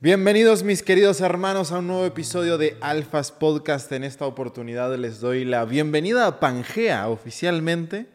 Bienvenidos 0.00 0.62
mis 0.62 0.84
queridos 0.84 1.20
hermanos 1.20 1.72
a 1.72 1.80
un 1.80 1.88
nuevo 1.88 2.04
episodio 2.04 2.56
de 2.56 2.76
Alfas 2.80 3.32
Podcast. 3.32 3.90
En 3.90 4.04
esta 4.04 4.26
oportunidad 4.26 4.96
les 4.96 5.18
doy 5.18 5.44
la 5.44 5.64
bienvenida 5.64 6.28
a 6.28 6.38
Pangea 6.38 7.08
oficialmente 7.08 8.06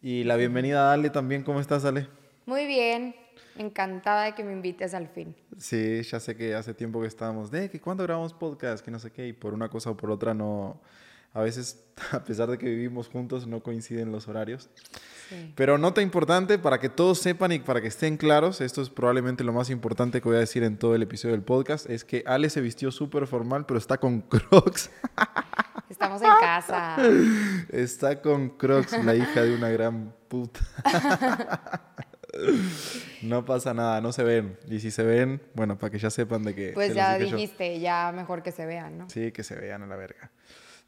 y 0.00 0.24
la 0.24 0.36
bienvenida 0.36 0.88
a 0.88 0.94
Ale 0.94 1.10
también. 1.10 1.42
¿Cómo 1.42 1.60
estás 1.60 1.84
Ale? 1.84 2.08
Muy 2.46 2.64
bien, 2.64 3.14
encantada 3.58 4.24
de 4.24 4.34
que 4.34 4.42
me 4.42 4.54
invites 4.54 4.94
al 4.94 5.08
fin. 5.08 5.36
Sí, 5.58 6.00
ya 6.04 6.20
sé 6.20 6.38
que 6.38 6.54
hace 6.54 6.72
tiempo 6.72 7.02
que 7.02 7.08
estábamos 7.08 7.50
de 7.50 7.68
que 7.68 7.82
cuando 7.82 8.02
grabamos 8.04 8.32
podcast, 8.32 8.82
que 8.82 8.90
no 8.90 8.98
sé 8.98 9.12
qué, 9.12 9.28
y 9.28 9.34
por 9.34 9.52
una 9.52 9.68
cosa 9.68 9.90
o 9.90 9.98
por 9.98 10.10
otra 10.10 10.32
no, 10.32 10.80
a 11.34 11.42
veces 11.42 11.84
a 12.12 12.24
pesar 12.24 12.48
de 12.50 12.56
que 12.56 12.64
vivimos 12.64 13.10
juntos 13.10 13.46
no 13.46 13.62
coinciden 13.62 14.10
los 14.10 14.26
horarios. 14.26 14.70
Pero 15.54 15.78
nota 15.78 16.02
importante 16.02 16.58
para 16.58 16.78
que 16.78 16.88
todos 16.88 17.18
sepan 17.18 17.52
y 17.52 17.58
para 17.58 17.80
que 17.80 17.88
estén 17.88 18.16
claros, 18.16 18.60
esto 18.60 18.82
es 18.82 18.90
probablemente 18.90 19.44
lo 19.44 19.52
más 19.52 19.70
importante 19.70 20.20
que 20.20 20.28
voy 20.28 20.36
a 20.36 20.40
decir 20.40 20.62
en 20.62 20.76
todo 20.76 20.94
el 20.94 21.02
episodio 21.02 21.34
del 21.34 21.44
podcast, 21.44 21.88
es 21.88 22.04
que 22.04 22.22
Ale 22.26 22.50
se 22.50 22.60
vistió 22.60 22.90
súper 22.90 23.26
formal, 23.26 23.66
pero 23.66 23.78
está 23.78 23.98
con 23.98 24.20
Crocs. 24.22 24.90
Estamos 25.88 26.22
en 26.22 26.28
casa. 26.40 26.96
Está 27.70 28.22
con 28.22 28.50
Crocs, 28.50 29.04
la 29.04 29.14
hija 29.14 29.42
de 29.42 29.54
una 29.54 29.68
gran 29.70 30.14
puta. 30.28 30.60
No 33.22 33.44
pasa 33.44 33.74
nada, 33.74 34.00
no 34.00 34.12
se 34.12 34.22
ven. 34.22 34.56
Y 34.68 34.78
si 34.78 34.90
se 34.90 35.02
ven, 35.02 35.42
bueno, 35.54 35.76
para 35.76 35.90
que 35.90 35.98
ya 35.98 36.10
sepan 36.10 36.44
de 36.44 36.54
que... 36.54 36.72
Pues 36.72 36.94
ya 36.94 37.18
dijiste, 37.18 37.80
ya 37.80 38.12
mejor 38.12 38.42
que 38.42 38.52
se 38.52 38.66
vean, 38.66 38.98
¿no? 38.98 39.10
Sí, 39.10 39.32
que 39.32 39.42
se 39.42 39.56
vean 39.56 39.82
a 39.82 39.86
la 39.86 39.96
verga. 39.96 40.30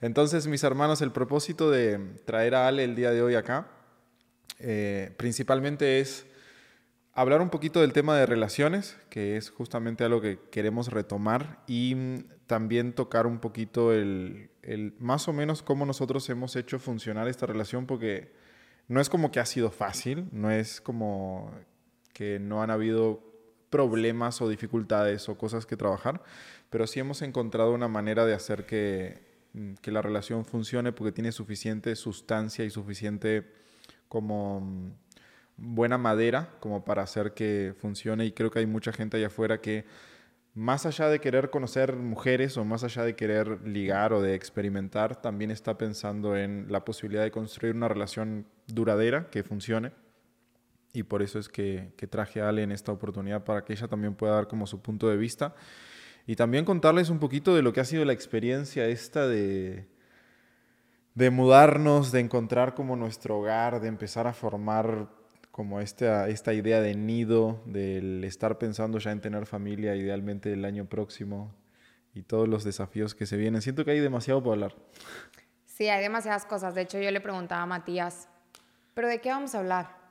Entonces, 0.00 0.46
mis 0.46 0.62
hermanos, 0.64 1.02
el 1.02 1.12
propósito 1.12 1.70
de 1.70 1.98
traer 2.24 2.54
a 2.54 2.68
Ale 2.68 2.84
el 2.84 2.94
día 2.94 3.10
de 3.10 3.22
hoy 3.22 3.34
acá 3.34 3.66
eh, 4.58 5.12
principalmente 5.16 6.00
es 6.00 6.26
hablar 7.14 7.40
un 7.40 7.50
poquito 7.50 7.80
del 7.80 7.92
tema 7.92 8.16
de 8.16 8.26
relaciones, 8.26 8.96
que 9.10 9.36
es 9.36 9.50
justamente 9.50 10.04
algo 10.04 10.20
que 10.20 10.38
queremos 10.50 10.88
retomar, 10.88 11.62
y 11.66 12.24
también 12.46 12.92
tocar 12.92 13.26
un 13.26 13.38
poquito 13.38 13.92
el, 13.92 14.50
más 14.98 15.28
o 15.28 15.32
menos 15.32 15.62
cómo 15.62 15.86
nosotros 15.86 16.28
hemos 16.30 16.56
hecho 16.56 16.78
funcionar 16.78 17.28
esta 17.28 17.46
relación, 17.46 17.86
porque 17.86 18.32
no 18.88 19.00
es 19.00 19.08
como 19.08 19.30
que 19.30 19.40
ha 19.40 19.46
sido 19.46 19.70
fácil, 19.70 20.28
no 20.32 20.50
es 20.50 20.80
como 20.80 21.52
que 22.12 22.38
no 22.38 22.62
han 22.62 22.70
habido 22.70 23.22
problemas 23.70 24.42
o 24.42 24.48
dificultades 24.48 25.28
o 25.28 25.38
cosas 25.38 25.64
que 25.64 25.76
trabajar, 25.76 26.22
pero 26.68 26.86
sí 26.86 27.00
hemos 27.00 27.22
encontrado 27.22 27.72
una 27.72 27.88
manera 27.88 28.26
de 28.26 28.34
hacer 28.34 28.66
que, 28.66 29.22
que 29.80 29.90
la 29.90 30.02
relación 30.02 30.44
funcione 30.44 30.92
porque 30.92 31.12
tiene 31.12 31.32
suficiente 31.32 31.96
sustancia 31.96 32.64
y 32.64 32.70
suficiente 32.70 33.61
como 34.12 34.60
mm, 34.60 34.92
buena 35.56 35.96
madera 35.96 36.50
como 36.60 36.84
para 36.84 37.02
hacer 37.02 37.32
que 37.32 37.74
funcione 37.78 38.26
y 38.26 38.32
creo 38.32 38.50
que 38.50 38.58
hay 38.58 38.66
mucha 38.66 38.92
gente 38.92 39.16
allá 39.16 39.28
afuera 39.28 39.62
que 39.62 39.86
más 40.52 40.84
allá 40.84 41.08
de 41.08 41.18
querer 41.18 41.48
conocer 41.48 41.96
mujeres 41.96 42.58
o 42.58 42.64
más 42.66 42.84
allá 42.84 43.04
de 43.04 43.16
querer 43.16 43.66
ligar 43.66 44.12
o 44.12 44.20
de 44.20 44.34
experimentar, 44.34 45.22
también 45.22 45.50
está 45.50 45.78
pensando 45.78 46.36
en 46.36 46.66
la 46.68 46.84
posibilidad 46.84 47.22
de 47.22 47.30
construir 47.30 47.74
una 47.74 47.88
relación 47.88 48.44
duradera 48.66 49.30
que 49.30 49.44
funcione. 49.44 49.92
Y 50.92 51.04
por 51.04 51.22
eso 51.22 51.38
es 51.38 51.48
que, 51.48 51.94
que 51.96 52.06
traje 52.06 52.42
a 52.42 52.50
Ale 52.50 52.64
en 52.64 52.70
esta 52.70 52.92
oportunidad 52.92 53.44
para 53.44 53.64
que 53.64 53.72
ella 53.72 53.88
también 53.88 54.14
pueda 54.14 54.34
dar 54.34 54.46
como 54.46 54.66
su 54.66 54.82
punto 54.82 55.08
de 55.08 55.16
vista. 55.16 55.54
Y 56.26 56.36
también 56.36 56.66
contarles 56.66 57.08
un 57.08 57.18
poquito 57.18 57.54
de 57.54 57.62
lo 57.62 57.72
que 57.72 57.80
ha 57.80 57.86
sido 57.86 58.04
la 58.04 58.12
experiencia 58.12 58.86
esta 58.86 59.26
de, 59.26 59.86
de 61.14 61.30
mudarnos, 61.30 62.12
de 62.12 62.20
encontrar 62.20 62.74
como 62.74 62.96
nuestro 62.96 63.38
hogar, 63.38 63.80
de 63.80 63.88
empezar 63.88 64.26
a 64.26 64.32
formar 64.32 65.08
como 65.50 65.80
esta, 65.80 66.28
esta 66.28 66.54
idea 66.54 66.80
de 66.80 66.94
nido, 66.94 67.62
del 67.66 68.24
estar 68.24 68.58
pensando 68.58 68.98
ya 68.98 69.12
en 69.12 69.20
tener 69.20 69.46
familia 69.46 69.94
idealmente 69.94 70.52
el 70.52 70.64
año 70.64 70.86
próximo 70.86 71.54
y 72.14 72.22
todos 72.22 72.48
los 72.48 72.64
desafíos 72.64 73.14
que 73.14 73.26
se 73.26 73.36
vienen. 73.36 73.60
Siento 73.60 73.84
que 73.84 73.90
hay 73.90 74.00
demasiado 74.00 74.42
por 74.42 74.54
hablar. 74.54 74.74
Sí, 75.66 75.88
hay 75.88 76.02
demasiadas 76.02 76.46
cosas. 76.46 76.74
De 76.74 76.82
hecho, 76.82 76.98
yo 76.98 77.10
le 77.10 77.20
preguntaba 77.20 77.62
a 77.62 77.66
Matías, 77.66 78.28
¿pero 78.94 79.08
de 79.08 79.20
qué 79.20 79.30
vamos 79.30 79.54
a 79.54 79.58
hablar? 79.58 80.02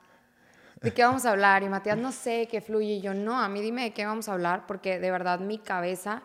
¿De 0.80 0.92
qué 0.92 1.04
vamos 1.04 1.24
a 1.24 1.30
hablar? 1.30 1.62
Y 1.62 1.68
Matías, 1.68 1.96
no 1.96 2.10
sé, 2.10 2.48
qué 2.50 2.60
fluye. 2.60 2.94
Y 2.94 3.00
yo, 3.00 3.14
no, 3.14 3.40
a 3.40 3.48
mí 3.48 3.60
dime 3.60 3.82
de 3.82 3.92
qué 3.92 4.04
vamos 4.04 4.28
a 4.28 4.32
hablar, 4.32 4.66
porque 4.66 4.98
de 4.98 5.10
verdad 5.12 5.38
mi 5.38 5.58
cabeza 5.58 6.22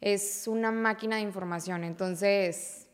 es 0.00 0.46
una 0.46 0.70
máquina 0.70 1.16
de 1.16 1.22
información. 1.22 1.82
Entonces, 1.84 2.85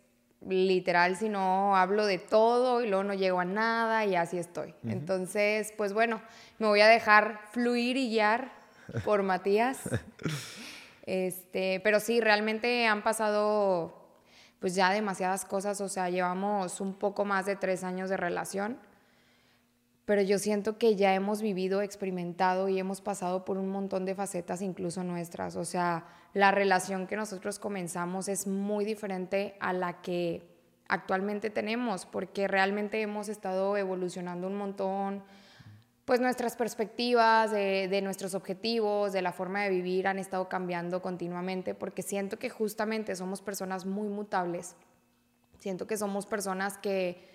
literal, 0.48 1.16
si 1.16 1.28
no 1.28 1.76
hablo 1.76 2.06
de 2.06 2.18
todo 2.18 2.82
y 2.82 2.88
luego 2.88 3.04
no 3.04 3.14
llego 3.14 3.40
a 3.40 3.44
nada 3.44 4.04
y 4.04 4.16
así 4.16 4.38
estoy. 4.38 4.74
Entonces, 4.84 5.72
pues 5.76 5.92
bueno, 5.92 6.20
me 6.58 6.66
voy 6.66 6.80
a 6.80 6.88
dejar 6.88 7.40
fluir 7.52 7.96
y 7.96 8.10
guiar 8.10 8.52
por 9.04 9.22
Matías. 9.22 9.80
Este, 11.04 11.80
pero 11.84 12.00
sí, 12.00 12.20
realmente 12.20 12.86
han 12.86 13.02
pasado 13.02 14.00
pues 14.60 14.76
ya 14.76 14.90
demasiadas 14.90 15.44
cosas, 15.44 15.80
o 15.80 15.88
sea, 15.88 16.08
llevamos 16.08 16.80
un 16.80 16.94
poco 16.94 17.24
más 17.24 17.46
de 17.46 17.56
tres 17.56 17.82
años 17.82 18.08
de 18.08 18.16
relación 18.16 18.78
pero 20.12 20.20
yo 20.20 20.38
siento 20.38 20.76
que 20.76 20.94
ya 20.94 21.14
hemos 21.14 21.40
vivido, 21.40 21.80
experimentado 21.80 22.68
y 22.68 22.78
hemos 22.78 23.00
pasado 23.00 23.46
por 23.46 23.56
un 23.56 23.70
montón 23.70 24.04
de 24.04 24.14
facetas, 24.14 24.60
incluso 24.60 25.02
nuestras. 25.02 25.56
O 25.56 25.64
sea, 25.64 26.04
la 26.34 26.50
relación 26.50 27.06
que 27.06 27.16
nosotros 27.16 27.58
comenzamos 27.58 28.28
es 28.28 28.46
muy 28.46 28.84
diferente 28.84 29.56
a 29.58 29.72
la 29.72 30.02
que 30.02 30.42
actualmente 30.86 31.48
tenemos, 31.48 32.04
porque 32.04 32.46
realmente 32.46 33.00
hemos 33.00 33.30
estado 33.30 33.74
evolucionando 33.78 34.48
un 34.48 34.56
montón, 34.56 35.22
pues 36.04 36.20
nuestras 36.20 36.56
perspectivas 36.56 37.50
de, 37.50 37.88
de, 37.88 38.02
nuestros 38.02 38.34
objetivos, 38.34 39.14
de 39.14 39.22
la 39.22 39.32
forma 39.32 39.62
de 39.62 39.70
vivir 39.70 40.06
han 40.06 40.18
estado 40.18 40.46
cambiando 40.46 41.00
continuamente, 41.00 41.74
porque 41.74 42.02
siento 42.02 42.38
que 42.38 42.50
justamente 42.50 43.16
somos 43.16 43.40
personas 43.40 43.86
muy 43.86 44.10
mutables, 44.10 44.76
siento 45.58 45.86
que 45.86 45.96
somos 45.96 46.26
personas 46.26 46.76
que 46.76 47.31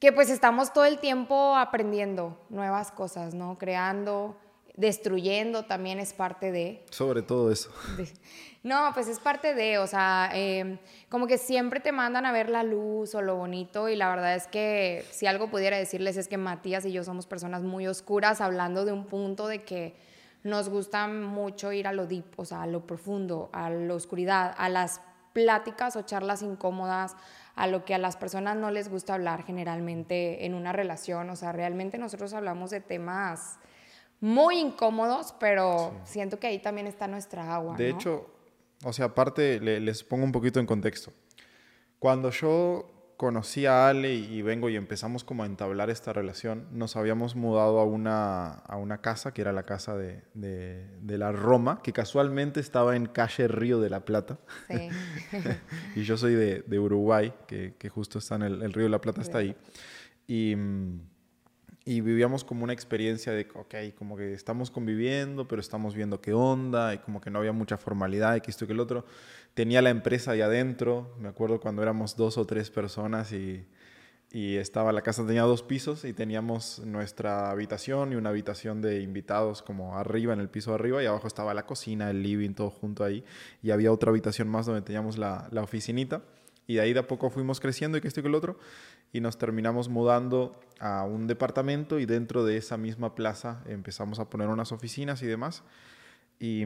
que 0.00 0.12
pues 0.12 0.30
estamos 0.30 0.72
todo 0.72 0.86
el 0.86 0.98
tiempo 0.98 1.54
aprendiendo 1.56 2.40
nuevas 2.48 2.90
cosas, 2.90 3.34
¿no? 3.34 3.58
Creando, 3.58 4.36
destruyendo 4.74 5.66
también 5.66 6.00
es 6.00 6.14
parte 6.14 6.50
de... 6.50 6.84
Sobre 6.90 7.20
todo 7.20 7.52
eso. 7.52 7.70
no, 8.62 8.90
pues 8.94 9.08
es 9.08 9.20
parte 9.20 9.54
de, 9.54 9.76
o 9.78 9.86
sea, 9.86 10.30
em, 10.32 10.78
como 11.10 11.26
que 11.26 11.36
siempre 11.36 11.80
te 11.80 11.92
mandan 11.92 12.24
a 12.24 12.32
ver 12.32 12.48
la 12.48 12.62
luz 12.62 13.14
o 13.14 13.20
lo 13.20 13.36
bonito 13.36 13.90
y 13.90 13.96
la 13.96 14.08
verdad 14.08 14.34
es 14.34 14.46
que 14.46 15.04
si 15.10 15.26
algo 15.26 15.50
pudiera 15.50 15.76
decirles 15.76 16.16
es 16.16 16.28
que 16.28 16.38
Matías 16.38 16.86
y 16.86 16.92
yo 16.92 17.04
somos 17.04 17.26
personas 17.26 17.62
muy 17.62 17.86
oscuras 17.86 18.40
hablando 18.40 18.86
de 18.86 18.92
un 18.92 19.04
punto 19.04 19.48
de 19.48 19.64
que 19.64 19.94
nos 20.42 20.70
gusta 20.70 21.08
mucho 21.08 21.72
ir 21.72 21.86
a 21.86 21.92
lo 21.92 22.06
deep, 22.06 22.24
o 22.36 22.46
sea, 22.46 22.62
a 22.62 22.66
lo 22.66 22.86
profundo, 22.86 23.50
a 23.52 23.68
la 23.68 23.94
oscuridad, 23.94 24.54
a 24.56 24.70
las 24.70 25.02
pláticas 25.34 25.96
o 25.96 26.02
charlas 26.02 26.42
incómodas, 26.42 27.16
a 27.60 27.66
lo 27.66 27.84
que 27.84 27.94
a 27.94 27.98
las 27.98 28.16
personas 28.16 28.56
no 28.56 28.70
les 28.70 28.88
gusta 28.88 29.12
hablar 29.12 29.44
generalmente 29.44 30.46
en 30.46 30.54
una 30.54 30.72
relación. 30.72 31.28
O 31.28 31.36
sea, 31.36 31.52
realmente 31.52 31.98
nosotros 31.98 32.32
hablamos 32.32 32.70
de 32.70 32.80
temas 32.80 33.58
muy 34.18 34.58
incómodos, 34.58 35.34
pero 35.38 35.92
siento 36.04 36.40
que 36.40 36.46
ahí 36.46 36.58
también 36.58 36.86
está 36.86 37.06
nuestra 37.06 37.54
agua. 37.54 37.76
De 37.76 37.90
hecho, 37.90 38.30
o 38.82 38.94
sea, 38.94 39.06
aparte 39.06 39.60
les 39.60 40.02
pongo 40.02 40.24
un 40.24 40.32
poquito 40.32 40.58
en 40.58 40.64
contexto. 40.64 41.12
Cuando 41.98 42.30
yo 42.30 42.99
conocí 43.20 43.66
a 43.66 43.86
Ale 43.86 44.14
y 44.14 44.40
vengo 44.40 44.70
y 44.70 44.76
empezamos 44.76 45.24
como 45.24 45.42
a 45.42 45.46
entablar 45.46 45.90
esta 45.90 46.10
relación, 46.10 46.66
nos 46.72 46.96
habíamos 46.96 47.36
mudado 47.36 47.78
a 47.78 47.84
una, 47.84 48.48
a 48.48 48.78
una 48.78 49.02
casa, 49.02 49.34
que 49.34 49.42
era 49.42 49.52
la 49.52 49.64
casa 49.64 49.94
de, 49.94 50.22
de, 50.32 51.18
la 51.18 51.30
Roma, 51.30 51.82
que 51.82 51.92
casualmente 51.92 52.60
estaba 52.60 52.96
en 52.96 53.04
calle 53.04 53.46
Río 53.46 53.78
de 53.78 53.90
la 53.90 54.06
Plata. 54.06 54.38
Sí. 54.70 54.88
y 55.96 56.04
yo 56.04 56.16
soy 56.16 56.32
de, 56.32 56.62
de 56.62 56.78
Uruguay, 56.78 57.34
que, 57.46 57.74
que, 57.78 57.90
justo 57.90 58.20
está 58.20 58.36
en 58.36 58.42
el, 58.42 58.62
el, 58.62 58.72
Río 58.72 58.84
de 58.84 58.90
la 58.90 59.02
Plata, 59.02 59.20
está 59.20 59.36
ahí. 59.36 59.54
Y, 60.26 60.56
y 61.84 62.00
vivíamos 62.00 62.42
como 62.42 62.64
una 62.64 62.72
experiencia 62.72 63.32
de, 63.32 63.46
ok, 63.54 63.74
como 63.98 64.16
que 64.16 64.32
estamos 64.32 64.70
conviviendo, 64.70 65.46
pero 65.46 65.60
estamos 65.60 65.94
viendo 65.94 66.22
qué 66.22 66.32
onda, 66.32 66.94
y 66.94 66.98
como 66.98 67.20
que 67.20 67.30
no 67.30 67.38
había 67.40 67.52
mucha 67.52 67.76
formalidad, 67.76 68.36
y 68.36 68.40
que 68.40 68.50
esto 68.50 68.64
y 68.64 68.68
que 68.68 68.72
el 68.72 68.80
otro 68.80 69.04
tenía 69.54 69.82
la 69.82 69.90
empresa 69.90 70.32
ahí 70.32 70.40
adentro. 70.40 71.14
Me 71.18 71.28
acuerdo 71.28 71.60
cuando 71.60 71.82
éramos 71.82 72.16
dos 72.16 72.38
o 72.38 72.46
tres 72.46 72.70
personas 72.70 73.32
y, 73.32 73.66
y 74.32 74.56
estaba 74.56 74.92
la 74.92 75.02
casa 75.02 75.26
tenía 75.26 75.42
dos 75.42 75.62
pisos 75.62 76.04
y 76.04 76.12
teníamos 76.12 76.78
nuestra 76.80 77.50
habitación 77.50 78.12
y 78.12 78.16
una 78.16 78.30
habitación 78.30 78.80
de 78.80 79.00
invitados 79.00 79.60
como 79.62 79.98
arriba 79.98 80.32
en 80.32 80.40
el 80.40 80.48
piso 80.48 80.70
de 80.70 80.76
arriba 80.76 81.02
y 81.02 81.06
abajo 81.06 81.26
estaba 81.26 81.52
la 81.52 81.66
cocina, 81.66 82.10
el 82.10 82.22
living, 82.22 82.54
todo 82.54 82.70
junto 82.70 83.02
ahí 83.02 83.24
y 83.62 83.72
había 83.72 83.92
otra 83.92 84.10
habitación 84.10 84.48
más 84.48 84.66
donde 84.66 84.82
teníamos 84.82 85.18
la, 85.18 85.48
la 85.50 85.62
oficinita 85.62 86.22
y 86.68 86.74
de 86.74 86.80
ahí 86.82 86.92
de 86.92 87.00
a 87.00 87.06
poco 87.08 87.30
fuimos 87.30 87.58
creciendo 87.58 87.98
y 87.98 88.00
que 88.00 88.06
esto 88.06 88.20
y 88.20 88.22
que 88.22 88.28
el 88.28 88.36
otro 88.36 88.58
y 89.12 89.20
nos 89.20 89.36
terminamos 89.36 89.88
mudando 89.88 90.60
a 90.78 91.02
un 91.02 91.26
departamento 91.26 91.98
y 91.98 92.06
dentro 92.06 92.44
de 92.44 92.56
esa 92.56 92.76
misma 92.76 93.16
plaza 93.16 93.64
empezamos 93.66 94.20
a 94.20 94.30
poner 94.30 94.46
unas 94.46 94.70
oficinas 94.70 95.22
y 95.22 95.26
demás 95.26 95.64
y 96.38 96.64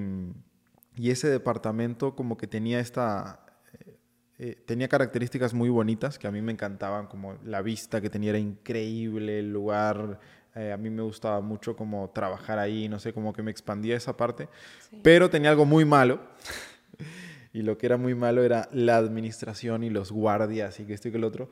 y 0.97 1.11
ese 1.11 1.29
departamento 1.29 2.15
como 2.15 2.37
que 2.37 2.47
tenía 2.47 2.81
esta... 2.81 3.45
Eh, 3.73 3.99
eh, 4.39 4.65
tenía 4.67 4.89
características 4.89 5.55
muy 5.55 5.69
bonitas 5.69 6.19
que 6.19 6.27
a 6.27 6.31
mí 6.31 6.43
me 6.43 6.53
encantaban, 6.53 7.07
como 7.07 7.39
la 7.45 7.63
vista 7.63 8.01
que 8.01 8.11
tenía 8.11 8.31
era 8.31 8.39
increíble, 8.39 9.41
el 9.41 9.53
lugar 9.53 10.21
Eh, 10.57 10.73
a 10.73 10.77
mí 10.77 10.89
me 10.89 11.03
gustaba 11.03 11.41
mucho 11.41 11.75
como 11.75 12.11
trabajar 12.11 12.61
ahí, 12.61 12.89
no 12.89 13.01
sé, 13.01 13.13
como 13.13 13.33
que 13.33 13.43
me 13.43 13.51
expandía 13.51 13.97
esa 13.97 14.17
parte. 14.17 14.49
Pero 15.03 15.29
tenía 15.29 15.51
algo 15.51 15.65
muy 15.65 15.85
malo. 15.85 16.21
y 17.53 17.63
lo 17.63 17.77
que 17.77 17.87
era 17.87 17.97
muy 17.97 18.15
malo 18.15 18.43
era 18.45 18.69
la 18.73 18.97
administración 18.97 19.83
y 19.83 19.91
los 19.91 20.13
guardias 20.13 20.79
y 20.79 20.85
que 20.87 20.95
esto 20.95 21.09
y 21.09 21.11
que 21.11 21.19
el 21.19 21.25
otro. 21.25 21.51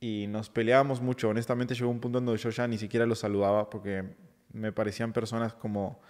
Y 0.00 0.26
nos 0.28 0.50
peleábamos 0.50 1.00
mucho. 1.00 1.28
Honestamente 1.30 1.74
llegó 1.74 1.90
un 1.90 2.00
punto 2.00 2.20
donde 2.20 2.36
yo 2.36 2.50
ya 2.50 2.68
ni 2.68 2.76
siquiera 2.76 3.06
los 3.06 3.20
saludaba 3.20 3.70
porque 3.70 4.04
me 4.52 4.72
parecían 4.72 5.12
personas 5.12 5.54
como, 5.54 6.00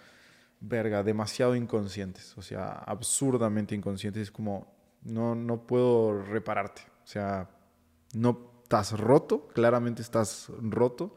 verga, 0.63 1.03
demasiado 1.03 1.55
inconscientes. 1.55 2.37
O 2.37 2.41
sea, 2.41 2.71
absurdamente 2.71 3.75
inconscientes. 3.75 4.23
Es 4.23 4.31
como, 4.31 4.73
no, 5.03 5.35
no 5.35 5.67
puedo 5.67 6.23
repararte. 6.23 6.81
O 7.03 7.07
sea, 7.07 7.49
no 8.13 8.51
estás 8.63 8.97
roto, 8.97 9.47
claramente 9.49 10.01
estás 10.01 10.47
roto. 10.61 11.15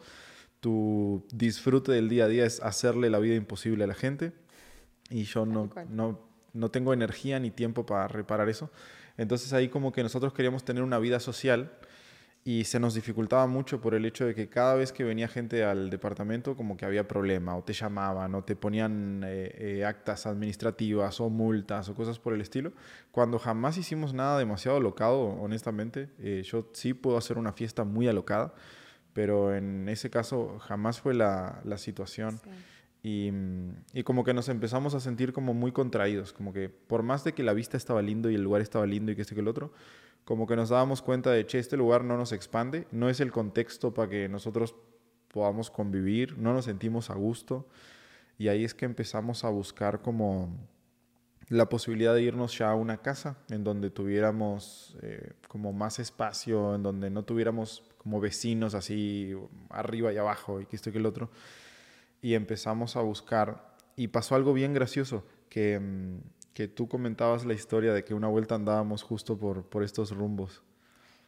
Tu 0.60 1.24
disfrute 1.32 1.92
del 1.92 2.08
día 2.08 2.24
a 2.24 2.28
día 2.28 2.44
es 2.44 2.60
hacerle 2.60 3.08
la 3.08 3.18
vida 3.18 3.36
imposible 3.36 3.84
a 3.84 3.86
la 3.86 3.94
gente. 3.94 4.32
Y 5.10 5.24
yo 5.24 5.46
no, 5.46 5.70
no, 5.88 6.20
no 6.52 6.70
tengo 6.70 6.92
energía 6.92 7.38
ni 7.38 7.50
tiempo 7.50 7.86
para 7.86 8.08
reparar 8.08 8.48
eso. 8.48 8.70
Entonces 9.16 9.52
ahí 9.52 9.68
como 9.68 9.92
que 9.92 10.02
nosotros 10.02 10.32
queríamos 10.32 10.64
tener 10.64 10.82
una 10.82 10.98
vida 10.98 11.20
social 11.20 11.78
y 12.46 12.62
se 12.62 12.78
nos 12.78 12.94
dificultaba 12.94 13.48
mucho 13.48 13.80
por 13.80 13.92
el 13.96 14.04
hecho 14.04 14.24
de 14.24 14.32
que 14.32 14.48
cada 14.48 14.76
vez 14.76 14.92
que 14.92 15.02
venía 15.02 15.26
gente 15.26 15.64
al 15.64 15.90
departamento 15.90 16.54
como 16.54 16.76
que 16.76 16.84
había 16.84 17.08
problema 17.08 17.56
o 17.56 17.64
te 17.64 17.72
llamaban 17.72 18.36
o 18.36 18.44
te 18.44 18.54
ponían 18.54 19.24
eh, 19.26 19.52
eh, 19.58 19.84
actas 19.84 20.26
administrativas 20.26 21.20
o 21.20 21.28
multas 21.28 21.88
o 21.88 21.96
cosas 21.96 22.20
por 22.20 22.34
el 22.34 22.40
estilo, 22.40 22.72
cuando 23.10 23.40
jamás 23.40 23.78
hicimos 23.78 24.14
nada 24.14 24.38
demasiado 24.38 24.76
alocado, 24.76 25.22
honestamente, 25.24 26.08
eh, 26.20 26.44
yo 26.44 26.70
sí 26.72 26.94
puedo 26.94 27.16
hacer 27.16 27.36
una 27.36 27.52
fiesta 27.52 27.82
muy 27.82 28.06
alocada, 28.06 28.54
pero 29.12 29.52
en 29.52 29.88
ese 29.88 30.08
caso 30.08 30.60
jamás 30.60 31.00
fue 31.00 31.14
la, 31.14 31.60
la 31.64 31.78
situación. 31.78 32.40
Y, 33.02 33.32
y, 33.92 34.02
como 34.02 34.24
que 34.24 34.34
nos 34.34 34.48
empezamos 34.48 34.94
a 34.94 35.00
sentir 35.00 35.32
como 35.32 35.54
muy 35.54 35.70
contraídos, 35.70 36.32
como 36.32 36.52
que 36.52 36.68
por 36.68 37.04
más 37.04 37.22
de 37.22 37.34
que 37.34 37.44
la 37.44 37.52
vista 37.52 37.76
estaba 37.76 38.02
lindo 38.02 38.30
y 38.30 38.34
el 38.34 38.42
lugar 38.42 38.62
estaba 38.62 38.84
lindo 38.84 39.12
y 39.12 39.16
que 39.16 39.22
este 39.22 39.36
que 39.36 39.42
el 39.42 39.48
otro, 39.48 39.72
como 40.26 40.48
que 40.48 40.56
nos 40.56 40.70
dábamos 40.70 41.02
cuenta 41.02 41.30
de, 41.30 41.46
che, 41.46 41.60
este 41.60 41.76
lugar 41.76 42.02
no 42.02 42.16
nos 42.16 42.32
expande, 42.32 42.88
no 42.90 43.08
es 43.08 43.20
el 43.20 43.30
contexto 43.30 43.94
para 43.94 44.08
que 44.10 44.28
nosotros 44.28 44.74
podamos 45.28 45.70
convivir, 45.70 46.36
no 46.36 46.52
nos 46.52 46.64
sentimos 46.64 47.10
a 47.10 47.14
gusto. 47.14 47.68
Y 48.36 48.48
ahí 48.48 48.64
es 48.64 48.74
que 48.74 48.86
empezamos 48.86 49.44
a 49.44 49.50
buscar 49.50 50.02
como 50.02 50.50
la 51.48 51.68
posibilidad 51.68 52.12
de 52.12 52.22
irnos 52.22 52.58
ya 52.58 52.72
a 52.72 52.74
una 52.74 53.02
casa 53.02 53.38
en 53.50 53.62
donde 53.62 53.88
tuviéramos 53.88 54.96
eh, 55.00 55.34
como 55.46 55.72
más 55.72 56.00
espacio, 56.00 56.74
en 56.74 56.82
donde 56.82 57.08
no 57.08 57.22
tuviéramos 57.22 57.84
como 57.96 58.18
vecinos 58.18 58.74
así 58.74 59.32
arriba 59.70 60.12
y 60.12 60.16
abajo 60.16 60.60
y 60.60 60.66
que 60.66 60.74
esto 60.74 60.90
y 60.90 60.92
que 60.92 60.98
el 60.98 61.06
otro. 61.06 61.30
Y 62.20 62.34
empezamos 62.34 62.96
a 62.96 63.00
buscar 63.00 63.76
y 63.94 64.08
pasó 64.08 64.34
algo 64.34 64.52
bien 64.52 64.74
gracioso 64.74 65.24
que... 65.48 65.80
Que 66.56 66.68
tú 66.68 66.88
comentabas 66.88 67.44
la 67.44 67.52
historia 67.52 67.92
de 67.92 68.02
que 68.02 68.14
una 68.14 68.28
vuelta 68.28 68.54
andábamos 68.54 69.02
justo 69.02 69.36
por, 69.36 69.62
por 69.64 69.82
estos 69.82 70.10
rumbos. 70.10 70.62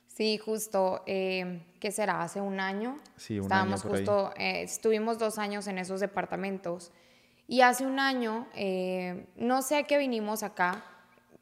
Sí, 0.07 0.39
justo, 0.39 1.03
eh, 1.05 1.67
¿qué 1.81 1.93
será? 1.93 2.23
Hace 2.23 2.41
un 2.41 2.61
año. 2.61 2.97
Sí, 3.17 3.39
un 3.39 3.43
Estábamos 3.43 3.83
año 3.83 3.91
por 3.91 3.99
justo, 3.99 4.33
eh, 4.39 4.63
estuvimos 4.63 5.19
dos 5.19 5.37
años 5.37 5.67
en 5.67 5.77
esos 5.77 6.01
departamentos. 6.01 6.93
Y 7.47 7.61
hace 7.61 7.85
un 7.85 8.01
año, 8.01 8.47
eh, 8.55 9.27
no 9.37 9.61
sé 9.61 9.77
a 9.77 9.83
qué 9.83 9.99
vinimos 9.99 10.43
acá. 10.43 10.83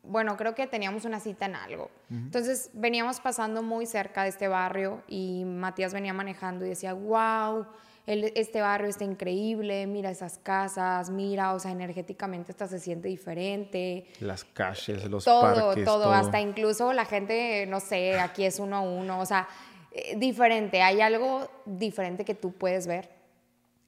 Bueno, 0.03 0.37
creo 0.37 0.57
que 0.57 0.67
teníamos 0.67 1.05
una 1.05 1.21
cita 1.21 1.47
en 1.47 1.55
algo. 1.55 1.89
Entonces 2.11 2.71
veníamos 2.73 3.21
pasando 3.21 3.63
muy 3.63 3.87
cerca 3.87 4.25
de 4.25 4.31
este 4.31 4.49
barrio 4.49 5.05
y 5.07 5.45
Matías 5.45 5.95
venía 5.95 6.13
manejando 6.13 6.67
y 6.67 6.71
decía, 6.71 6.93
wow, 6.93 7.67
este 8.07 8.61
barrio 8.61 8.89
está 8.89 9.05
increíble, 9.05 9.87
mira 9.87 10.11
esas 10.11 10.39
casas, 10.39 11.11
mira, 11.11 11.55
o 11.55 11.59
sea, 11.59 11.73
energéticamente 11.73 12.53
esta 12.53 12.69
se 12.69 12.79
siente 12.79 13.09
diferente. 13.09 14.07
Las 14.21 14.45
calles, 14.45 15.05
los 15.11 15.25
todo, 15.25 15.41
parques. 15.41 15.85
Todo, 15.85 16.05
todo, 16.05 16.13
hasta 16.13 16.41
incluso 16.41 16.93
la 16.93 17.05
gente, 17.05 17.67
no 17.67 17.81
sé, 17.81 18.19
aquí 18.19 18.45
es 18.45 18.61
uno 18.61 18.77
a 18.77 18.81
uno, 18.81 19.19
o 19.19 19.27
sea, 19.27 19.49
eh, 19.91 20.15
diferente, 20.17 20.83
hay 20.83 21.01
algo 21.01 21.51
diferente 21.65 22.25
que 22.25 22.35
tú 22.35 22.53
puedes 22.53 22.87
ver. 22.87 23.11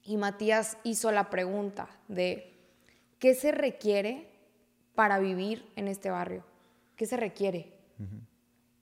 Y 0.03 0.17
Matías 0.17 0.79
hizo 0.83 1.13
la 1.13 1.31
pregunta 1.31 1.89
de, 2.09 2.55
¿qué 3.19 3.35
se 3.35 3.53
requiere 3.53 4.27
para 4.95 5.21
vivir 5.21 5.71
en 5.77 5.87
este 5.87 6.11
barrio? 6.11 6.45
¿Qué 6.97 7.07
se 7.07 7.17
requiere? 7.17 7.73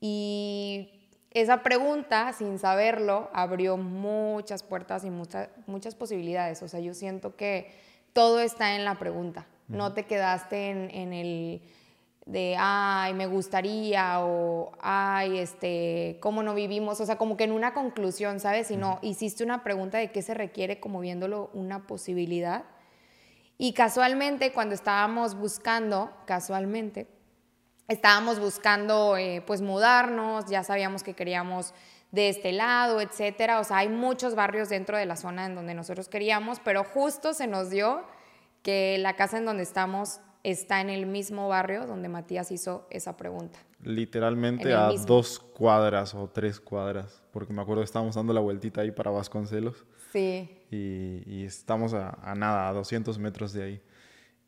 Y 0.00 0.95
esa 1.30 1.62
pregunta, 1.62 2.32
sin 2.32 2.58
saberlo, 2.58 3.30
abrió 3.32 3.76
muchas 3.76 4.62
puertas 4.62 5.04
y 5.04 5.10
muchas 5.10 5.48
muchas 5.66 5.94
posibilidades. 5.94 6.62
O 6.62 6.68
sea, 6.68 6.80
yo 6.80 6.94
siento 6.94 7.36
que 7.36 7.70
todo 8.12 8.40
está 8.40 8.74
en 8.74 8.84
la 8.84 8.98
pregunta. 8.98 9.46
No 9.68 9.92
te 9.92 10.06
quedaste 10.06 10.70
en, 10.70 11.12
el 11.12 11.60
de, 12.24 12.56
ay, 12.58 13.12
me 13.14 13.26
gustaría, 13.26 14.20
o, 14.20 14.72
ay, 14.80 15.38
este, 15.38 16.18
cómo 16.20 16.42
no 16.42 16.54
vivimos, 16.54 17.00
o 17.00 17.06
sea, 17.06 17.16
como 17.16 17.36
que 17.36 17.44
en 17.44 17.52
una 17.52 17.74
conclusión, 17.74 18.40
¿sabes? 18.40 18.68
Sino 18.68 18.98
hiciste 19.02 19.44
una 19.44 19.64
pregunta 19.64 19.98
de 19.98 20.12
qué 20.12 20.22
se 20.22 20.34
requiere 20.34 20.80
como 20.80 21.00
viéndolo 21.00 21.50
una 21.52 21.86
posibilidad. 21.86 22.64
Y 23.58 23.72
casualmente, 23.72 24.52
cuando 24.52 24.74
estábamos 24.74 25.34
buscando, 25.34 26.10
casualmente, 26.26 27.06
estábamos 27.88 28.40
buscando 28.40 29.16
eh, 29.16 29.42
pues 29.46 29.62
mudarnos, 29.62 30.46
ya 30.46 30.64
sabíamos 30.64 31.02
que 31.02 31.14
queríamos 31.14 31.74
de 32.10 32.28
este 32.28 32.52
lado, 32.52 33.00
etcétera. 33.00 33.60
O 33.60 33.64
sea, 33.64 33.78
hay 33.78 33.88
muchos 33.88 34.34
barrios 34.34 34.68
dentro 34.68 34.96
de 34.96 35.06
la 35.06 35.16
zona 35.16 35.46
en 35.46 35.54
donde 35.54 35.74
nosotros 35.74 36.08
queríamos, 36.08 36.60
pero 36.60 36.84
justo 36.84 37.34
se 37.34 37.46
nos 37.46 37.70
dio 37.70 38.02
que 38.62 38.98
la 38.98 39.14
casa 39.14 39.38
en 39.38 39.44
donde 39.44 39.62
estamos 39.62 40.20
está 40.42 40.80
en 40.80 40.90
el 40.90 41.06
mismo 41.06 41.48
barrio 41.48 41.86
donde 41.86 42.08
Matías 42.08 42.52
hizo 42.52 42.86
esa 42.90 43.16
pregunta. 43.16 43.58
Literalmente 43.82 44.72
a 44.72 44.90
dos 45.06 45.38
cuadras 45.38 46.14
o 46.14 46.28
tres 46.28 46.60
cuadras, 46.60 47.22
porque 47.32 47.52
me 47.52 47.62
acuerdo 47.62 47.82
que 47.82 47.86
estábamos 47.86 48.14
dando 48.14 48.32
la 48.32 48.40
vueltita 48.40 48.80
ahí 48.80 48.92
para 48.92 49.10
Vasconcelos. 49.10 49.84
Sí. 50.12 50.48
Y, 50.70 51.44
estamos 51.44 51.94
a, 51.94 52.10
a, 52.22 52.34
nada, 52.34 52.68
a 52.68 52.72
200 52.72 53.18
metros 53.18 53.52
de 53.52 53.62
ahí. 53.62 53.82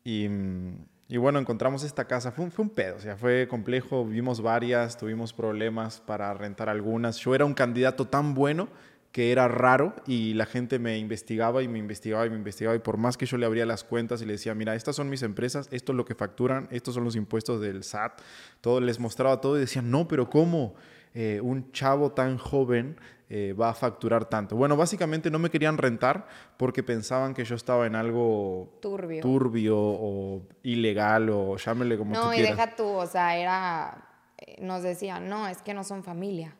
Y 0.03 0.27
mm, 0.27 0.85
y 1.09 1.17
bueno, 1.17 1.39
encontramos 1.39 1.83
esta 1.83 2.05
casa. 2.05 2.31
Fue 2.31 2.45
un, 2.45 2.51
fue 2.51 2.63
un 2.63 2.69
pedo, 2.69 2.95
o 2.97 2.99
sea, 2.99 3.17
fue 3.17 3.47
complejo. 3.47 4.05
Vimos 4.05 4.41
varias, 4.41 4.95
tuvimos 4.95 5.33
problemas 5.33 5.99
para 5.99 6.31
rentar 6.35 6.69
algunas. 6.69 7.17
Yo 7.17 7.33
era 7.33 7.45
un 7.45 7.55
candidato 7.55 8.07
tan 8.07 8.35
bueno 8.35 8.69
que 9.11 9.31
era 9.31 9.47
raro 9.47 9.95
y 10.05 10.35
la 10.35 10.45
gente 10.45 10.77
me 10.77 10.99
investigaba 10.99 11.63
y 11.63 11.67
me 11.67 11.79
investigaba 11.79 12.27
y 12.27 12.29
me 12.29 12.35
investigaba 12.35 12.75
y 12.75 12.79
por 12.79 12.97
más 12.97 13.17
que 13.17 13.25
yo 13.25 13.37
le 13.37 13.47
abría 13.47 13.65
las 13.65 13.83
cuentas 13.83 14.21
y 14.21 14.25
le 14.25 14.33
decía, 14.33 14.53
mira, 14.53 14.75
estas 14.75 14.95
son 14.95 15.09
mis 15.09 15.23
empresas, 15.23 15.67
esto 15.71 15.93
es 15.93 15.95
lo 15.95 16.05
que 16.05 16.13
facturan, 16.13 16.67
estos 16.69 16.93
son 16.93 17.05
los 17.05 17.15
impuestos 17.15 17.59
del 17.59 17.83
SAT, 17.83 18.21
todo 18.61 18.79
les 18.79 18.99
mostraba 18.99 19.41
todo 19.41 19.57
y 19.57 19.61
decían, 19.61 19.89
no, 19.89 20.07
pero 20.07 20.29
¿cómo? 20.29 20.75
Eh, 21.15 21.39
un 21.41 21.71
chavo 21.71 22.11
tan 22.11 22.37
joven 22.37 22.97
eh, 23.29 23.53
va 23.53 23.69
a 23.69 23.73
facturar 23.75 24.25
tanto. 24.25 24.55
Bueno, 24.55 24.75
básicamente 24.75 25.29
no 25.29 25.37
me 25.37 25.51
querían 25.51 25.77
rentar 25.77 26.27
porque 26.57 26.81
pensaban 26.81 27.35
que 27.35 27.45
yo 27.45 27.55
estaba 27.55 27.85
en 27.85 27.95
algo 27.95 28.77
turbio, 28.81 29.21
turbio 29.21 29.77
o 29.77 30.41
ilegal 30.63 31.29
o 31.29 31.55
llámele 31.57 31.97
como 31.97 32.13
no, 32.13 32.23
tú 32.23 32.29
quieras. 32.29 32.49
No, 32.49 32.53
y 32.53 32.57
deja 32.57 32.75
tú, 32.75 32.87
o 32.87 33.05
sea, 33.05 33.37
era, 33.37 34.09
eh, 34.37 34.57
nos 34.61 34.81
decían, 34.81 35.29
no, 35.29 35.47
es 35.47 35.61
que 35.61 35.75
no 35.75 35.83
son 35.83 36.03
familia. 36.03 36.55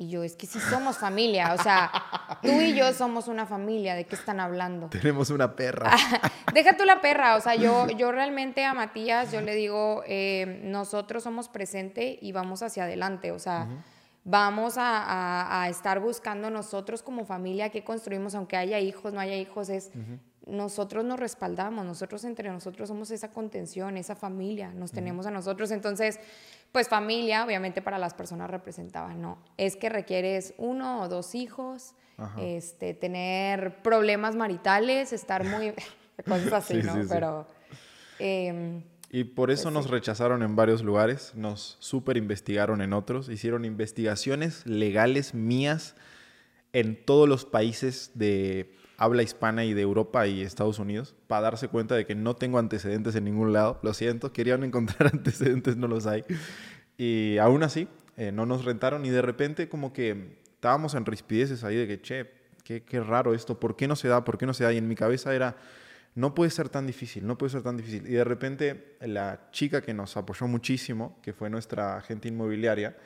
Y 0.00 0.08
yo, 0.08 0.24
es 0.24 0.34
que 0.34 0.46
sí 0.46 0.58
somos 0.58 0.96
familia, 0.96 1.52
o 1.52 1.62
sea, 1.62 1.92
tú 2.42 2.48
y 2.48 2.74
yo 2.74 2.90
somos 2.94 3.28
una 3.28 3.44
familia, 3.44 3.94
¿de 3.94 4.06
qué 4.06 4.14
están 4.14 4.40
hablando? 4.40 4.88
Tenemos 4.88 5.28
una 5.28 5.54
perra. 5.54 5.90
Deja 6.54 6.74
tú 6.78 6.86
la 6.86 7.02
perra, 7.02 7.36
o 7.36 7.40
sea, 7.42 7.54
yo, 7.56 7.86
yo 7.98 8.10
realmente 8.10 8.64
a 8.64 8.72
Matías, 8.72 9.30
yo 9.30 9.42
le 9.42 9.54
digo, 9.54 10.02
eh, 10.06 10.62
nosotros 10.64 11.22
somos 11.22 11.50
presente 11.50 12.18
y 12.22 12.32
vamos 12.32 12.62
hacia 12.62 12.84
adelante, 12.84 13.32
o 13.32 13.38
sea, 13.38 13.68
vamos 14.30 14.74
a, 14.76 15.66
estar 15.68 16.00
buscando 16.00 16.50
nosotros 16.50 17.02
como 17.02 17.24
familia 17.24 17.70
que 17.70 17.84
construimos, 17.84 18.34
aunque 18.34 18.56
haya 18.56 18.78
hijos, 18.78 19.12
no 19.12 19.20
haya 19.20 19.36
hijos, 19.36 19.68
es 19.68 19.90
nosotros 20.46 21.04
nos 21.04 21.18
respaldamos, 21.20 21.84
nosotros 21.84 22.24
entre 22.24 22.50
nosotros 22.50 22.88
somos 22.88 23.10
esa 23.10 23.30
contención, 23.30 23.96
esa 23.96 24.16
familia, 24.16 24.72
nos 24.74 24.90
tenemos 24.90 25.26
a 25.26 25.30
nosotros. 25.30 25.70
Entonces, 25.70 26.18
pues 26.72 26.88
familia, 26.88 27.44
obviamente 27.44 27.82
para 27.82 27.98
las 27.98 28.14
personas 28.14 28.50
representaban, 28.50 29.20
no, 29.20 29.38
es 29.56 29.76
que 29.76 29.88
requieres 29.88 30.54
uno 30.58 31.02
o 31.02 31.08
dos 31.08 31.34
hijos, 31.34 31.94
este, 32.38 32.92
tener 32.94 33.80
problemas 33.82 34.36
maritales, 34.36 35.12
estar 35.12 35.44
muy, 35.44 35.72
cosas 36.28 36.52
así, 36.52 36.82
¿no? 36.82 36.94
Pero... 37.08 37.46
Em, 38.18 38.82
y 39.12 39.24
por 39.24 39.50
eso 39.50 39.64
pues 39.64 39.74
nos 39.74 39.90
rechazaron 39.90 40.42
en 40.42 40.54
varios 40.54 40.84
lugares, 40.84 41.32
nos 41.34 41.76
super 41.80 42.16
investigaron 42.16 42.80
en 42.80 42.92
otros, 42.92 43.28
hicieron 43.28 43.64
investigaciones 43.64 44.64
legales 44.66 45.34
mías 45.34 45.96
en 46.72 47.04
todos 47.04 47.28
los 47.28 47.44
países 47.44 48.12
de 48.14 48.76
habla 48.96 49.22
hispana 49.22 49.64
y 49.64 49.74
de 49.74 49.80
Europa 49.80 50.26
y 50.28 50.42
Estados 50.42 50.78
Unidos 50.78 51.16
para 51.26 51.42
darse 51.42 51.68
cuenta 51.68 51.96
de 51.96 52.06
que 52.06 52.14
no 52.14 52.36
tengo 52.36 52.58
antecedentes 52.58 53.16
en 53.16 53.24
ningún 53.24 53.52
lado. 53.52 53.80
Lo 53.82 53.94
siento, 53.94 54.32
querían 54.32 54.62
encontrar 54.62 55.10
antecedentes, 55.12 55.76
no 55.76 55.88
los 55.88 56.06
hay. 56.06 56.22
Y 56.96 57.38
aún 57.38 57.64
así, 57.64 57.88
eh, 58.16 58.30
no 58.30 58.46
nos 58.46 58.64
rentaron 58.64 59.04
y 59.06 59.08
de 59.08 59.22
repente 59.22 59.68
como 59.68 59.92
que 59.92 60.36
estábamos 60.54 60.94
en 60.94 61.06
rispideces 61.06 61.64
ahí 61.64 61.76
de 61.76 61.88
que, 61.88 62.00
che, 62.00 62.30
qué, 62.62 62.82
qué 62.82 63.00
raro 63.00 63.34
esto, 63.34 63.58
¿por 63.58 63.74
qué 63.74 63.88
no 63.88 63.96
se 63.96 64.06
da? 64.06 64.22
¿Por 64.22 64.38
qué 64.38 64.46
no 64.46 64.54
se 64.54 64.62
da? 64.62 64.72
Y 64.72 64.76
en 64.76 64.86
mi 64.86 64.94
cabeza 64.94 65.34
era, 65.34 65.56
no 66.14 66.34
puede 66.34 66.50
ser 66.50 66.68
tan 66.68 66.86
difícil, 66.86 67.26
no 67.26 67.38
puede 67.38 67.50
ser 67.50 67.62
tan 67.62 67.76
difícil. 67.76 68.06
Y 68.06 68.12
de 68.12 68.24
repente 68.24 68.96
la 69.00 69.50
chica 69.52 69.80
que 69.80 69.94
nos 69.94 70.16
apoyó 70.16 70.46
muchísimo, 70.46 71.18
que 71.22 71.32
fue 71.32 71.50
nuestra 71.50 71.96
agente 71.96 72.28
inmobiliaria, 72.28 72.96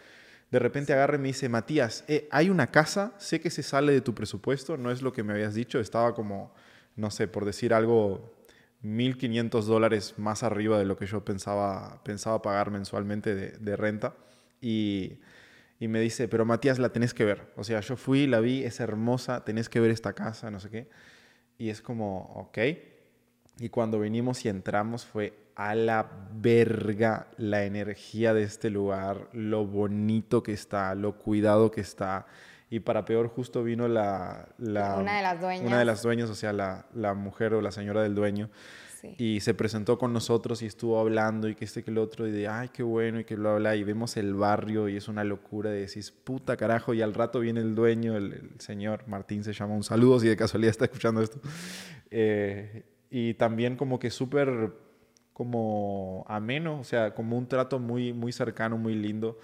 de 0.51 0.59
repente 0.59 0.93
agarra 0.93 1.17
y 1.17 1.19
me 1.19 1.29
dice, 1.29 1.49
Matías, 1.49 2.05
eh, 2.07 2.29
hay 2.31 2.49
una 2.49 2.71
casa, 2.71 3.13
sé 3.19 3.41
que 3.41 3.51
se 3.51 3.63
sale 3.63 3.93
de 3.93 4.01
tu 4.01 4.15
presupuesto, 4.15 4.77
no 4.77 4.91
es 4.91 5.03
lo 5.03 5.13
que 5.13 5.23
me 5.23 5.33
habías 5.33 5.55
dicho, 5.55 5.81
estaba 5.81 6.15
como, 6.15 6.55
no 6.97 7.11
sé, 7.11 7.27
por 7.29 7.45
decir 7.45 7.75
algo, 7.75 8.35
1.500 8.85 9.63
dólares 9.63 10.15
más 10.19 10.43
arriba 10.43 10.79
de 10.79 10.85
lo 10.85 10.97
que 10.97 11.07
yo 11.07 11.25
pensaba, 11.25 12.03
pensaba 12.05 12.43
pagar 12.43 12.71
mensualmente 12.71 13.35
de, 13.35 13.77
renta. 13.77 14.15
Y, 14.61 15.19
y, 15.81 15.89
me 15.89 16.01
dice, 16.01 16.29
pero 16.29 16.45
Matías, 16.45 16.79
la 16.79 16.91
tenés 16.91 17.15
que 17.15 17.25
ver. 17.25 17.51
O 17.57 17.65
sea, 17.65 17.81
yo 17.81 17.97
fui, 17.97 18.27
la 18.27 18.41
vi, 18.41 18.63
es 18.63 18.81
hermosa, 18.81 19.45
tenés 19.45 19.69
que 19.69 19.81
ver 19.81 19.91
esta 19.91 20.13
casa, 20.13 20.51
no 20.51 20.61
sé 20.61 20.71
qué. 20.71 20.89
Y 21.59 21.71
es 21.71 21.81
como, 21.81 22.33
ok. 22.35 22.59
Y 23.59 23.69
cuando 23.69 24.01
vinimos 24.01 24.45
y 24.45 24.49
entramos 24.49 25.05
fue 25.05 25.33
a 25.55 25.75
la 25.75 26.11
verga 26.35 27.29
la 27.37 27.65
energía 27.65 28.35
de 28.35 28.43
este 28.43 28.71
lugar, 28.71 29.29
lo 29.33 29.65
bonito 29.65 30.43
que 30.43 30.53
está, 30.53 30.95
lo 30.95 31.17
cuidado 31.17 31.71
que 31.71 31.81
está. 31.81 32.27
Y 32.71 32.81
para 32.81 33.05
peor, 33.05 33.29
justo 33.29 33.63
vino 33.63 33.87
la... 33.87 34.49
la 34.59 34.97
una 34.97 35.17
de 35.19 35.23
las 35.23 35.41
dueñas. 35.41 35.67
Una 35.67 35.79
de 35.79 35.85
las 35.85 36.03
dueñas, 36.03 36.31
o 36.31 36.35
sea, 36.35 36.53
la, 36.53 36.87
la 36.95 37.15
mujer 37.15 37.55
o 37.55 37.61
la 37.61 37.71
señora 37.71 38.03
del 38.03 38.17
dueño. 38.17 38.51
Sí. 39.01 39.15
Y 39.19 39.41
se 39.41 39.55
presentó 39.55 39.99
con 39.99 40.13
nosotros 40.13 40.63
y 40.63 40.67
estuvo 40.67 40.99
hablando 40.99 41.49
y 41.49 41.55
que 41.55 41.67
este 41.67 41.85
que 41.85 41.91
el 41.93 41.99
otro 41.99 42.27
y 42.27 42.33
de, 42.33 42.49
ay, 42.49 42.71
qué 42.71 42.83
bueno 42.83 43.21
y 43.21 43.25
que 43.25 43.37
lo 43.37 43.51
habla. 43.51 43.77
Y 43.77 43.85
vemos 43.85 44.17
el 44.17 44.35
barrio 44.35 44.89
y 44.89 44.97
es 44.97 45.07
una 45.07 45.23
locura 45.23 45.71
de 45.71 45.81
decir, 45.81 46.03
puta 46.25 46.57
carajo. 46.57 46.95
Y 46.95 47.03
al 47.03 47.15
rato 47.15 47.39
viene 47.39 47.61
el 47.61 47.77
dueño, 47.77 48.17
el, 48.17 48.33
el 48.33 48.61
señor 48.61 49.07
Martín 49.07 49.45
se 49.45 49.53
llama, 49.53 49.75
un 49.75 49.85
saludo 49.85 50.19
si 50.19 50.27
de 50.27 50.37
casualidad 50.37 50.71
está 50.71 50.87
escuchando 50.87 51.23
esto. 51.23 51.39
Eh, 52.11 52.83
y 53.17 53.35
también 53.35 53.77
como 53.77 54.01
que 54.01 54.11
súper 54.11 54.73
como 55.33 56.25
ameno, 56.29 56.81
o 56.81 56.83
sea, 56.83 57.15
como 57.15 57.39
un 57.39 57.47
trato 57.47 57.79
muy, 57.79 58.13
muy 58.13 58.33
cercano, 58.33 58.77
muy 58.77 58.97
lindo. 58.97 59.39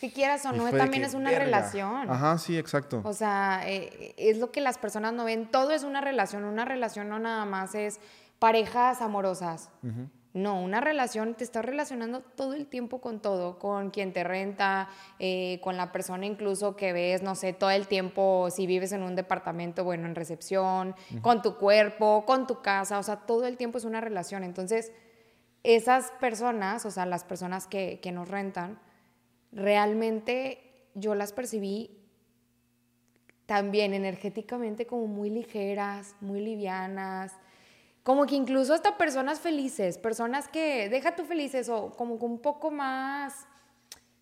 Si 0.00 0.10
quieras 0.10 0.44
o 0.46 0.50
no, 0.50 0.68
también 0.72 1.04
es 1.04 1.14
una 1.14 1.30
verga. 1.30 1.44
relación. 1.44 2.10
Ajá, 2.10 2.38
sí, 2.38 2.58
exacto. 2.58 3.00
O 3.04 3.12
sea, 3.12 3.62
eh, 3.68 4.14
es 4.16 4.38
lo 4.38 4.50
que 4.50 4.60
las 4.60 4.78
personas 4.78 5.12
no 5.12 5.24
ven. 5.24 5.48
Todo 5.48 5.70
es 5.70 5.84
una 5.84 6.00
relación. 6.00 6.42
Una 6.42 6.64
relación 6.64 7.08
no 7.08 7.20
nada 7.20 7.44
más 7.44 7.76
es 7.76 8.00
parejas 8.40 9.00
amorosas. 9.00 9.70
Uh 9.84 9.86
-huh. 9.86 10.08
No, 10.34 10.62
una 10.62 10.80
relación, 10.80 11.34
te 11.34 11.42
estás 11.42 11.64
relacionando 11.64 12.20
todo 12.20 12.52
el 12.52 12.66
tiempo 12.66 13.00
con 13.00 13.20
todo, 13.20 13.58
con 13.58 13.90
quien 13.90 14.12
te 14.12 14.24
renta, 14.24 14.88
eh, 15.18 15.58
con 15.62 15.76
la 15.76 15.90
persona 15.90 16.26
incluso 16.26 16.76
que 16.76 16.92
ves, 16.92 17.22
no 17.22 17.34
sé, 17.34 17.54
todo 17.54 17.70
el 17.70 17.88
tiempo, 17.88 18.48
si 18.50 18.66
vives 18.66 18.92
en 18.92 19.02
un 19.02 19.16
departamento, 19.16 19.84
bueno, 19.84 20.06
en 20.06 20.14
recepción, 20.14 20.88
uh 20.90 21.14
-huh. 21.14 21.20
con 21.22 21.40
tu 21.40 21.56
cuerpo, 21.56 22.24
con 22.26 22.46
tu 22.46 22.60
casa, 22.60 22.98
o 22.98 23.02
sea, 23.02 23.16
todo 23.16 23.46
el 23.46 23.56
tiempo 23.56 23.78
es 23.78 23.84
una 23.84 24.00
relación. 24.02 24.44
Entonces, 24.44 24.92
esas 25.62 26.12
personas, 26.20 26.84
o 26.84 26.90
sea, 26.90 27.06
las 27.06 27.24
personas 27.24 27.66
que, 27.66 27.98
que 28.00 28.12
nos 28.12 28.28
rentan, 28.28 28.78
realmente 29.50 30.90
yo 30.94 31.14
las 31.14 31.32
percibí 31.32 31.98
también 33.46 33.94
energéticamente 33.94 34.86
como 34.86 35.06
muy 35.06 35.30
ligeras, 35.30 36.14
muy 36.20 36.42
livianas, 36.42 37.32
como 38.08 38.24
que 38.24 38.36
incluso 38.36 38.72
hasta 38.72 38.96
personas 38.96 39.38
felices, 39.38 39.98
personas 39.98 40.48
que, 40.48 40.88
deja 40.88 41.14
tú 41.14 41.24
felices 41.24 41.68
o 41.68 41.90
como 41.90 42.18
que 42.18 42.24
un 42.24 42.38
poco 42.38 42.70
más 42.70 43.46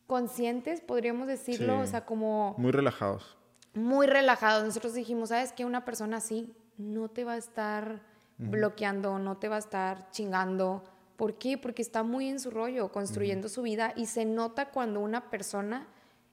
conscientes, 0.09 0.81
podríamos 0.81 1.29
decirlo, 1.29 1.77
sí, 1.77 1.83
o 1.83 1.87
sea, 1.87 2.05
como... 2.05 2.57
Muy 2.59 2.73
relajados. 2.73 3.37
Muy 3.75 4.09
relajados. 4.09 4.65
Nosotros 4.65 4.95
dijimos, 4.95 5.29
¿sabes 5.29 5.53
qué? 5.53 5.65
Una 5.65 5.85
persona 5.85 6.17
así 6.17 6.53
no 6.77 7.09
te 7.09 7.23
va 7.23 7.35
a 7.35 7.37
estar 7.37 8.03
uh 8.41 8.43
-huh. 8.43 8.51
bloqueando, 8.51 9.21
no 9.21 9.37
te 9.37 9.49
va 9.49 9.55
a 9.55 9.61
estar 9.61 10.11
chingando. 10.11 10.83
¿Por 11.17 11.39
qué? 11.39 11.57
Porque 11.57 11.83
está 11.83 12.03
muy 12.03 12.29
en 12.29 12.41
su 12.41 12.51
rollo, 12.51 12.91
construyendo 12.91 13.47
uh 13.47 13.51
-huh. 13.51 13.55
su 13.55 13.63
vida 13.63 13.93
y 13.95 14.07
se 14.07 14.25
nota 14.25 14.73
cuando 14.73 14.99
una 14.99 15.31
persona 15.31 15.87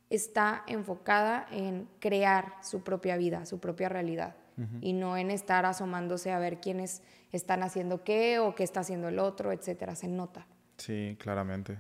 está 0.10 0.64
enfocada 0.66 1.46
en 1.52 1.88
crear 2.00 2.56
su 2.64 2.82
propia 2.82 3.16
vida, 3.16 3.46
su 3.46 3.60
propia 3.60 3.90
realidad. 3.90 4.38
Uh 4.58 4.62
-huh. 4.62 4.80
Y 4.82 4.94
no 4.94 5.18
en 5.18 5.32
estar 5.32 5.66
asomándose 5.66 6.32
a 6.32 6.40
ver 6.40 6.60
quiénes 6.60 7.02
están 7.32 7.64
haciendo 7.64 8.04
qué 8.04 8.40
o 8.40 8.56
qué 8.56 8.64
está 8.64 8.82
haciendo 8.82 9.08
el 9.08 9.20
otro, 9.20 9.52
etcétera. 9.52 9.96
Se 9.96 10.08
nota. 10.08 10.46
Sí, 10.78 11.18
claramente. 11.20 11.80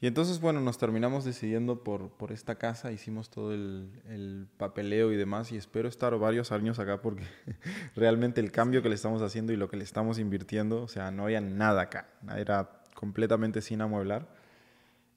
Y 0.00 0.06
entonces, 0.06 0.40
bueno, 0.40 0.60
nos 0.60 0.76
terminamos 0.76 1.24
decidiendo 1.24 1.82
por, 1.82 2.10
por 2.10 2.30
esta 2.30 2.56
casa, 2.56 2.92
hicimos 2.92 3.30
todo 3.30 3.54
el, 3.54 4.02
el, 4.06 4.48
papeleo 4.58 5.12
y 5.12 5.16
demás, 5.16 5.50
y 5.50 5.56
espero 5.56 5.88
estar 5.88 6.14
varios 6.18 6.52
años 6.52 6.78
acá 6.78 7.00
porque 7.00 7.24
realmente 7.96 8.40
el 8.42 8.52
cambio 8.52 8.82
que 8.82 8.90
le 8.90 8.96
estamos 8.96 9.22
haciendo 9.22 9.54
y 9.54 9.56
lo 9.56 9.70
que 9.70 9.78
le 9.78 9.84
estamos 9.84 10.18
invirtiendo, 10.18 10.82
o 10.82 10.88
sea, 10.88 11.10
no 11.10 11.24
había 11.24 11.40
nada 11.40 11.82
acá, 11.82 12.08
era 12.36 12.82
completamente 12.94 13.62
sin 13.62 13.80
amueblar. 13.80 14.28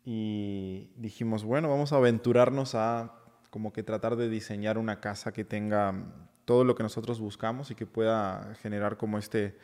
Y 0.06 0.92
dijimos, 0.96 1.44
bueno, 1.44 1.68
vamos 1.68 1.92
a 1.92 1.98
aventurarnos 1.98 2.74
a 2.76 3.14
como 3.50 3.74
que 3.74 3.84
tratar 3.84 4.16
de 4.16 4.30
diseñar 4.30 4.78
una 4.78 5.02
casa 5.02 5.34
que 5.34 5.44
tenga 5.44 5.96
todo 6.48 6.64
lo 6.64 6.76
que 6.76 6.84
nosotros 6.84 7.20
buscamos 7.20 7.72
y 7.72 7.76
que 7.76 7.86
pueda 7.86 8.56
generar 8.62 8.96
como 8.96 9.18
este, 9.18 9.58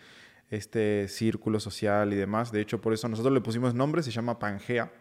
este 0.49 1.07
círculo 1.07 1.61
social 1.61 2.11
y 2.11 2.17
demás. 2.17 2.51
De 2.51 2.59
hecho, 2.59 2.81
por 2.81 2.91
eso 2.91 3.07
nosotros 3.07 3.33
le 3.33 3.39
pusimos 3.39 3.73
nombre, 3.73 4.03
se 4.03 4.11
llama 4.11 4.37
Pangea, 4.37 4.91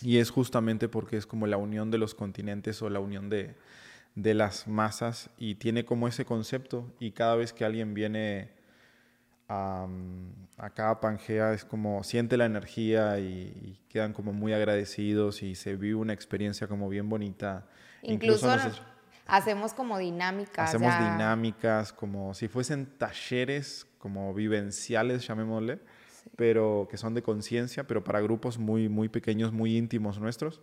y 0.00 0.18
es 0.18 0.30
justamente 0.30 0.88
porque 0.88 1.16
es 1.16 1.26
como 1.26 1.48
la 1.48 1.56
unión 1.56 1.90
de 1.90 1.98
los 1.98 2.14
continentes 2.14 2.80
o 2.82 2.88
la 2.88 3.00
unión 3.00 3.28
de, 3.28 3.56
de 4.14 4.34
las 4.34 4.68
masas 4.68 5.28
y 5.38 5.56
tiene 5.56 5.84
como 5.84 6.06
ese 6.06 6.24
concepto 6.24 6.88
y 7.00 7.10
cada 7.10 7.34
vez 7.34 7.52
que 7.52 7.64
alguien 7.64 7.94
viene 7.94 8.52
a, 9.48 9.88
acá 10.56 10.90
a 10.90 11.00
Pangea 11.00 11.52
es 11.52 11.64
como 11.64 12.04
siente 12.04 12.36
la 12.36 12.44
energía 12.44 13.18
y, 13.18 13.24
y, 13.24 13.80
quedan 13.88 14.12
como 14.12 14.32
muy 14.32 14.52
agradecidos 14.52 15.42
y 15.42 15.56
se 15.56 15.74
vive 15.74 15.96
una 15.96 16.12
experiencia 16.12 16.68
como 16.68 16.88
bien 16.88 17.08
bonita. 17.08 17.66
Incluso, 18.02 18.48
hacemos 19.26 19.74
como 19.74 19.98
dinámicas. 19.98 20.68
Hacemos 20.68 20.92
ya. 20.92 21.12
dinámicas 21.12 21.92
como 21.92 22.34
si 22.34 22.48
fuesen 22.48 22.86
talleres 22.98 23.86
como 23.98 24.32
vivenciales, 24.34 25.26
llamémosle 25.26 25.80
pero 26.36 26.88
que 26.90 26.96
son 26.96 27.14
de 27.14 27.22
conciencia, 27.22 27.86
pero 27.86 28.04
para 28.04 28.20
grupos 28.20 28.58
muy, 28.58 28.88
muy 28.88 29.08
pequeños, 29.08 29.52
muy 29.52 29.76
íntimos 29.76 30.18
nuestros. 30.18 30.60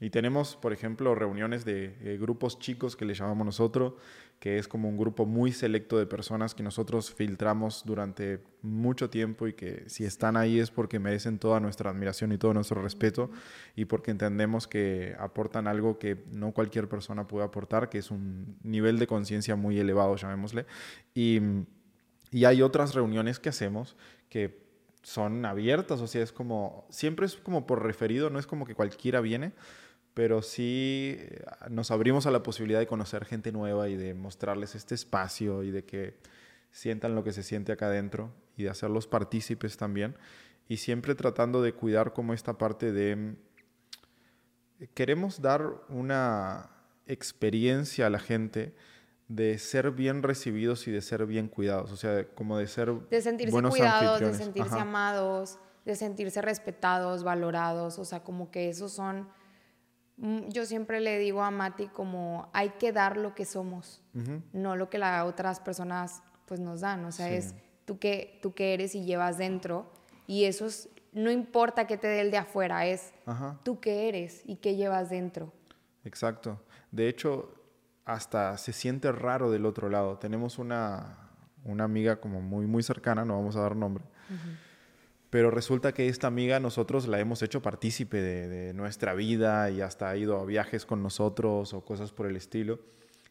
Y 0.00 0.10
tenemos, 0.10 0.56
por 0.56 0.72
ejemplo, 0.72 1.14
reuniones 1.14 1.64
de 1.64 1.96
eh, 2.00 2.18
grupos 2.18 2.58
chicos 2.60 2.94
que 2.94 3.04
le 3.04 3.14
llamamos 3.14 3.44
nosotros, 3.44 3.94
que 4.38 4.58
es 4.58 4.68
como 4.68 4.88
un 4.88 4.96
grupo 4.96 5.26
muy 5.26 5.52
selecto 5.52 5.98
de 5.98 6.06
personas 6.06 6.54
que 6.54 6.62
nosotros 6.62 7.12
filtramos 7.12 7.82
durante 7.84 8.40
mucho 8.62 9.10
tiempo 9.10 9.48
y 9.48 9.52
que 9.52 9.84
si 9.88 10.04
están 10.04 10.36
ahí 10.36 10.60
es 10.60 10.70
porque 10.70 11.00
merecen 11.00 11.38
toda 11.38 11.58
nuestra 11.58 11.90
admiración 11.90 12.30
y 12.30 12.38
todo 12.38 12.54
nuestro 12.54 12.80
respeto 12.80 13.30
y 13.74 13.86
porque 13.86 14.12
entendemos 14.12 14.68
que 14.68 15.16
aportan 15.18 15.66
algo 15.66 15.98
que 15.98 16.24
no 16.32 16.52
cualquier 16.52 16.88
persona 16.88 17.26
puede 17.26 17.46
aportar, 17.46 17.88
que 17.88 17.98
es 17.98 18.10
un 18.12 18.56
nivel 18.62 18.98
de 18.98 19.08
conciencia 19.08 19.56
muy 19.56 19.78
elevado, 19.78 20.14
llamémosle. 20.14 20.66
Y, 21.14 21.40
y 22.30 22.44
hay 22.44 22.62
otras 22.62 22.94
reuniones 22.94 23.40
que 23.40 23.48
hacemos 23.48 23.96
que 24.28 24.68
son 25.02 25.44
abiertas, 25.46 26.00
o 26.00 26.06
sea, 26.06 26.22
es 26.22 26.32
como, 26.32 26.86
siempre 26.90 27.26
es 27.26 27.36
como 27.36 27.66
por 27.66 27.82
referido, 27.82 28.30
no 28.30 28.38
es 28.38 28.46
como 28.46 28.66
que 28.66 28.74
cualquiera 28.74 29.20
viene, 29.20 29.52
pero 30.18 30.42
sí 30.42 31.14
eh, 31.16 31.44
nos 31.70 31.92
abrimos 31.92 32.26
a 32.26 32.32
la 32.32 32.42
posibilidad 32.42 32.80
de 32.80 32.88
conocer 32.88 33.24
gente 33.24 33.52
nueva 33.52 33.88
y 33.88 33.94
de 33.94 34.14
mostrarles 34.14 34.74
este 34.74 34.96
espacio 34.96 35.62
y 35.62 35.70
de 35.70 35.84
que 35.84 36.18
sientan 36.72 37.14
lo 37.14 37.22
que 37.22 37.32
se 37.32 37.44
siente 37.44 37.70
acá 37.70 37.86
adentro 37.86 38.32
y 38.56 38.64
de 38.64 38.70
hacerlos 38.70 39.06
partícipes 39.06 39.76
también. 39.76 40.16
Y 40.66 40.78
siempre 40.78 41.14
tratando 41.14 41.62
de 41.62 41.72
cuidar 41.72 42.14
como 42.14 42.34
esta 42.34 42.58
parte 42.58 42.90
de... 42.90 43.36
Queremos 44.94 45.40
dar 45.40 45.74
una 45.88 46.68
experiencia 47.06 48.08
a 48.08 48.10
la 48.10 48.18
gente 48.18 48.74
de 49.28 49.56
ser 49.58 49.92
bien 49.92 50.24
recibidos 50.24 50.88
y 50.88 50.90
de 50.90 51.00
ser 51.00 51.26
bien 51.26 51.46
cuidados, 51.46 51.92
o 51.92 51.96
sea, 51.96 52.26
como 52.34 52.58
de 52.58 52.66
ser 52.66 52.92
de 52.92 53.22
sentirse 53.22 53.52
buenos 53.52 53.70
cuidados, 53.70 54.18
de 54.18 54.34
sentirse 54.34 54.74
Ajá. 54.74 54.82
amados, 54.82 55.60
de 55.84 55.94
sentirse 55.94 56.42
respetados, 56.42 57.22
valorados, 57.22 58.00
o 58.00 58.04
sea, 58.04 58.24
como 58.24 58.50
que 58.50 58.68
esos 58.68 58.90
son 58.90 59.20
mm, 59.20 59.28
yo 60.48 60.66
siempre 60.66 61.00
le 61.00 61.18
digo 61.18 61.42
a 61.42 61.50
Mati 61.50 61.88
como 61.88 62.48
hay 62.52 62.70
que 62.70 62.92
dar 62.92 63.16
lo 63.16 63.34
que 63.34 63.44
somos, 63.44 64.02
uh 64.14 64.18
-huh. 64.18 64.42
no 64.52 64.76
lo 64.76 64.90
que 64.90 64.98
las 64.98 65.24
otras 65.24 65.60
personas 65.60 66.22
pues 66.46 66.60
nos 66.60 66.80
dan, 66.80 67.04
o 67.04 67.12
sea, 67.12 67.28
sí. 67.28 67.34
es 67.34 67.54
tú 67.84 67.98
que 67.98 68.38
tú 68.42 68.52
que 68.54 68.74
eres 68.74 68.94
y 68.94 69.04
llevas 69.04 69.38
dentro 69.38 69.86
y 70.26 70.44
eso 70.44 70.66
es, 70.66 70.88
no 71.12 71.30
importa 71.30 71.86
que 71.86 71.96
te 71.96 72.06
dé 72.06 72.20
el 72.20 72.30
de 72.30 72.38
afuera, 72.38 72.86
es 72.86 73.12
Ajá. 73.26 73.58
tú 73.62 73.80
que 73.80 74.08
eres 74.08 74.42
y 74.44 74.56
que 74.56 74.76
llevas 74.76 75.08
dentro. 75.10 75.52
Exacto. 76.04 76.60
De 76.90 77.08
hecho, 77.08 77.54
hasta 78.04 78.56
se 78.58 78.72
siente 78.72 79.10
raro 79.12 79.50
del 79.50 79.66
otro 79.66 79.88
lado. 79.88 80.18
Tenemos 80.18 80.58
una, 80.58 81.30
una 81.64 81.84
amiga 81.84 82.20
como 82.20 82.40
muy, 82.40 82.66
muy 82.66 82.82
cercana, 82.82 83.24
no 83.24 83.36
vamos 83.36 83.56
a 83.56 83.60
dar 83.60 83.76
nombre, 83.76 84.04
uh 84.30 84.34
-huh. 84.34 84.56
Pero 85.30 85.50
resulta 85.50 85.92
que 85.92 86.08
esta 86.08 86.26
amiga 86.26 86.60
nosotros 86.60 87.06
la 87.06 87.20
hemos 87.20 87.42
hecho 87.42 87.60
partícipe 87.62 88.20
de, 88.20 88.48
de, 88.48 88.74
nuestra 88.74 89.14
vida 89.14 89.70
y 89.70 89.80
hasta 89.80 90.08
ha 90.08 90.16
ido 90.16 90.38
a 90.38 90.44
viajes 90.44 90.86
con 90.86 91.02
nosotros 91.02 91.74
o 91.74 91.84
cosas 91.84 92.12
por 92.12 92.26
el 92.26 92.36
estilo. 92.36 92.80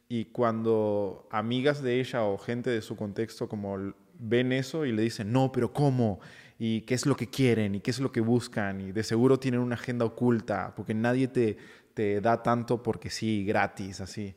Y 0.09 0.25
cuando 0.25 1.27
amigas 1.31 1.81
de 1.81 1.99
ella 1.99 2.23
o 2.23 2.37
gente 2.37 2.69
de 2.69 2.81
su 2.81 2.95
contexto 2.95 3.49
como 3.49 3.93
ven 4.19 4.51
eso 4.51 4.85
y 4.85 4.91
le 4.91 5.01
dicen, 5.01 5.31
no, 5.31 5.51
pero 5.51 5.73
¿cómo? 5.73 6.19
¿Y 6.59 6.81
qué 6.81 6.95
es 6.95 7.05
lo 7.05 7.15
que 7.15 7.27
quieren? 7.27 7.75
¿Y 7.75 7.81
qué 7.81 7.91
es 7.91 7.99
lo 7.99 8.11
que 8.11 8.21
buscan? 8.21 8.81
Y 8.81 8.91
de 8.91 9.03
seguro 9.03 9.39
tienen 9.39 9.59
una 9.59 9.75
agenda 9.75 10.05
oculta, 10.05 10.73
porque 10.75 10.93
nadie 10.93 11.27
te, 11.27 11.57
te 11.93 12.21
da 12.21 12.41
tanto 12.41 12.81
porque 12.81 13.09
sí, 13.09 13.45
gratis, 13.45 14.01
así. 14.01 14.35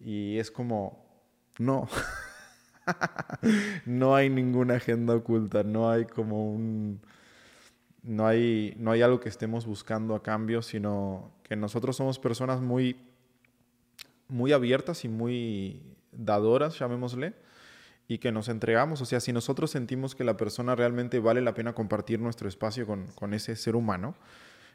Y 0.00 0.38
es 0.38 0.50
como, 0.50 1.06
no. 1.58 1.88
no 3.86 4.14
hay 4.14 4.30
ninguna 4.30 4.74
agenda 4.74 5.14
oculta, 5.14 5.62
no 5.62 5.90
hay 5.90 6.04
como 6.04 6.52
un... 6.52 7.00
No 8.02 8.26
hay, 8.26 8.74
no 8.78 8.90
hay 8.90 9.00
algo 9.00 9.20
que 9.20 9.28
estemos 9.28 9.64
buscando 9.64 10.16
a 10.16 10.24
cambio, 10.24 10.60
sino 10.62 11.30
que 11.44 11.54
nosotros 11.54 11.96
somos 11.96 12.18
personas 12.18 12.60
muy, 12.60 12.96
muy 14.26 14.52
abiertas 14.52 15.04
y 15.04 15.08
muy 15.08 15.80
dadoras, 16.10 16.76
llamémosle, 16.76 17.34
y 18.08 18.18
que 18.18 18.32
nos 18.32 18.48
entregamos. 18.48 19.00
O 19.02 19.04
sea, 19.04 19.20
si 19.20 19.32
nosotros 19.32 19.70
sentimos 19.70 20.16
que 20.16 20.24
la 20.24 20.36
persona 20.36 20.74
realmente 20.74 21.20
vale 21.20 21.42
la 21.42 21.54
pena 21.54 21.74
compartir 21.74 22.18
nuestro 22.18 22.48
espacio 22.48 22.86
con, 22.88 23.06
con 23.14 23.34
ese 23.34 23.54
ser 23.54 23.76
humano, 23.76 24.16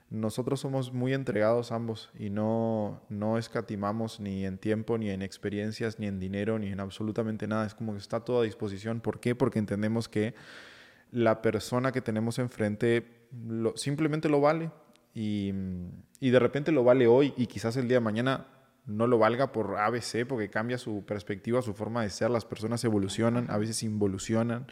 nosotros 0.10 0.62
somos 0.62 0.94
muy 0.94 1.14
entregados 1.14 1.72
ambos 1.72 2.10
y 2.18 2.30
no, 2.30 3.02
no 3.10 3.38
escatimamos 3.38 4.22
ni 4.22 4.46
en 4.46 4.58
tiempo, 4.58 4.98
ni 4.98 5.10
en 5.10 5.22
experiencias, 5.22 6.00
ni 6.00 6.08
en 6.08 6.20
dinero, 6.20 6.58
ni 6.60 6.68
en 6.68 6.80
absolutamente 6.80 7.48
nada. 7.48 7.66
Es 7.66 7.76
como 7.76 7.92
que 7.92 8.00
está 8.00 8.22
todo 8.22 8.42
a 8.42 8.44
disposición. 8.44 9.02
¿Por 9.02 9.20
qué? 9.20 9.36
Porque 9.36 9.60
entendemos 9.60 10.08
que 10.08 10.34
la 11.12 11.42
persona 11.42 11.92
que 11.92 12.02
tenemos 12.02 12.40
enfrente 12.40 13.28
lo, 13.46 13.76
simplemente 13.76 14.30
lo 14.30 14.40
vale 14.40 14.72
y, 15.14 15.54
y, 16.22 16.30
de 16.30 16.40
repente 16.40 16.72
lo 16.72 16.84
vale 16.84 17.08
hoy 17.08 17.34
y 17.36 17.48
quizás 17.48 17.76
el 17.76 17.88
día 17.88 17.98
de 17.98 18.02
mañana 18.02 18.48
no 18.86 19.08
lo 19.08 19.18
valga 19.18 19.52
por 19.52 19.78
ABC 19.78 20.26
porque 20.26 20.50
cambia 20.50 20.78
su 20.78 21.04
perspectiva, 21.06 21.62
su 21.62 21.74
forma 21.74 22.04
de 22.04 22.10
ser. 22.10 22.30
Las 22.30 22.46
personas 22.46 22.84
evolucionan, 22.86 23.50
a 23.50 23.58
veces 23.58 23.84
involucionan. 23.84 24.68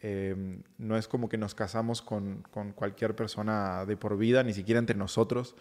Em, 0.00 0.62
no 0.78 0.96
es 0.96 1.08
como 1.08 1.28
que 1.28 1.38
nos 1.38 1.54
casamos 1.54 2.02
con, 2.02 2.42
con, 2.50 2.72
cualquier 2.72 3.16
persona 3.16 3.86
de 3.86 3.96
por 3.96 4.18
vida, 4.18 4.42
ni 4.42 4.52
siquiera 4.52 4.78
entre 4.78 4.96
nosotros. 4.96 5.56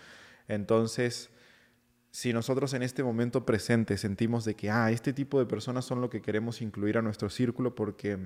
Entonces, 0.47 1.29
si 2.11 2.33
nosotros 2.33 2.73
en 2.73 2.83
este 2.83 3.03
momento 3.03 3.45
presente 3.45 3.97
sentimos 3.97 4.45
de 4.45 4.55
que, 4.55 4.69
ah, 4.69 4.91
este 4.91 5.13
tipo 5.13 5.39
de 5.39 5.45
personas 5.45 5.85
son 5.85 6.01
lo 6.01 6.09
que 6.09 6.21
queremos 6.21 6.61
incluir 6.61 6.97
a 6.97 7.01
nuestro 7.01 7.29
círculo 7.29 7.75
porque 7.75 8.19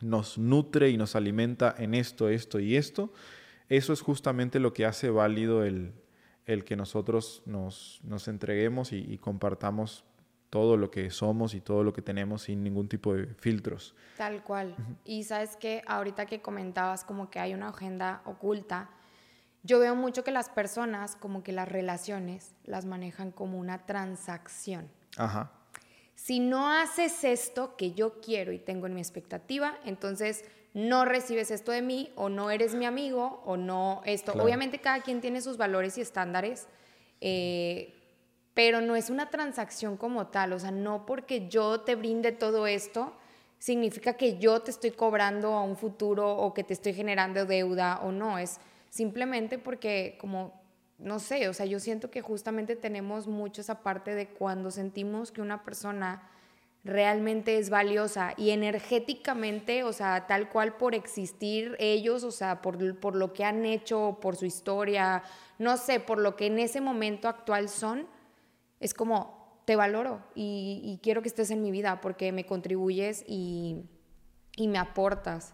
nos 0.00 0.38
nutre 0.38 0.90
y 0.90 0.96
nos 0.96 1.16
alimenta 1.16 1.74
en 1.78 1.94
esto, 1.94 2.28
esto 2.28 2.60
y 2.60 2.76
esto, 2.76 3.12
eso 3.68 3.92
es 3.92 4.00
justamente 4.00 4.60
lo 4.60 4.72
que 4.72 4.86
hace 4.86 5.10
válido 5.10 5.64
el, 5.64 5.92
el 6.46 6.64
que 6.64 6.76
nosotros 6.76 7.42
nos, 7.46 8.00
nos 8.04 8.28
entreguemos 8.28 8.92
y, 8.92 8.98
y 8.98 9.18
compartamos 9.18 10.04
todo 10.50 10.76
lo 10.76 10.90
que 10.90 11.10
somos 11.10 11.54
y 11.54 11.60
todo 11.60 11.84
lo 11.84 11.92
que 11.92 12.02
tenemos 12.02 12.42
sin 12.42 12.62
ningún 12.62 12.88
tipo 12.88 13.14
de 13.14 13.26
filtros. 13.26 13.94
Tal 14.16 14.42
cual. 14.42 14.74
Y 15.04 15.24
sabes 15.24 15.56
que 15.56 15.82
ahorita 15.86 16.26
que 16.26 16.40
comentabas 16.40 17.04
como 17.04 17.30
que 17.30 17.38
hay 17.38 17.54
una 17.54 17.68
agenda 17.68 18.22
oculta, 18.24 18.90
yo 19.62 19.78
veo 19.78 19.94
mucho 19.94 20.24
que 20.24 20.30
las 20.30 20.48
personas 20.48 21.16
como 21.16 21.42
que 21.42 21.52
las 21.52 21.68
relaciones 21.68 22.54
las 22.64 22.84
manejan 22.84 23.30
como 23.30 23.58
una 23.58 23.84
transacción. 23.84 24.88
Ajá. 25.16 25.52
Si 26.14 26.40
no 26.40 26.72
haces 26.72 27.22
esto 27.24 27.76
que 27.76 27.92
yo 27.92 28.20
quiero 28.20 28.52
y 28.52 28.58
tengo 28.58 28.86
en 28.86 28.94
mi 28.94 29.00
expectativa, 29.00 29.78
entonces 29.84 30.44
no 30.74 31.04
recibes 31.04 31.50
esto 31.50 31.72
de 31.72 31.82
mí 31.82 32.10
o 32.16 32.28
no 32.28 32.50
eres 32.50 32.74
mi 32.74 32.86
amigo 32.86 33.42
o 33.44 33.56
no 33.56 34.02
esto. 34.04 34.32
Obviamente 34.32 34.80
cada 34.80 35.00
quien 35.00 35.20
tiene 35.20 35.40
sus 35.40 35.56
valores 35.56 35.98
y 35.98 36.00
estándares. 36.00 36.66
Eh, 37.20 37.94
pero 38.58 38.80
no 38.80 38.96
es 38.96 39.08
una 39.08 39.30
transacción 39.30 39.96
como 39.96 40.26
tal, 40.26 40.52
o 40.52 40.58
sea, 40.58 40.72
no 40.72 41.06
porque 41.06 41.46
yo 41.48 41.82
te 41.82 41.94
brinde 41.94 42.32
todo 42.32 42.66
esto, 42.66 43.12
significa 43.60 44.14
que 44.14 44.38
yo 44.38 44.62
te 44.62 44.72
estoy 44.72 44.90
cobrando 44.90 45.52
a 45.52 45.62
un 45.62 45.76
futuro 45.76 46.36
o 46.36 46.52
que 46.52 46.64
te 46.64 46.72
estoy 46.72 46.92
generando 46.92 47.46
deuda 47.46 48.00
o 48.02 48.10
no, 48.10 48.36
es 48.36 48.58
simplemente 48.90 49.58
porque 49.58 50.18
como, 50.20 50.60
no 50.98 51.20
sé, 51.20 51.48
o 51.48 51.54
sea, 51.54 51.66
yo 51.66 51.78
siento 51.78 52.10
que 52.10 52.20
justamente 52.20 52.74
tenemos 52.74 53.28
mucho 53.28 53.60
esa 53.60 53.84
parte 53.84 54.16
de 54.16 54.26
cuando 54.26 54.72
sentimos 54.72 55.30
que 55.30 55.40
una 55.40 55.62
persona 55.62 56.28
realmente 56.82 57.58
es 57.58 57.70
valiosa 57.70 58.34
y 58.36 58.50
energéticamente, 58.50 59.84
o 59.84 59.92
sea, 59.92 60.26
tal 60.26 60.48
cual 60.48 60.74
por 60.74 60.96
existir 60.96 61.76
ellos, 61.78 62.24
o 62.24 62.32
sea, 62.32 62.60
por, 62.60 62.98
por 62.98 63.14
lo 63.14 63.32
que 63.32 63.44
han 63.44 63.64
hecho, 63.64 64.18
por 64.20 64.34
su 64.34 64.46
historia, 64.46 65.22
no 65.60 65.76
sé, 65.76 66.00
por 66.00 66.18
lo 66.18 66.34
que 66.34 66.46
en 66.46 66.58
ese 66.58 66.80
momento 66.80 67.28
actual 67.28 67.68
son, 67.68 68.17
es 68.80 68.94
como, 68.94 69.62
te 69.68 69.76
valoro 69.76 70.22
y, 70.34 70.98
quiero 71.02 71.20
que 71.20 71.28
estés 71.28 71.50
en 71.50 71.60
mi 71.60 71.70
vida 71.70 72.00
porque 72.00 72.32
me 72.32 72.46
contribuyes 72.46 73.22
y, 73.26 73.84
me 74.58 74.78
aportas. 74.78 75.52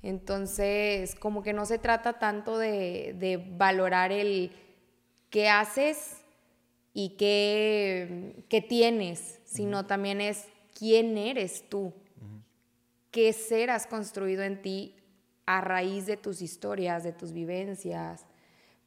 Entonces, 0.00 1.16
como 1.16 1.42
que 1.42 1.52
no 1.52 1.66
se 1.66 1.78
trata 1.78 2.20
tanto 2.20 2.56
de, 2.56 3.44
valorar 3.56 4.12
el 4.12 4.52
qué 5.28 5.48
haces 5.48 6.18
y 6.94 7.16
qué, 7.16 8.44
qué 8.48 8.60
tienes, 8.60 9.40
sino 9.44 9.86
también 9.86 10.20
es 10.20 10.46
quién 10.72 11.18
eres 11.18 11.68
tú, 11.68 11.92
qué 13.10 13.32
ser 13.32 13.70
has 13.70 13.88
construido 13.88 14.44
en 14.44 14.62
ti 14.62 14.94
a 15.46 15.60
raíz 15.60 16.06
de 16.06 16.16
tus 16.16 16.42
historias, 16.42 17.02
de 17.02 17.12
tus 17.12 17.32
vivencias, 17.32 18.24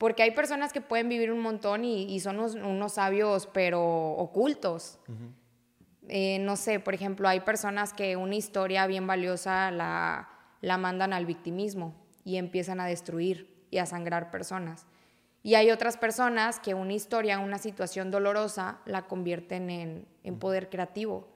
porque 0.01 0.23
hay 0.23 0.31
personas 0.31 0.73
que 0.73 0.81
pueden 0.81 1.09
vivir 1.09 1.31
un 1.31 1.41
montón 1.41 1.85
y, 1.85 2.19
son 2.21 2.39
unos, 2.39 2.93
sabios, 2.93 3.47
pero 3.53 3.83
ocultos. 4.13 4.97
Eh, 6.07 6.39
no 6.39 6.55
sé, 6.55 6.79
por 6.79 6.95
ejemplo, 6.95 7.27
hay 7.29 7.41
personas 7.41 7.93
que 7.93 8.15
una 8.15 8.33
historia 8.33 8.87
bien 8.87 9.05
valiosa 9.05 9.69
la, 9.69 10.27
la 10.61 10.79
mandan 10.79 11.13
al 11.13 11.27
victimismo 11.27 11.93
y 12.25 12.37
empiezan 12.37 12.79
a 12.79 12.87
destruir 12.87 13.63
y 13.69 13.77
a 13.77 13.85
sangrar 13.85 14.31
personas. 14.31 14.87
Y 15.43 15.53
hay 15.53 15.69
otras 15.69 15.97
personas 15.97 16.59
que 16.59 16.73
una 16.73 16.93
historia, 16.93 17.37
una 17.37 17.59
situación 17.59 18.09
dolorosa, 18.09 18.79
la 18.85 19.03
convierten 19.03 19.69
en, 19.69 20.07
en 20.23 20.39
poder 20.39 20.71
creativo, 20.71 21.27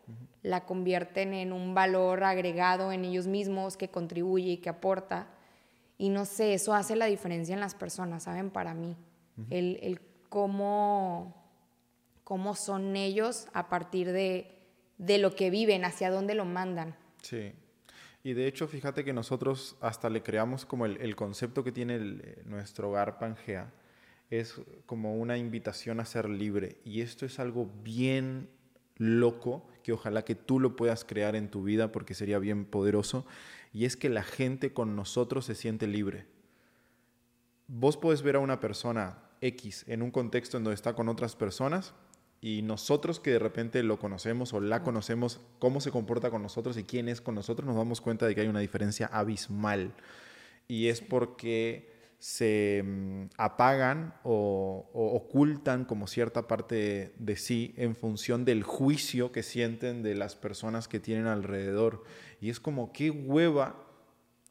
la 0.41 0.65
convierten 0.65 1.36
en 1.36 1.54
un 1.54 1.75
valor 1.75 2.23
agregado 2.23 2.91
en 2.91 3.06
ellos 3.06 3.28
mismos 3.28 3.78
que 3.78 3.89
contribuye 3.89 4.54
y 4.54 4.58
que 4.58 4.69
aporta. 4.69 5.28
Y 5.97 6.10
no 6.10 6.25
sé, 6.25 6.53
eso 6.53 6.73
hace 6.73 6.95
la 6.95 7.05
diferencia 7.05 7.53
en 7.53 7.60
las 7.60 7.75
personas, 7.75 8.23
¿saben? 8.23 8.49
Para 8.49 8.73
mí. 8.73 8.95
el, 9.49 9.79
el 9.81 9.99
cómo, 10.29 11.34
cómo 12.23 12.55
son 12.55 12.95
ellos 12.95 13.47
a 13.53 13.69
partir 13.69 14.12
de, 14.12 14.51
de 14.97 15.17
lo 15.17 15.36
que 15.36 15.49
viven, 15.49 15.86
hacia 15.86 16.12
dónde 16.12 16.36
lo 16.36 16.45
mandan. 16.45 16.95
Sí. 17.21 17.53
Y 18.23 18.34
de 18.34 18.47
hecho, 18.47 18.67
fíjate 18.67 19.05
que 19.05 19.13
nosotros 19.13 19.77
hasta 19.81 20.10
le 20.10 20.23
creamos 20.23 20.65
como 20.65 20.86
el, 20.86 20.97
el 20.97 21.15
concepto 21.15 21.63
que 21.63 21.71
tiene 21.71 21.95
el, 21.95 22.38
nuestro 22.45 22.89
hogar 22.89 23.19
Pangea, 23.19 23.71
es 24.29 24.60
como 24.86 25.15
una 25.15 25.38
invitación 25.38 25.99
a 25.99 26.05
ser 26.05 26.27
libre. 26.27 26.77
Y 26.84 27.01
esto 27.01 27.25
es 27.25 27.39
algo 27.39 27.69
bien 27.84 28.49
loco, 28.97 29.67
que 29.84 29.93
ojalá 29.93 30.25
que 30.25 30.36
tú 30.36 30.60
lo 30.60 30.75
puedas 30.75 31.05
crear 31.05 31.36
en 31.36 31.49
tu 31.49 31.63
vida 31.63 31.91
porque 31.91 32.13
sería 32.13 32.39
bien 32.39 32.65
poderoso 32.65 33.25
y 33.75 33.83
es 33.83 33.97
que 33.97 34.07
la 34.07 34.23
gente 34.23 34.71
con 34.71 34.95
nosotros 34.95 35.43
se 35.43 35.53
siente 35.53 35.85
libre. 35.85 36.27
Vos 37.67 37.97
podés 37.97 38.21
ver 38.21 38.38
a 38.38 38.39
una 38.39 38.61
persona 38.61 39.21
X 39.41 39.83
en 39.89 40.01
un 40.01 40.11
contexto 40.11 40.55
en 40.55 40.63
donde 40.63 40.75
está 40.75 40.93
con 40.93 41.09
otras 41.09 41.35
personas 41.35 41.93
y 42.39 42.61
nosotros 42.61 43.19
que 43.19 43.31
de 43.31 43.39
repente 43.39 43.83
lo 43.83 43.99
conocemos 43.99 44.53
o 44.53 44.61
la 44.61 44.81
conocemos, 44.81 45.41
cómo 45.59 45.81
se 45.81 45.91
comporta 45.91 46.31
con 46.31 46.41
nosotros 46.41 46.77
y 46.77 46.85
quién 46.85 47.09
es 47.09 47.19
con 47.19 47.35
nosotros, 47.35 47.67
nos 47.67 47.75
damos 47.75 47.99
cuenta 47.99 48.25
de 48.25 48.33
que 48.33 48.41
hay 48.41 48.47
una 48.47 48.61
diferencia 48.61 49.07
abismal. 49.07 49.93
Y 50.69 50.88
es 50.88 51.01
porque 51.01 51.95
se 52.25 52.81
mm, 52.83 53.25
apagan 53.38 54.15
o, 54.23 54.89
ocultan 54.93 55.85
como 55.85 56.07
cierta 56.07 56.47
parte 56.47 57.13
de, 57.19 57.35
sí 57.35 57.73
en 57.77 57.95
función 57.95 58.45
del 58.45 58.63
juicio 58.63 59.31
que 59.31 59.43
sienten 59.43 60.01
de 60.01 60.15
las 60.15 60.35
personas 60.35 60.88
que 60.88 60.99
tienen 60.99 61.27
alrededor. 61.27 62.03
Y 62.45 62.51
es 62.51 62.60
como, 62.60 62.93
qué 62.93 63.10
hueva. 63.10 63.75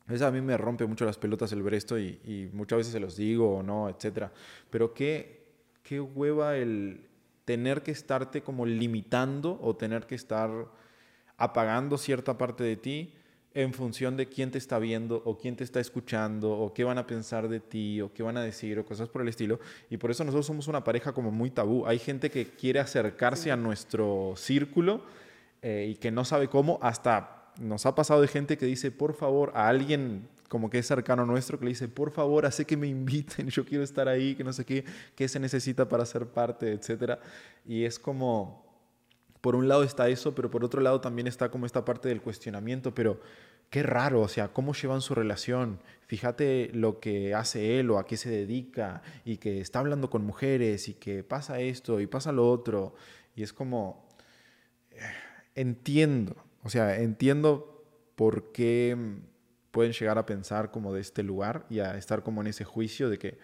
Eso 0.09 0.27
a 0.27 0.33
mí 0.33 0.41
me 0.41 0.57
rompe 0.57 0.85
mucho 0.85 1.05
las 1.05 1.17
pelotas 1.17 1.53
el 1.53 1.63
ver 1.63 1.75
esto 1.75 1.97
y, 1.97 2.51
muchas 2.53 2.79
veces 2.79 2.93
se 2.93 2.99
los 2.99 3.17
digo 3.17 3.59
o 3.59 3.63
no, 3.63 3.89
etc. 3.89 4.31
Pero 4.69 4.93
qué, 4.93 5.47
qué 5.85 6.01
hueva 6.01 6.57
el 6.57 7.07
tener 7.45 7.85
que 7.85 7.93
estarte 7.93 8.43
como 8.43 8.67
limitando 8.67 9.61
o 9.63 9.77
tener 9.77 10.09
que 10.09 10.17
estar 10.17 10.51
apagando 11.37 11.97
cierta 11.97 12.37
parte 12.37 12.65
de 12.65 12.77
ti 12.77 13.15
en 13.55 13.73
función 13.73 14.17
de 14.17 14.29
quién 14.29 14.51
te 14.51 14.59
está 14.59 14.81
viendo 14.81 15.23
o 15.25 15.39
quién 15.39 15.55
te 15.55 15.63
está 15.63 15.79
escuchando 15.79 16.51
o 16.51 16.75
qué 16.75 16.83
van 16.83 16.99
a 16.99 17.07
pensar 17.07 17.49
de 17.49 17.61
ti 17.61 18.01
o 18.01 18.13
qué 18.13 18.25
van 18.25 18.37
a 18.37 18.43
decir 18.43 18.77
o 18.81 18.85
cosas 18.85 19.09
por 19.09 19.23
el 19.23 19.29
estilo. 19.29 19.61
Y 19.89 19.99
por 19.99 20.11
eso 20.11 20.25
nosotros 20.25 20.47
somos 20.47 20.67
una 20.67 20.83
pareja 20.83 21.13
como 21.13 21.31
muy 21.31 21.51
tabú. 21.51 21.87
Hay 21.87 22.01
gente 22.01 22.29
que 22.29 22.49
quiere 22.49 22.81
acercarse 22.81 23.53
a 23.53 23.57
nuestro 23.57 24.33
círculo 24.35 25.03
eh, 25.63 25.87
y 25.91 25.95
que 25.95 26.11
no 26.11 26.25
sabe 26.25 26.49
cómo. 26.49 26.81
Hasta 26.83 27.44
nos 27.61 27.87
ha 27.87 27.95
pasado 27.95 28.21
de 28.21 28.29
gente 28.29 28.59
que 28.59 28.67
dice, 28.67 28.91
por 28.91 29.15
favor, 29.15 29.53
a 29.55 29.69
alguien 29.69 30.29
como 30.49 30.71
que 30.71 30.79
es 30.79 30.87
cercano 30.87 31.27
nuestro, 31.27 31.59
que 31.59 31.65
le 31.65 31.71
dice, 31.71 31.89
por 31.89 32.11
favor, 32.11 32.47
hace 32.47 32.65
que 32.65 32.77
me 32.77 32.87
inviten, 32.87 33.49
yo 33.51 33.65
quiero 33.65 33.83
estar 33.83 34.09
ahí, 34.09 34.35
que 34.35 34.45
no 34.45 34.53
sé 34.53 34.65
qué, 34.65 34.85
qué 35.15 35.29
se 35.29 35.41
necesita 35.41 35.89
para 35.89 36.07
ser 36.07 36.27
parte, 36.27 36.73
etcétera. 36.73 37.19
Y 37.67 37.85
es 37.85 37.99
como 37.99 38.65
por 39.45 39.57
un 39.57 39.69
lado 39.69 39.83
está 39.83 40.09
eso, 40.09 40.35
pero 40.35 40.51
por 40.51 40.65
otro 40.65 40.81
lado 40.81 41.03
también 41.03 41.27
está 41.27 41.51
como 41.51 41.67
esta 41.67 41.85
parte 41.85 42.09
del 42.09 42.23
cuestionamiento, 42.23 42.95
pero 42.95 43.21
qué 43.69 43.83
raro, 43.83 44.23
o 44.23 44.29
sea, 44.29 44.55
cómo 44.55 44.73
llevan 44.73 45.03
su 45.03 45.15
relación. 45.15 45.81
Fíjate 46.07 46.71
lo 46.73 46.99
que 46.99 47.35
hace 47.35 47.79
él 47.79 47.91
o 47.91 47.99
a 47.99 48.07
qué 48.07 48.17
se 48.17 48.31
dedica 48.31 49.03
y 49.23 49.37
que 49.37 49.61
está 49.61 49.81
hablando 49.81 50.09
con 50.09 50.25
mujeres 50.25 50.89
y 50.89 50.95
que 50.95 51.25
pasa 51.25 51.61
esto 51.61 52.01
y 52.01 52.07
pasa 52.07 52.33
lo 52.33 52.51
otro. 52.51 52.95
Y 53.37 53.43
es 53.43 53.53
como, 53.53 54.09
eh, 54.93 55.01
entiendo, 55.55 56.37
o 56.65 56.71
sea, 56.71 56.99
entiendo 57.01 57.85
por 58.17 58.53
qué 58.53 58.97
pueden 59.71 59.93
llegar 59.93 60.19
a 60.19 60.27
pensar 60.27 60.71
como 60.71 60.93
de 60.93 61.01
este 61.01 61.23
lugar 61.23 61.67
y 61.69 61.81
a 61.81 61.97
estar 61.97 62.23
como 62.23 62.41
en 62.41 62.49
ese 62.49 62.65
juicio 62.65 63.11
de 63.11 63.19
que 63.19 63.39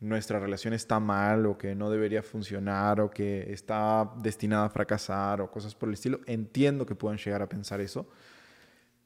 nuestra 0.00 0.38
relación 0.38 0.74
está 0.74 1.00
mal 1.00 1.46
o 1.46 1.56
que 1.56 1.74
no 1.74 1.90
debería 1.90 2.22
funcionar 2.22 3.00
o 3.00 3.10
que 3.10 3.50
está 3.52 4.12
destinada 4.18 4.66
a 4.66 4.68
fracasar 4.68 5.40
o 5.40 5.50
cosas 5.50 5.74
por 5.74 5.88
el 5.88 5.94
estilo. 5.94 6.20
Entiendo 6.26 6.84
que 6.84 6.94
puedan 6.94 7.18
llegar 7.18 7.40
a 7.40 7.48
pensar 7.48 7.80
eso, 7.80 8.06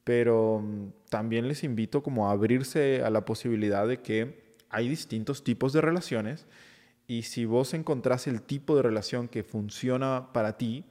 pero 0.03 0.61
mm, 0.61 0.89
también 1.09 1.47
les 1.47 1.63
invito 1.63 2.03
como 2.03 2.29
a 2.29 2.33
abrirse 2.33 3.03
a 3.05 3.11
la 3.11 3.25
posibilidad 3.25 3.87
de 3.87 4.01
que 4.01 4.57
hay 4.69 4.89
distintos 4.89 5.45
tipos 5.45 5.73
de 5.73 5.81
relaciones 5.81 6.47
y 7.07 7.23
si 7.23 7.45
vos 7.45 7.75
encontrás 7.75 8.27
el 8.27 8.43
tipo 8.43 8.75
de 8.75 8.83
relación 8.83 9.29
que 9.29 9.43
funciona 9.43 10.33
para 10.33 10.57
ti, 10.57 10.85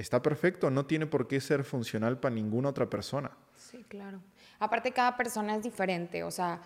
está 0.00 0.22
perfecto, 0.22 0.70
no 0.70 0.86
tiene 0.86 1.06
por 1.06 1.26
qué 1.26 1.40
ser 1.40 1.64
funcional 1.64 2.18
para 2.18 2.34
ninguna 2.34 2.68
otra 2.70 2.88
persona. 2.88 3.30
Sí, 3.56 3.84
claro. 3.88 4.20
Aparte, 4.58 4.92
cada 4.92 5.16
persona 5.16 5.56
es 5.56 5.62
diferente, 5.62 6.22
o 6.24 6.30
sea, 6.30 6.60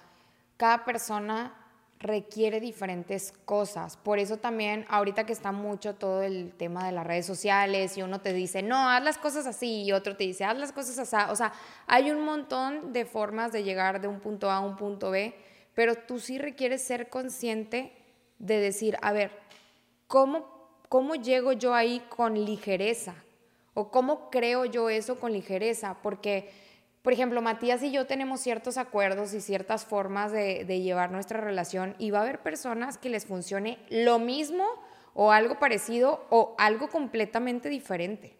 cada 0.56 0.84
persona 0.84 1.54
requiere 2.02 2.60
diferentes 2.60 3.32
cosas. 3.44 3.96
Por 3.96 4.18
eso 4.18 4.36
también 4.36 4.84
ahorita 4.88 5.24
que 5.24 5.32
está 5.32 5.52
mucho 5.52 5.94
todo 5.94 6.22
el 6.22 6.52
tema 6.52 6.84
de 6.84 6.92
las 6.92 7.06
redes 7.06 7.26
sociales 7.26 7.96
y 7.96 8.02
uno 8.02 8.20
te 8.20 8.32
dice, 8.32 8.62
no, 8.62 8.90
haz 8.90 9.02
las 9.02 9.18
cosas 9.18 9.46
así 9.46 9.84
y 9.84 9.92
otro 9.92 10.16
te 10.16 10.24
dice, 10.24 10.44
haz 10.44 10.58
las 10.58 10.72
cosas 10.72 10.98
así. 10.98 11.30
O 11.30 11.36
sea, 11.36 11.52
hay 11.86 12.10
un 12.10 12.24
montón 12.24 12.92
de 12.92 13.04
formas 13.04 13.52
de 13.52 13.62
llegar 13.62 14.00
de 14.00 14.08
un 14.08 14.18
punto 14.18 14.50
A 14.50 14.56
a 14.56 14.60
un 14.60 14.76
punto 14.76 15.10
B, 15.10 15.34
pero 15.74 15.94
tú 15.94 16.18
sí 16.18 16.38
requieres 16.38 16.82
ser 16.82 17.08
consciente 17.08 17.92
de 18.38 18.58
decir, 18.58 18.96
a 19.00 19.12
ver, 19.12 19.30
¿cómo, 20.08 20.61
cómo 20.92 21.14
llego 21.14 21.54
yo 21.54 21.72
ahí 21.72 22.02
con 22.10 22.34
ligereza? 22.34 23.14
¿O 23.72 23.90
cómo 23.90 24.28
creo 24.28 24.66
yo 24.66 24.90
eso 24.90 25.18
con 25.18 25.32
ligereza? 25.32 25.96
Porque 26.02 26.50
por 27.00 27.14
ejemplo, 27.14 27.40
Matías 27.40 27.82
y 27.82 27.90
yo 27.90 28.06
tenemos 28.06 28.40
ciertos 28.40 28.76
acuerdos 28.76 29.32
y 29.32 29.40
ciertas 29.40 29.86
formas 29.86 30.32
de, 30.32 30.66
llevar 30.82 31.10
nuestra 31.10 31.40
relación 31.40 31.96
y 31.98 32.10
va 32.10 32.18
a 32.18 32.22
haber 32.22 32.42
personas 32.42 32.98
que 32.98 33.08
les 33.08 33.24
funcione 33.24 33.78
lo 33.88 34.18
mismo 34.18 34.66
o 35.14 35.32
algo 35.32 35.58
parecido 35.58 36.26
o 36.28 36.54
algo 36.58 36.90
completamente 36.90 37.70
diferente. 37.70 38.36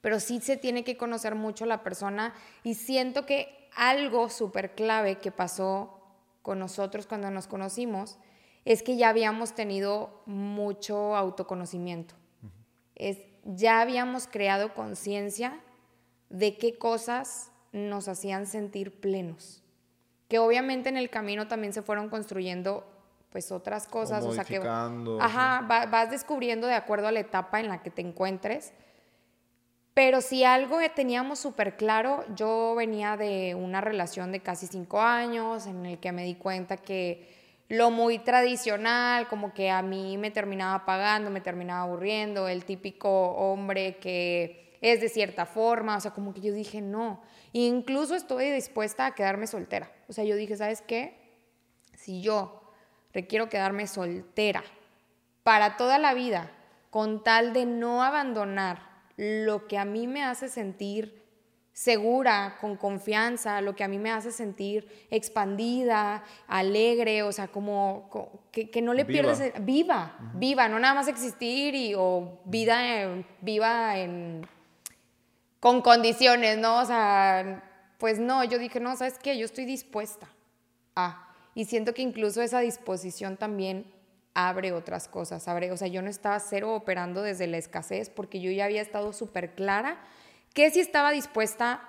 Pero 0.00 0.18
sí 0.18 0.40
se 0.40 0.56
tiene 0.56 0.82
que 0.82 0.96
conocer 0.96 1.36
mucho 1.36 1.66
la 1.66 1.84
persona 1.84 2.34
y 2.64 2.74
siento 2.74 3.26
que 3.26 3.70
algo 3.76 4.28
súper 4.28 4.74
clave 4.74 5.18
que 5.18 5.30
pasó 5.30 6.00
con 6.42 6.58
nosotros 6.58 7.06
cuando 7.06 7.30
nos 7.30 7.46
conocimos 7.46 8.18
es 8.64 8.82
que 8.82 8.96
ya 8.96 9.08
habíamos 9.08 9.54
tenido 9.54 10.22
mucho 10.26 11.16
autoconocimiento. 11.16 12.14
Es, 12.94 13.18
ya 13.44 13.80
habíamos 13.80 14.26
creado 14.26 14.74
conciencia 14.74 15.60
de 16.28 16.56
qué 16.58 16.76
cosas 16.76 17.50
nos 17.72 18.08
hacían 18.08 18.46
sentir 18.46 19.00
plenos. 19.00 19.62
Que 20.28 20.38
obviamente 20.38 20.88
en 20.88 20.96
el 20.96 21.10
camino 21.10 21.48
también 21.48 21.72
se 21.72 21.82
fueron 21.82 22.08
construyendo 22.08 22.84
pues 23.30 23.52
otras 23.52 23.86
cosas, 23.86 24.24
o, 24.24 24.32
sea 24.32 24.44
que 24.44 24.56
ajá, 24.56 25.66
vas 25.90 26.10
descubriendo 26.10 26.66
de 26.66 26.74
acuerdo 26.74 27.08
a 27.08 27.12
la 27.12 27.20
etapa 27.20 27.60
en 27.60 27.68
la 27.68 27.82
que 27.82 27.90
te 27.90 28.00
encuentres. 28.00 28.72
Pero 29.92 30.20
si 30.20 30.44
algo 30.44 30.78
teníamos 30.94 31.38
súper 31.38 31.76
claro, 31.76 32.24
yo 32.34 32.74
venía 32.76 33.16
de 33.16 33.54
una 33.54 33.80
relación 33.80 34.32
de 34.32 34.40
casi 34.40 34.66
cinco 34.66 35.00
años 35.00 35.66
en 35.66 35.84
el 35.84 35.98
que 35.98 36.12
me 36.12 36.24
di 36.24 36.36
cuenta 36.36 36.76
que 36.76 37.37
lo 37.68 37.90
muy 37.90 38.18
tradicional, 38.18 39.28
como 39.28 39.52
que 39.52 39.70
a 39.70 39.82
mí 39.82 40.16
me 40.16 40.30
terminaba 40.30 40.84
pagando, 40.84 41.30
me 41.30 41.40
terminaba 41.40 41.82
aburriendo, 41.82 42.48
el 42.48 42.64
típico 42.64 43.10
hombre 43.32 43.98
que 43.98 44.78
es 44.80 45.00
de 45.00 45.08
cierta 45.08 45.44
forma, 45.44 45.96
o 45.96 46.00
sea, 46.00 46.12
como 46.12 46.32
que 46.32 46.40
yo 46.40 46.52
dije, 46.52 46.80
no. 46.80 47.22
incluso 47.52 48.14
estoy 48.14 48.50
dispuesta 48.50 49.06
a 49.06 49.14
quedarme 49.14 49.46
soltera. 49.46 49.90
O 50.08 50.12
sea, 50.12 50.24
yo 50.24 50.36
dije, 50.36 50.56
¿sabes 50.56 50.82
qué? 50.82 51.18
Si 51.94 52.22
yo 52.22 52.72
requiero 53.12 53.48
quedarme 53.48 53.86
soltera 53.86 54.62
para 55.42 55.76
toda 55.76 55.98
la 55.98 56.14
vida, 56.14 56.52
con 56.90 57.22
tal 57.22 57.52
de 57.52 57.66
no 57.66 58.02
abandonar 58.02 58.88
lo 59.16 59.66
que 59.66 59.78
a 59.78 59.84
mí 59.84 60.06
me 60.06 60.22
hace 60.22 60.48
sentir 60.48 61.27
segura, 61.78 62.56
con 62.60 62.74
confianza, 62.74 63.60
lo 63.60 63.76
que 63.76 63.84
a 63.84 63.88
mí 63.88 64.00
me 64.00 64.10
hace 64.10 64.32
sentir 64.32 65.06
expandida, 65.12 66.24
alegre, 66.48 67.22
o 67.22 67.30
sea, 67.30 67.46
como 67.46 68.10
que, 68.50 68.82
no 68.82 68.94
le 68.94 69.04
pierdes, 69.04 69.52
viva, 69.60 70.18
viva, 70.34 70.68
no 70.68 70.80
nada 70.80 70.94
más 70.94 71.06
existir 71.06 71.76
y, 71.76 71.94
o 71.96 72.40
vida 72.44 73.24
viva 73.42 73.96
en 73.96 74.44
con 75.60 75.80
condiciones, 75.80 76.58
¿no? 76.58 76.80
O 76.80 76.84
sea, 76.84 77.62
pues 77.98 78.18
no, 78.18 78.42
yo 78.42 78.58
dije, 78.58 78.80
no, 78.80 78.96
¿sabes 78.96 79.16
qué? 79.20 79.38
Yo 79.38 79.44
estoy 79.44 79.64
dispuesta 79.64 80.28
a. 80.96 81.32
Y 81.54 81.66
siento 81.66 81.94
que 81.94 82.02
incluso 82.02 82.42
esa 82.42 82.58
disposición 82.58 83.36
también 83.36 83.86
abre 84.34 84.72
otras 84.72 85.06
cosas, 85.06 85.46
abre, 85.46 85.70
o 85.70 85.76
sea, 85.76 85.86
yo 85.86 86.02
no 86.02 86.10
estaba 86.10 86.40
cero 86.40 86.74
operando 86.74 87.22
desde 87.22 87.46
la 87.46 87.58
escasez 87.58 88.10
porque 88.10 88.40
yo 88.40 88.50
ya 88.50 88.64
había 88.64 88.82
estado 88.82 89.12
súper 89.12 89.54
clara 89.54 90.00
que 90.54 90.70
si 90.70 90.80
estaba 90.80 91.10
dispuesta 91.10 91.82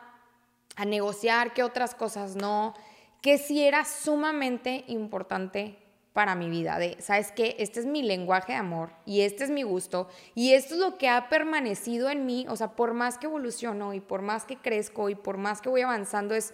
a 0.76 0.86
negociar, 0.86 1.54
que 1.54 1.63
otras 1.63 1.95
cosas 1.95 2.36
no, 2.36 2.74
que 3.22 3.38
si 3.38 3.63
era 3.63 3.86
sumamente 3.86 4.86
importante 4.88 5.78
para 6.13 6.36
mi 6.36 6.50
vida, 6.50 6.80
de, 6.80 6.98
¿sabes 7.00 7.32
qué? 7.32 7.56
Este 7.60 7.80
es 7.80 7.86
mi 7.86 8.02
lenguaje 8.02 8.54
de 8.54 8.58
amor 8.58 8.91
y 9.06 9.22
este 9.22 9.43
es 9.43 9.50
mi 9.50 9.63
gusto 9.63 10.10
y 10.36 10.54
esto 10.54 10.74
es 10.74 10.80
lo 10.80 10.98
que 10.98 11.08
ha 11.08 11.30
permanecido 11.30 12.10
en 12.10 12.26
mí, 12.26 12.45
o 12.50 12.56
sea, 12.56 12.76
por 12.76 12.93
más 12.93 13.17
que 13.17 13.28
evoluciono 13.28 13.93
y 13.93 14.00
por 14.00 14.22
más 14.22 14.45
que 14.45 14.58
crezco 14.58 15.10
y 15.10 15.15
por 15.15 15.38
más 15.38 15.62
que 15.62 15.69
voy 15.69 15.82
avanzando, 15.82 16.36
es 16.36 16.54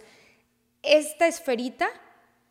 esta 0.82 1.26
esferita 1.26 1.88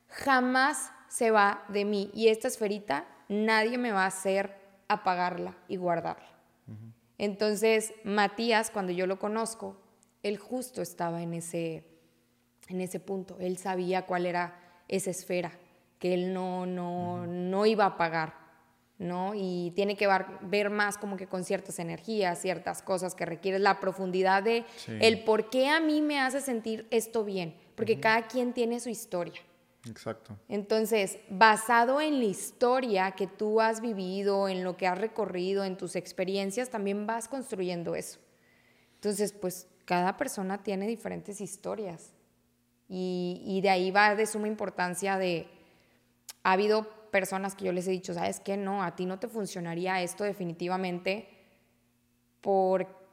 jamás 0.10 0.92
se 1.08 1.32
va 1.32 1.64
de 1.70 1.86
mí 1.86 2.12
y 2.14 2.28
esta 2.28 2.48
esferita 2.48 3.06
nadie 3.30 3.78
me 3.78 3.92
va 3.92 4.04
a 4.04 4.08
hacer 4.08 4.56
apagarla 4.88 5.56
y 5.68 5.78
guardarla. 5.78 6.28
Entonces, 7.18 7.94
Matías, 8.04 8.70
cuando 8.72 8.92
yo 8.92 9.08
lo 9.08 9.20
conozco, 9.20 9.78
él 10.24 10.38
justo 10.38 10.82
estaba 10.82 11.22
en 11.22 11.34
ese, 11.34 11.86
en 12.68 12.82
ese 12.82 13.00
punto, 13.00 13.38
él 13.40 13.58
sabía 13.58 14.06
cuál 14.06 14.26
era 14.26 14.60
esa 14.88 15.12
esfera 15.12 15.52
que 16.00 16.14
él 16.14 16.34
no, 16.34 16.66
no, 16.66 17.26
no 17.26 17.66
iba 17.66 17.86
a 17.86 17.98
pagar, 17.98 18.34
¿no? 18.98 19.34
Y 19.36 19.72
tiene 19.76 19.96
que 19.96 20.08
ver, 20.08 20.70
más 20.70 20.98
como 20.98 21.18
que 21.18 21.28
con 21.28 21.44
ciertas 21.44 21.80
energías, 21.80 22.42
ciertas 22.42 22.82
cosas 22.82 23.16
que 23.16 23.26
requiere 23.26 23.60
la 23.60 23.80
profundidad 23.80 24.44
de 24.44 24.66
el 24.88 25.24
por 25.24 25.50
qué 25.50 25.70
a 25.70 25.80
mí 25.80 26.02
me 26.02 26.20
hace 26.20 26.42
sentir 26.42 26.88
esto 26.92 27.24
bien, 27.24 27.56
porque 27.76 28.00
cada 28.00 28.28
quien 28.28 28.54
tiene 28.54 28.80
su 28.80 28.90
historia. 28.90 29.42
Exacto. 29.90 30.38
Entonces, 30.50 31.20
basado 31.30 32.02
en 32.02 32.20
la 32.20 32.26
historia 32.26 33.12
que 33.12 33.28
tú 33.28 33.62
has 33.62 33.82
vivido, 33.82 34.48
en 34.48 34.64
lo 34.64 34.78
que 34.78 34.88
has 34.88 34.98
recorrido, 34.98 35.64
en 35.64 35.78
tus 35.78 35.96
experiencias, 35.96 36.70
también 36.70 37.06
vas 37.06 37.28
construyendo 37.28 37.96
eso. 37.96 38.20
Entonces, 38.96 39.34
pues 39.34 39.68
cada 39.86 40.18
persona 40.18 40.64
tiene 40.64 40.88
diferentes 40.88 41.42
historias 41.42 42.14
y, 42.90 43.42
y 43.46 43.62
de 43.62 43.70
ahí 43.70 43.92
va 43.92 44.16
de 44.16 44.26
suma 44.26 44.48
importancia 44.48 45.18
de 45.18 45.48
ha 46.44 46.54
habido 46.54 46.88
personas 47.12 47.56
que 47.56 47.66
yo 47.66 47.72
les 47.72 47.88
he 47.88 47.92
dicho, 47.92 48.14
¿sabes 48.14 48.40
qué? 48.40 48.58
No, 48.58 48.84
a 48.84 48.96
ti 48.96 49.06
no 49.06 49.20
te 49.20 49.28
funcionaría 49.28 50.02
esto 50.02 50.24
definitivamente 50.24 51.30
porque, 52.42 53.05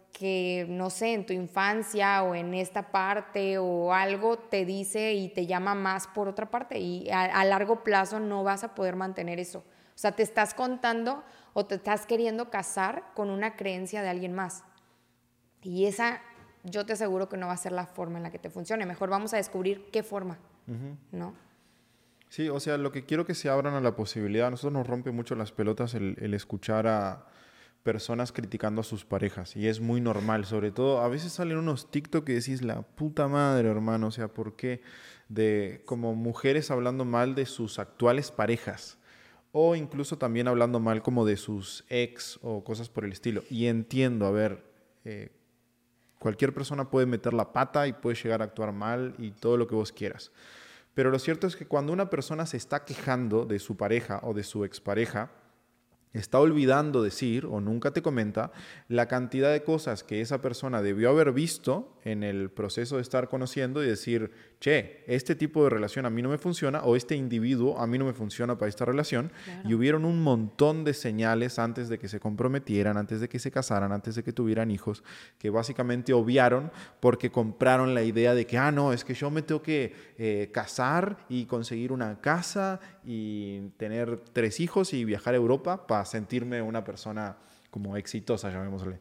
no 0.69 0.91
sé, 0.91 1.15
en 1.15 1.27
tu 1.27 1.33
infancia 1.33 2.23
o 2.23 2.35
en 2.35 2.55
esta 2.55 2.91
parte 2.91 3.59
o 3.59 3.93
algo 3.93 4.39
te 4.39 4.65
dice 4.65 5.15
y 5.15 5.29
te 5.29 5.47
llama 5.47 5.75
más 5.75 6.07
por 6.07 6.29
otra 6.29 6.51
parte 6.51 6.79
y 6.79 7.11
a, 7.11 7.45
largo 7.45 7.83
plazo 7.83 8.21
no 8.21 8.45
vas 8.45 8.65
a 8.65 8.75
poder 8.75 8.97
mantener 8.97 9.41
eso. 9.41 9.61
O 9.61 9.99
sea, 10.03 10.13
te 10.13 10.23
estás 10.23 10.55
contando 10.55 11.23
o 11.55 11.67
te 11.67 11.75
estás 11.77 12.07
queriendo 12.07 12.51
casar 12.51 13.05
con 13.15 13.31
una 13.31 13.57
creencia 13.57 14.03
de 14.03 14.09
alguien 14.09 14.33
más. 14.33 14.65
Y 15.63 15.87
esa, 15.87 16.21
yo 16.65 16.87
te 16.87 16.93
aseguro 16.93 17.29
que 17.29 17.37
no 17.37 17.49
va 17.49 17.53
a 17.55 17.57
ser 17.57 17.73
la 17.73 17.87
forma 17.87 18.19
en 18.19 18.25
la 18.25 18.31
que 18.31 18.39
te 18.39 18.51
funcione. 18.51 18.87
Mejor 18.87 19.11
vamos 19.11 19.35
a 19.35 19.37
descubrir 19.37 19.89
qué 19.93 20.03
forma, 20.03 20.39
¿no? 21.11 21.35
Sí, 22.29 22.49
o 22.49 22.61
sea, 22.61 22.79
lo 22.79 22.93
que 22.93 23.05
quiero 23.05 23.27
que 23.27 23.35
se 23.35 23.51
abran 23.51 23.75
a 23.75 23.81
la 23.81 23.95
posibilidad, 23.95 24.47
a 24.47 24.51
nosotros 24.51 24.73
nos 24.73 24.87
rompe 24.87 25.11
mucho 25.11 25.35
las 25.35 25.53
pelotas 25.53 25.95
el, 25.95 26.33
escuchar 26.33 26.87
a 26.87 27.27
personas 27.83 28.33
criticando 28.33 28.81
a 28.81 28.85
sus 28.85 29.05
parejas 29.05 29.57
y 29.57 29.67
es 29.67 29.81
muy 29.81 30.01
normal, 30.01 30.45
sobre 30.45 30.71
todo 30.71 31.01
a 31.01 31.09
veces 31.09 31.33
salen 31.33 31.59
unos 31.59 31.91
TikTok 31.91 32.25
que 32.25 32.35
decís 32.35 32.63
la 32.63 32.83
puta 32.83 33.29
madre, 33.29 33.69
hermano, 33.69 34.09
o 34.09 34.11
sea, 34.11 34.29
¿por 34.29 34.55
qué? 34.55 34.83
De 35.29 35.83
como 35.85 36.15
mujeres 36.15 36.71
hablando 36.71 37.05
mal 37.05 37.35
de 37.35 37.47
sus 37.47 37.79
actuales 37.79 38.31
parejas 38.31 38.99
o 39.53 39.77
incluso 39.77 40.17
también 40.17 40.49
hablando 40.49 40.81
mal 40.81 41.03
como 41.03 41.27
de 41.27 41.37
sus 41.37 41.85
ex 41.89 42.39
o 42.43 42.65
cosas 42.65 42.89
por 42.89 43.05
el 43.05 43.13
estilo. 43.13 43.43
Y 43.51 43.67
entiendo, 43.67 44.27
a 44.27 44.31
ver, 44.31 44.65
eh, 45.05 45.31
cualquier 46.19 46.55
persona 46.55 46.89
puede 46.89 47.07
meter 47.07 47.35
la 47.35 47.53
pata 47.53 47.87
y 47.87 47.93
puede 47.93 48.17
llegar 48.17 48.41
a 48.41 48.47
actuar 48.47 48.73
mal 48.73 49.15
y 49.19 49.33
todo 49.33 49.59
lo 49.59 49.67
que 49.67 49.75
vos 49.75 49.93
quieras. 49.93 50.33
Pero 50.95 51.11
lo 51.11 51.19
cierto 51.19 51.47
es 51.47 51.57
que 51.57 51.67
cuando 51.67 51.93
una 51.93 52.11
persona 52.11 52.47
se 52.47 52.57
está 52.57 52.85
quejando 52.85 53.45
de 53.45 53.59
su 53.59 53.77
pareja 53.77 54.21
o 54.23 54.35
de 54.35 54.43
su 54.43 54.65
expareja, 54.65 55.31
está 56.13 56.39
olvidando 56.41 57.03
decir 57.03 57.47
o 57.47 57.61
nunca 57.61 57.93
te 57.93 58.03
comenta 58.03 58.53
la 58.89 59.09
cantidad 59.09 59.53
de 59.53 59.65
cosas 59.65 60.05
que 60.05 60.21
esa 60.21 60.41
persona 60.41 60.83
debió 60.83 61.11
haber 61.11 61.33
visto 61.33 61.99
en 62.05 62.23
el 62.23 62.51
proceso 62.51 62.97
de 62.97 63.03
estar 63.03 63.29
conociendo 63.29 63.83
y 63.83 63.87
decir, 63.87 64.31
che, 64.63 65.03
este 65.09 65.35
tipo 65.35 65.65
de 65.65 65.71
relación 65.71 66.07
a 66.07 66.11
mí 66.11 66.23
no 66.23 66.29
me 66.29 66.39
funciona 66.39 66.85
o 66.85 66.95
este 66.95 67.17
individuo 67.17 67.81
a 67.81 67.87
mí 67.89 67.99
no 67.99 68.05
me 68.05 68.13
funciona 68.13 68.57
para 68.57 68.69
esta 68.69 68.85
relación. 68.85 69.33
Y 69.65 69.75
hubieron 69.75 70.05
un 70.05 70.23
montón 70.23 70.85
de 70.85 70.95
señales 70.95 71.59
antes 71.59 71.89
de 71.89 71.99
que 71.99 72.07
se 72.07 72.21
comprometieran, 72.21 72.97
antes 72.97 73.21
de 73.21 73.29
que 73.29 73.41
se 73.41 73.51
casaran, 73.51 73.91
antes 73.91 74.15
de 74.15 74.23
que 74.23 74.33
tuvieran 74.33 74.71
hijos, 74.71 75.03
que 75.39 75.51
básicamente 75.51 76.13
obviaron 76.13 76.71
porque 77.01 77.33
compraron 77.33 77.93
la 77.93 78.05
idea 78.05 78.37
de 78.37 78.47
que, 78.47 78.57
ah, 78.57 78.71
no, 78.71 78.93
es 78.93 79.05
que 79.05 79.15
yo 79.15 79.33
me 79.33 79.43
tengo 79.43 79.63
que 79.63 79.97
eh, 80.17 80.51
casar 80.53 81.17
y 81.29 81.47
conseguir 81.47 81.91
una 81.91 82.21
casa 82.21 82.79
y 83.05 83.63
tener 83.79 84.21
tres 84.33 84.61
hijos 84.61 84.95
y 84.95 85.05
viajar 85.05 85.35
a 85.35 85.39
Europa 85.39 85.89
para 85.89 86.05
sentirme 86.05 86.63
una 86.63 86.85
persona 86.85 87.37
como 87.73 87.97
exitosa, 87.97 88.49
llamémosle. 88.49 89.01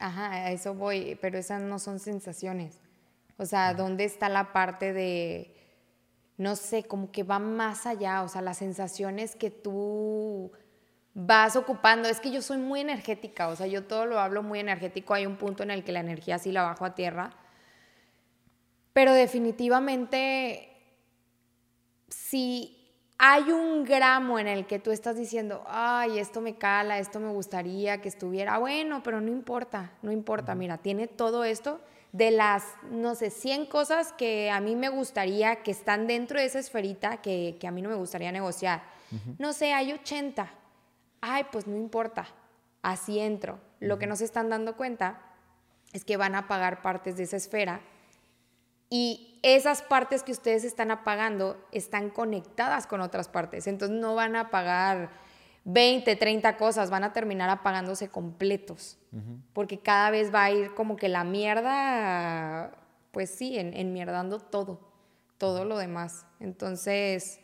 ajá, 0.00 0.32
a 0.32 0.50
eso 0.50 0.74
voy, 0.74 1.16
pero 1.20 1.38
esas 1.38 1.62
no 1.62 1.78
son 1.78 2.00
sensaciones. 2.00 2.80
O 3.38 3.44
sea, 3.44 3.74
¿dónde 3.74 4.04
está 4.04 4.28
la 4.28 4.52
parte 4.52 4.92
de, 4.92 5.54
no 6.38 6.56
sé, 6.56 6.84
como 6.84 7.10
que 7.10 7.22
va 7.22 7.38
más 7.38 7.86
allá? 7.86 8.22
O 8.22 8.28
sea, 8.28 8.42
las 8.42 8.58
sensaciones 8.58 9.36
que 9.36 9.50
tú 9.50 10.52
vas 11.18 11.56
ocupando. 11.56 12.08
Es 12.08 12.20
que 12.20 12.30
yo 12.30 12.42
soy 12.42 12.58
muy 12.58 12.80
energética, 12.80 13.48
o 13.48 13.56
sea, 13.56 13.66
yo 13.66 13.84
todo 13.84 14.06
lo 14.06 14.20
hablo 14.20 14.42
muy 14.42 14.60
energético. 14.60 15.14
Hay 15.14 15.26
un 15.26 15.36
punto 15.36 15.62
en 15.62 15.70
el 15.70 15.82
que 15.82 15.92
la 15.92 16.00
energía 16.00 16.38
sí 16.38 16.52
la 16.52 16.62
bajo 16.62 16.84
a 16.84 16.94
tierra. 16.94 17.30
Pero 18.92 19.12
definitivamente, 19.12 20.70
si 22.08 22.76
hay 23.18 23.50
un 23.50 23.84
gramo 23.84 24.38
en 24.38 24.46
el 24.46 24.66
que 24.66 24.78
tú 24.78 24.90
estás 24.90 25.16
diciendo, 25.16 25.64
ay, 25.66 26.18
esto 26.18 26.42
me 26.42 26.56
cala, 26.56 26.98
esto 26.98 27.18
me 27.18 27.32
gustaría 27.32 28.00
que 28.00 28.08
estuviera, 28.08 28.58
bueno, 28.58 29.02
pero 29.02 29.20
no 29.20 29.30
importa, 29.30 29.92
no 30.02 30.12
importa, 30.12 30.54
mira, 30.54 30.78
tiene 30.78 31.08
todo 31.08 31.44
esto 31.44 31.80
de 32.16 32.30
las, 32.30 32.64
no 32.90 33.14
sé, 33.14 33.30
100 33.30 33.66
cosas 33.66 34.14
que 34.14 34.50
a 34.50 34.58
mí 34.60 34.74
me 34.74 34.88
gustaría, 34.88 35.62
que 35.62 35.70
están 35.70 36.06
dentro 36.06 36.40
de 36.40 36.46
esa 36.46 36.58
esferita, 36.58 37.18
que, 37.18 37.58
a 37.66 37.70
mí 37.70 37.82
no 37.82 37.90
me 37.90 37.94
gustaría 37.94 38.32
negociar. 38.32 38.82
No 39.38 39.52
sé, 39.52 39.74
hay 39.74 39.92
80. 39.92 40.50
Ay, 41.20 41.44
pues 41.52 41.66
no 41.66 41.76
importa, 41.76 42.26
así 42.80 43.18
entro. 43.18 43.60
Lo 43.80 43.98
que 43.98 44.06
no 44.06 44.16
se 44.16 44.24
están 44.24 44.48
dando 44.48 44.76
cuenta 44.76 45.20
es 45.92 46.04
que 46.04 46.16
van 46.16 46.34
a 46.34 46.48
pagar 46.48 46.80
partes 46.80 47.18
de 47.18 47.24
esa 47.24 47.36
esfera 47.36 47.80
y 48.88 49.38
esas 49.42 49.82
partes 49.82 50.22
que 50.22 50.32
ustedes 50.32 50.64
están 50.64 50.90
apagando 50.90 51.62
están 51.70 52.08
conectadas 52.08 52.86
con 52.86 53.02
otras 53.02 53.28
partes. 53.28 53.66
Entonces 53.66 53.98
no 53.98 54.14
van 54.14 54.36
a 54.36 54.50
pagar 54.50 55.10
20, 55.66 56.14
30 56.14 56.56
cosas, 56.56 56.90
van 56.90 57.02
a 57.02 57.12
terminar 57.12 57.50
apagándose 57.50 58.08
completos. 58.08 58.98
Porque 59.52 59.78
cada 59.78 60.10
vez 60.10 60.32
va 60.32 60.44
a 60.44 60.50
ir 60.50 60.74
como 60.74 60.96
que 60.96 61.08
la 61.08 61.24
mierda, 61.24 62.70
pues 63.10 63.30
sí, 63.30 63.58
en, 63.58 63.74
enmierdando 63.74 64.38
todo, 64.38 64.78
todo 65.38 65.64
lo 65.64 65.78
demás. 65.78 66.26
Entonces, 66.38 67.40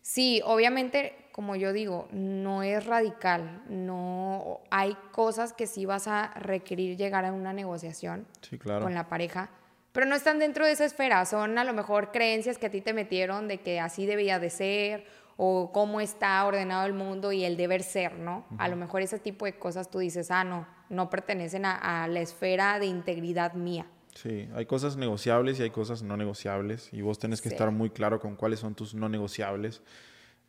sí, 0.00 0.40
obviamente, 0.44 1.16
como 1.32 1.56
yo 1.56 1.72
digo, 1.72 2.08
no 2.12 2.62
es 2.62 2.86
radical, 2.86 3.64
no 3.68 4.60
hay 4.70 4.96
cosas 5.10 5.52
que 5.52 5.66
sí 5.66 5.84
vas 5.84 6.06
a 6.06 6.28
requerir 6.34 6.96
llegar 6.96 7.24
a 7.24 7.32
una 7.32 7.52
negociación 7.52 8.26
con 8.62 8.94
la 8.94 9.08
pareja 9.08 9.50
pero 9.94 10.06
no 10.06 10.16
están 10.16 10.40
dentro 10.40 10.66
de 10.66 10.72
esa 10.72 10.84
esfera, 10.84 11.24
son 11.24 11.56
a 11.56 11.62
lo 11.62 11.72
mejor 11.72 12.10
creencias 12.10 12.58
que 12.58 12.66
a 12.66 12.70
ti 12.70 12.80
te 12.80 12.92
metieron 12.92 13.46
de 13.46 13.58
que 13.58 13.78
así 13.78 14.06
debía 14.06 14.40
de 14.40 14.50
ser 14.50 15.06
o 15.36 15.72
cómo 15.72 16.00
está 16.00 16.44
ordenado 16.44 16.86
el 16.86 16.92
mundo 16.92 17.32
y 17.32 17.44
el 17.44 17.56
deber 17.56 17.82
ser, 17.82 18.18
¿no? 18.18 18.44
A 18.58 18.68
lo 18.68 18.76
mejor 18.76 19.02
ese 19.02 19.18
tipo 19.18 19.44
de 19.44 19.58
cosas 19.58 19.90
tú 19.90 19.98
dices, 19.98 20.30
ah, 20.30 20.44
no, 20.44 20.66
no 20.88 21.10
pertenecen 21.10 21.64
a, 21.64 22.06
la 22.08 22.20
esfera 22.20 22.78
de 22.78 22.86
integridad 22.86 23.54
mía. 23.54 23.86
Sí, 24.14 24.48
hay 24.54 24.66
cosas 24.66 24.96
negociables 24.96 25.58
y 25.58 25.64
hay 25.64 25.70
cosas 25.70 26.02
no 26.02 26.16
negociables 26.16 26.88
y 26.92 27.02
vos 27.02 27.18
tenés 27.18 27.42
que 27.42 27.48
estar 27.48 27.72
muy 27.72 27.90
claro 27.90 28.20
con 28.20 28.36
cuáles 28.36 28.60
son 28.60 28.74
tus 28.74 28.94
no 28.94 29.08
negociables. 29.08 29.82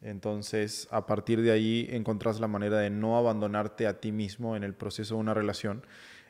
Entonces, 0.01 0.87
a 0.91 1.07
partir 1.07 1.41
de 1.41 1.51
ahí 1.51 1.87
encontrás 1.89 2.39
la 2.39 2.47
manera 2.47 2.77
de 2.77 2.91
no 2.91 3.17
abandonarte 3.17 3.87
a 3.87 3.99
ti 3.99 4.11
mismo 4.11 4.55
en 4.55 4.63
el 4.63 4.75
proceso 4.75 5.15
de 5.15 5.21
una 5.21 5.33
relación 5.33 5.83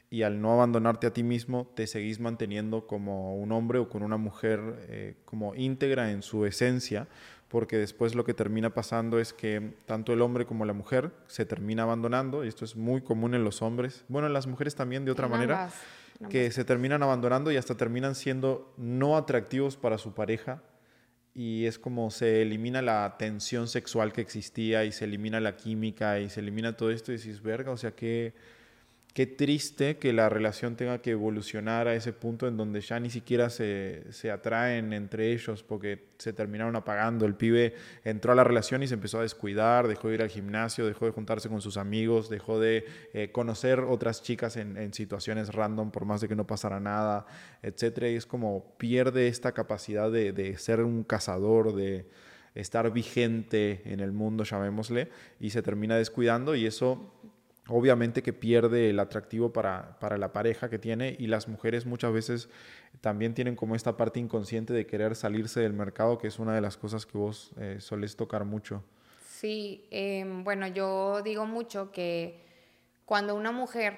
y 0.09 0.21
al 0.21 0.39
no 0.39 0.53
abandonarte 0.53 1.07
a 1.07 1.13
ti 1.13 1.23
mismo 1.23 1.69
te 1.75 1.87
seguís 1.87 2.19
manteniendo 2.19 2.87
como 2.87 3.35
un 3.35 3.51
hombre 3.51 3.79
o 3.79 3.89
con 3.89 4.03
una 4.03 4.17
mujer 4.17 4.61
eh, 4.87 5.15
como 5.25 5.55
íntegra 5.55 6.11
en 6.11 6.21
su 6.21 6.45
esencia, 6.45 7.07
porque 7.47 7.77
después 7.77 8.15
lo 8.15 8.23
que 8.23 8.33
termina 8.33 8.73
pasando 8.73 9.19
es 9.19 9.33
que 9.33 9.73
tanto 9.85 10.13
el 10.13 10.21
hombre 10.21 10.45
como 10.45 10.65
la 10.65 10.73
mujer 10.73 11.11
se 11.27 11.45
termina 11.45 11.83
abandonando, 11.83 12.43
y 12.43 12.47
esto 12.47 12.65
es 12.65 12.75
muy 12.75 13.01
común 13.01 13.35
en 13.35 13.43
los 13.43 13.61
hombres, 13.61 14.03
bueno, 14.07 14.27
en 14.27 14.33
las 14.33 14.47
mujeres 14.47 14.75
también 14.75 15.05
de 15.05 15.11
otra 15.11 15.27
manera, 15.27 15.69
que 16.29 16.49
se 16.51 16.65
terminan 16.65 17.03
abandonando 17.03 17.51
y 17.51 17.57
hasta 17.57 17.75
terminan 17.75 18.15
siendo 18.15 18.73
no 18.77 19.17
atractivos 19.17 19.77
para 19.77 19.97
su 19.97 20.13
pareja, 20.13 20.63
y 21.33 21.65
es 21.65 21.77
como 21.77 22.11
se 22.11 22.41
elimina 22.41 22.81
la 22.81 23.17
tensión 23.19 23.67
sexual 23.67 24.13
que 24.13 24.21
existía 24.21 24.85
y 24.85 24.93
se 24.93 25.03
elimina 25.03 25.41
la 25.41 25.57
química 25.57 26.19
y 26.21 26.29
se 26.29 26.39
elimina 26.39 26.77
todo 26.77 26.91
esto 26.91 27.11
y 27.11 27.17
dices, 27.17 27.41
verga, 27.41 27.71
o 27.71 27.77
sea, 27.77 27.91
que 27.91 28.33
qué 29.15 29.25
triste 29.25 29.95
que 29.97 30.11
la 30.11 30.27
relación 30.27 30.75
tenga 30.75 31.01
que 31.01 31.11
evolucionar 31.11 31.87
a 31.87 31.95
ese 31.95 32.11
punto 32.11 32.49
en 32.49 32.57
donde 32.57 32.81
ya 32.81 32.99
ni 32.99 33.09
siquiera 33.09 33.49
se, 33.49 34.03
atraen 34.29 34.91
entre 34.91 35.31
ellos 35.31 35.63
porque 35.63 36.09
se 36.17 36.33
terminaron 36.33 36.75
apagando. 36.75 37.25
El 37.25 37.35
pibe 37.35 37.75
entró 38.03 38.33
a 38.33 38.35
la 38.35 38.43
relación 38.43 38.83
y 38.83 38.87
se 38.87 38.95
empezó 38.95 39.19
a 39.19 39.21
descuidar, 39.21 39.87
dejó 39.87 40.09
de 40.09 40.15
ir 40.15 40.21
al 40.21 40.27
gimnasio, 40.27 40.85
dejó 40.85 41.05
de 41.05 41.11
juntarse 41.11 41.47
con 41.47 41.61
sus 41.61 41.77
amigos, 41.77 42.29
dejó 42.29 42.59
de 42.59 42.85
eh, 43.13 43.31
conocer 43.31 43.79
otras 43.79 44.21
chicas 44.21 44.57
en, 44.57 44.93
situaciones 44.93 45.53
random 45.55 45.91
por 45.91 46.03
más 46.03 46.19
de 46.19 46.27
que 46.27 46.35
no 46.35 46.45
pasara 46.45 46.81
nada, 46.81 47.25
etc. 47.63 47.99
Y 48.11 48.15
es 48.15 48.25
como 48.25 48.75
pierde 48.77 49.29
esta 49.29 49.53
capacidad 49.53 50.11
de, 50.11 50.33
de 50.33 50.57
ser 50.57 50.81
un 50.81 51.05
cazador, 51.05 51.73
de 51.73 52.05
estar 52.53 52.91
vigente 52.91 53.81
en 53.85 54.01
el 54.01 54.11
mundo, 54.11 54.43
llamémosle, 54.43 55.09
y 55.39 55.51
se 55.51 55.61
termina 55.61 55.95
descuidando 55.95 56.53
y 56.53 56.65
eso 56.65 57.14
obviamente 57.67 58.21
que 58.21 58.33
pierde 58.33 58.89
el 58.89 58.99
atractivo 58.99 59.51
para, 59.51 59.97
la 60.17 60.33
pareja 60.33 60.69
que 60.69 60.79
tiene 60.79 61.15
y 61.17 61.27
las 61.27 61.47
mujeres 61.47 61.85
muchas 61.85 62.13
veces 62.13 62.49
también 63.01 63.33
tienen 63.33 63.55
como 63.55 63.75
esta 63.75 63.97
parte 63.97 64.19
inconsciente 64.19 64.73
de 64.73 64.85
querer 64.85 65.15
salirse 65.15 65.61
del 65.61 65.73
mercado, 65.73 66.17
que 66.17 66.27
es 66.27 66.39
una 66.39 66.53
de 66.53 66.61
las 66.61 66.77
cosas 66.77 67.05
que 67.05 67.17
vos 67.17 67.51
eh, 67.59 67.77
solés 67.79 68.15
tocar 68.15 68.45
mucho. 68.45 68.83
Sí, 69.27 69.87
em, 69.91 70.43
bueno, 70.43 70.67
yo 70.67 71.21
digo 71.23 71.45
mucho 71.45 71.91
que 71.91 72.43
cuando 73.05 73.35
una 73.35 73.51
mujer 73.51 73.97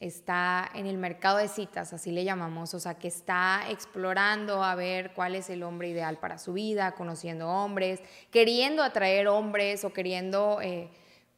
está 0.00 0.68
en 0.74 0.86
el 0.86 0.98
mercado 0.98 1.38
de 1.38 1.48
citas, 1.48 1.92
así 1.92 2.10
le 2.10 2.24
llamamos, 2.24 2.74
o 2.74 2.80
sea, 2.80 2.94
que 2.94 3.08
está 3.08 3.70
explorando 3.70 4.64
a 4.64 4.74
ver 4.74 5.12
cuál 5.14 5.36
es 5.36 5.48
el 5.50 5.62
hombre 5.62 5.88
ideal 5.88 6.18
para 6.18 6.38
su 6.38 6.54
vida, 6.54 6.92
conociendo 6.92 7.48
hombres, 7.48 8.00
queriendo 8.30 8.82
atraer 8.82 9.28
hombres 9.28 9.84
o 9.84 9.92
queriendo... 9.92 10.60
Eh, 10.62 10.88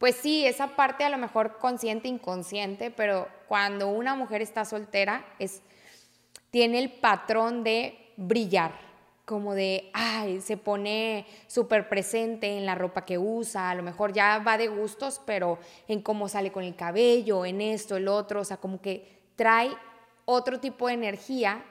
pues 0.05 0.17
sí, 0.17 0.45
esa 0.45 0.75
parte 0.75 1.03
a 1.03 1.09
lo 1.09 1.17
mejor 1.17 1.57
consciente, 1.57 2.07
inconsciente, 2.07 2.91
pero 2.91 3.27
cuando 3.47 3.87
una 3.87 4.13
mujer 4.13 4.43
está 4.43 4.63
soltera, 4.63 5.25
es, 5.39 5.63
tiene 6.51 6.77
el 6.77 6.91
patrón 6.91 7.63
de 7.63 8.13
brillar, 8.15 8.73
como 9.25 9.55
de, 9.55 9.89
ay, 9.93 10.41
se 10.41 10.57
pone 10.57 11.25
súper 11.47 11.89
presente 11.89 12.55
en 12.55 12.67
la 12.67 12.75
ropa 12.75 13.03
que 13.03 13.17
usa, 13.17 13.71
a 13.71 13.73
lo 13.73 13.81
mejor 13.81 14.13
ya 14.13 14.37
va 14.45 14.59
de 14.59 14.67
gustos, 14.67 15.19
pero 15.25 15.57
en 15.87 16.03
cómo 16.03 16.29
sale 16.29 16.51
con 16.51 16.63
el 16.63 16.75
cabello, 16.75 17.43
en 17.43 17.59
esto, 17.59 17.97
el 17.97 18.07
otro, 18.07 18.41
o 18.41 18.45
sea, 18.45 18.57
como 18.57 18.79
que 18.79 19.23
trae 19.35 19.71
otro 20.25 20.59
tipo 20.59 20.87
de 20.87 20.93
energía 20.93 21.65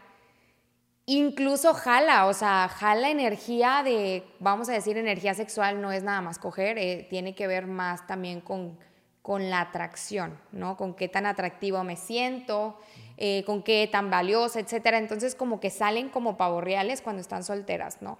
incluso 1.07 1.75
jala, 1.75 2.27
o 2.27 2.33
sea, 2.33 2.69
jala 2.69 3.11
energía 3.11 3.83
de, 3.85 4.25
vamos 4.41 4.69
a 4.69 4.73
decir, 4.73 4.97
energía 4.97 5.35
sexual 5.35 5.81
no 5.81 5.93
es 5.93 6.03
nada 6.03 6.21
más 6.21 6.39
coger, 6.39 6.79
eh, 6.79 7.07
tiene 7.11 7.35
que 7.35 7.47
ver 7.47 7.67
más 7.67 8.07
también 8.07 8.41
con, 8.41 8.79
con 9.21 9.51
la 9.51 9.61
atracción, 9.61 10.39
¿no? 10.53 10.77
Con 10.77 10.95
qué 10.95 11.09
tan 11.09 11.27
atractivo 11.27 11.83
me 11.85 11.97
siento, 11.97 12.79
eh, 13.17 13.43
con 13.45 13.63
qué 13.63 13.89
tan 13.91 14.11
valiosa, 14.11 14.61
etcétera. 14.61 14.99
Entonces, 14.99 15.35
como 15.35 15.61
que 15.61 15.71
salen 15.71 16.09
como 16.09 16.37
pavorreales 16.37 17.03
cuando 17.03 17.21
están 17.21 17.45
solteras, 17.45 18.03
¿no? 18.03 18.19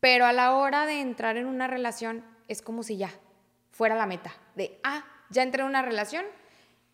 Pero 0.00 0.26
a 0.26 0.32
la 0.32 0.56
hora 0.56 0.86
de 0.86 1.00
entrar 1.00 1.36
en 1.36 1.46
una 1.46 1.66
relación, 1.66 2.24
es 2.48 2.62
como 2.62 2.82
si 2.82 2.96
ya 2.96 3.10
fuera 3.70 3.94
la 3.94 4.06
meta, 4.06 4.32
de, 4.54 4.80
ah, 4.82 5.04
ya 5.28 5.42
entré 5.42 5.62
en 5.62 5.68
una 5.68 5.82
relación, 5.82 6.24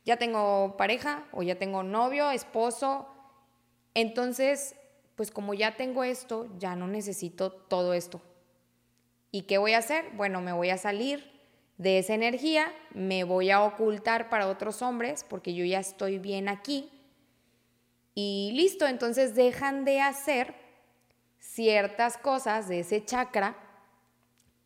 ya 0.04 0.16
tengo 0.16 0.76
pareja 0.76 1.24
o 1.32 1.42
ya 1.42 1.56
tengo 1.56 1.82
novio, 1.82 2.30
esposo, 2.30 3.08
entonces, 3.96 4.74
pues 5.14 5.30
como 5.30 5.54
ya 5.54 5.78
tengo 5.78 6.04
esto, 6.04 6.50
ya 6.58 6.76
no 6.76 6.86
necesito 6.86 7.50
todo 7.50 7.94
esto. 7.94 8.20
¿Y 9.30 9.44
qué 9.44 9.56
voy 9.56 9.72
a 9.72 9.78
hacer? 9.78 10.04
Bueno, 10.16 10.42
me 10.42 10.52
voy 10.52 10.68
a 10.68 10.76
salir 10.76 11.32
de 11.78 11.98
esa 11.98 12.12
energía, 12.12 12.70
me 12.92 13.24
voy 13.24 13.50
a 13.50 13.62
ocultar 13.62 14.28
para 14.28 14.48
otros 14.48 14.82
hombres 14.82 15.24
porque 15.26 15.54
yo 15.54 15.64
ya 15.64 15.80
estoy 15.80 16.18
bien 16.18 16.50
aquí. 16.50 16.90
Y 18.14 18.50
listo, 18.52 18.86
entonces 18.86 19.34
dejan 19.34 19.86
de 19.86 20.02
hacer 20.02 20.54
ciertas 21.38 22.18
cosas 22.18 22.68
de 22.68 22.80
ese 22.80 23.02
chakra 23.02 23.56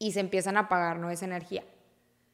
y 0.00 0.10
se 0.10 0.18
empiezan 0.18 0.56
a 0.56 0.62
apagar 0.62 0.98
¿no? 0.98 1.08
esa 1.08 1.26
energía. 1.26 1.62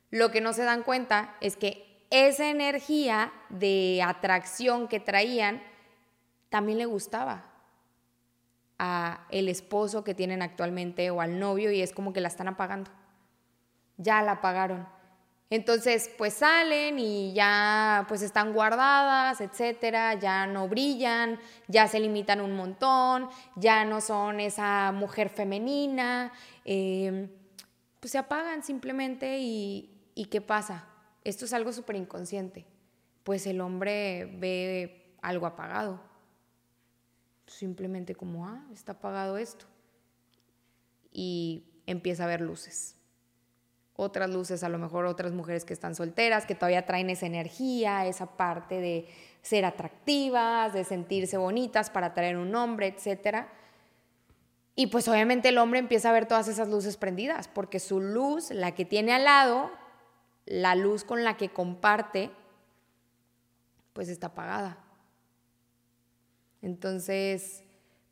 Lo 0.08 0.30
que 0.30 0.40
no 0.40 0.54
se 0.54 0.64
dan 0.64 0.82
cuenta 0.82 1.36
es 1.42 1.58
que 1.58 2.06
esa 2.08 2.48
energía 2.48 3.34
de 3.50 4.00
atracción 4.02 4.88
que 4.88 4.98
traían 4.98 5.62
también 6.48 6.78
le 6.78 6.86
gustaba 6.86 7.44
a 8.78 9.26
el 9.30 9.48
esposo 9.48 10.04
que 10.04 10.14
tienen 10.14 10.42
actualmente 10.42 11.10
o 11.10 11.20
al 11.20 11.38
novio 11.38 11.70
y 11.70 11.80
es 11.80 11.92
como 11.92 12.12
que 12.12 12.20
la 12.20 12.28
están 12.28 12.48
apagando. 12.48 12.90
Ya 13.96 14.22
la 14.22 14.32
apagaron. 14.32 14.86
Entonces, 15.48 16.10
pues 16.18 16.34
salen 16.34 16.98
y 16.98 17.32
ya 17.32 18.04
pues 18.08 18.22
están 18.22 18.52
guardadas, 18.52 19.40
etcétera, 19.40 20.14
ya 20.14 20.46
no 20.46 20.68
brillan, 20.68 21.38
ya 21.68 21.86
se 21.86 22.00
limitan 22.00 22.40
un 22.40 22.56
montón, 22.56 23.28
ya 23.54 23.84
no 23.84 24.00
son 24.00 24.40
esa 24.40 24.90
mujer 24.90 25.28
femenina, 25.28 26.32
em, 26.64 27.30
pues 28.00 28.10
se 28.10 28.18
apagan 28.18 28.64
simplemente 28.64 29.38
y, 29.38 30.10
y 30.16 30.24
¿qué 30.24 30.40
pasa? 30.40 30.84
Esto 31.22 31.44
es 31.44 31.52
algo 31.52 31.72
súper 31.72 31.94
inconsciente. 31.94 32.66
Pues 33.22 33.46
el 33.46 33.60
hombre 33.60 34.26
ve 34.38 35.14
algo 35.22 35.46
apagado, 35.46 36.00
simplemente 37.46 38.14
como, 38.14 38.46
ah, 38.46 38.64
está 38.72 38.92
apagado 38.92 39.38
esto. 39.38 39.66
Y 41.12 41.64
empieza 41.86 42.24
a 42.24 42.26
ver 42.26 42.40
luces. 42.40 42.96
Otras 43.94 44.28
luces, 44.28 44.62
a 44.62 44.68
lo 44.68 44.78
mejor 44.78 45.06
otras 45.06 45.32
mujeres 45.32 45.64
que 45.64 45.72
están 45.72 45.94
solteras, 45.94 46.44
que 46.44 46.54
todavía 46.54 46.84
traen 46.84 47.08
esa 47.08 47.26
energía, 47.26 48.06
esa 48.06 48.36
parte 48.36 48.80
de 48.80 49.08
ser 49.40 49.64
atractivas, 49.64 50.74
de 50.74 50.84
sentirse 50.84 51.38
bonitas 51.38 51.88
para 51.88 52.08
atraer 52.08 52.36
un 52.36 52.54
hombre, 52.54 52.88
etc. 52.88 53.46
Y 54.74 54.88
pues 54.88 55.08
obviamente 55.08 55.48
el 55.48 55.56
hombre 55.56 55.78
empieza 55.78 56.10
a 56.10 56.12
ver 56.12 56.26
todas 56.26 56.48
esas 56.48 56.68
luces 56.68 56.98
prendidas, 56.98 57.48
porque 57.48 57.80
su 57.80 58.00
luz, 58.00 58.50
la 58.50 58.74
que 58.74 58.84
tiene 58.84 59.14
al 59.14 59.24
lado, 59.24 59.70
la 60.44 60.74
luz 60.74 61.02
con 61.04 61.24
la 61.24 61.38
que 61.38 61.48
comparte, 61.48 62.30
pues 63.94 64.10
está 64.10 64.26
apagada. 64.26 64.85
Entonces, 66.66 67.62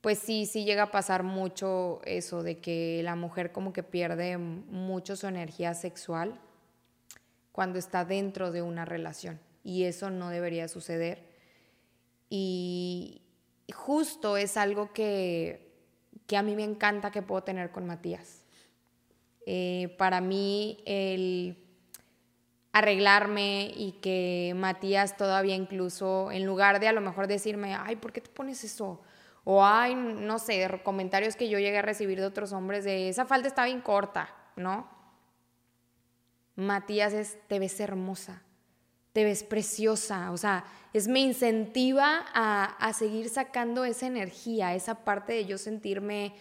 pues 0.01 0.21
sí, 0.21 0.47
sí 0.47 0.64
llega 0.64 0.85
a 0.85 0.90
pasar 0.93 1.25
mucho 1.25 2.01
eso 2.05 2.45
de 2.45 2.59
que 2.59 3.01
la 3.03 3.17
mujer 3.17 3.51
como 3.51 3.73
que 3.73 3.83
pierde 3.83 4.38
mucho 4.38 5.17
su 5.17 5.27
energía 5.27 5.75
sexual 5.75 6.40
cuando 7.51 7.81
está 7.81 8.05
dentro 8.05 8.53
de 8.53 8.62
una 8.62 8.85
relación. 8.85 9.40
Y 9.64 9.85
eso 9.85 10.09
no 10.11 10.31
debería 10.31 10.69
suceder. 10.69 11.25
Y 12.31 13.23
justo 13.75 14.37
es 14.37 14.57
algo 14.57 14.93
que, 14.93 15.73
a 16.33 16.43
mí 16.43 16.55
me 16.55 16.62
encanta 16.62 17.11
que 17.11 17.23
puedo 17.23 17.43
tener 17.43 17.73
con 17.73 17.87
Matías. 17.87 18.45
Eh, 19.47 19.97
para 19.99 20.21
mí 20.21 20.81
el 20.87 21.63
arreglarme 22.75 23.73
y 23.77 23.93
que 24.03 24.53
Matías 24.57 25.17
todavía 25.17 25.55
incluso, 25.55 26.33
en 26.33 26.45
lugar 26.45 26.81
de 26.81 26.89
a 26.89 26.93
lo 26.93 27.01
mejor 27.01 27.29
decirme, 27.29 27.77
ay, 27.77 27.95
¿por 27.95 28.13
qué 28.13 28.21
te 28.21 28.29
pones 28.31 28.65
eso? 28.65 29.01
O 29.45 29.65
ay, 29.65 29.95
no 29.95 30.41
sé, 30.41 30.69
comentarios 30.83 31.37
que 31.37 31.49
yo 31.49 31.61
llegué 31.61 31.79
a 31.79 31.83
recibir 31.83 32.19
de 32.19 32.27
otros 32.27 32.53
hombres 32.53 32.83
de, 32.83 33.09
esa 33.09 33.27
falda 33.27 33.47
está 33.47 33.65
bien 33.65 33.81
corta, 33.81 34.35
¿no? 34.57 34.89
Matías 36.57 37.13
es, 37.13 37.39
te 37.47 37.61
ves 37.61 37.79
hermosa, 37.79 38.43
te 39.13 39.23
ves 39.23 39.45
preciosa, 39.45 40.33
o 40.33 40.37
sea, 40.37 40.65
es 40.93 41.07
me 41.07 41.21
incentiva 41.21 42.25
a, 42.35 42.65
a 42.65 42.93
seguir 42.93 43.29
sacando 43.29 43.85
esa 43.85 44.09
energía, 44.09 44.75
esa 44.75 45.05
parte 45.05 45.33
de 45.33 45.47
yo 45.47 45.59
sentirme 45.59 46.35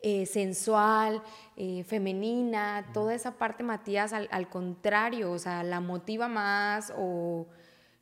eh, 0.00 0.26
sensual, 0.26 1.22
eh, 1.56 1.82
femenina, 1.84 2.90
toda 2.94 3.14
esa 3.14 3.36
parte 3.36 3.64
Matías 3.64 4.12
al, 4.12 4.48
contrario, 4.48 5.32
o 5.32 5.38
sea, 5.38 5.64
la 5.64 5.80
motiva 5.80 6.28
más 6.28 6.92
o 6.96 7.46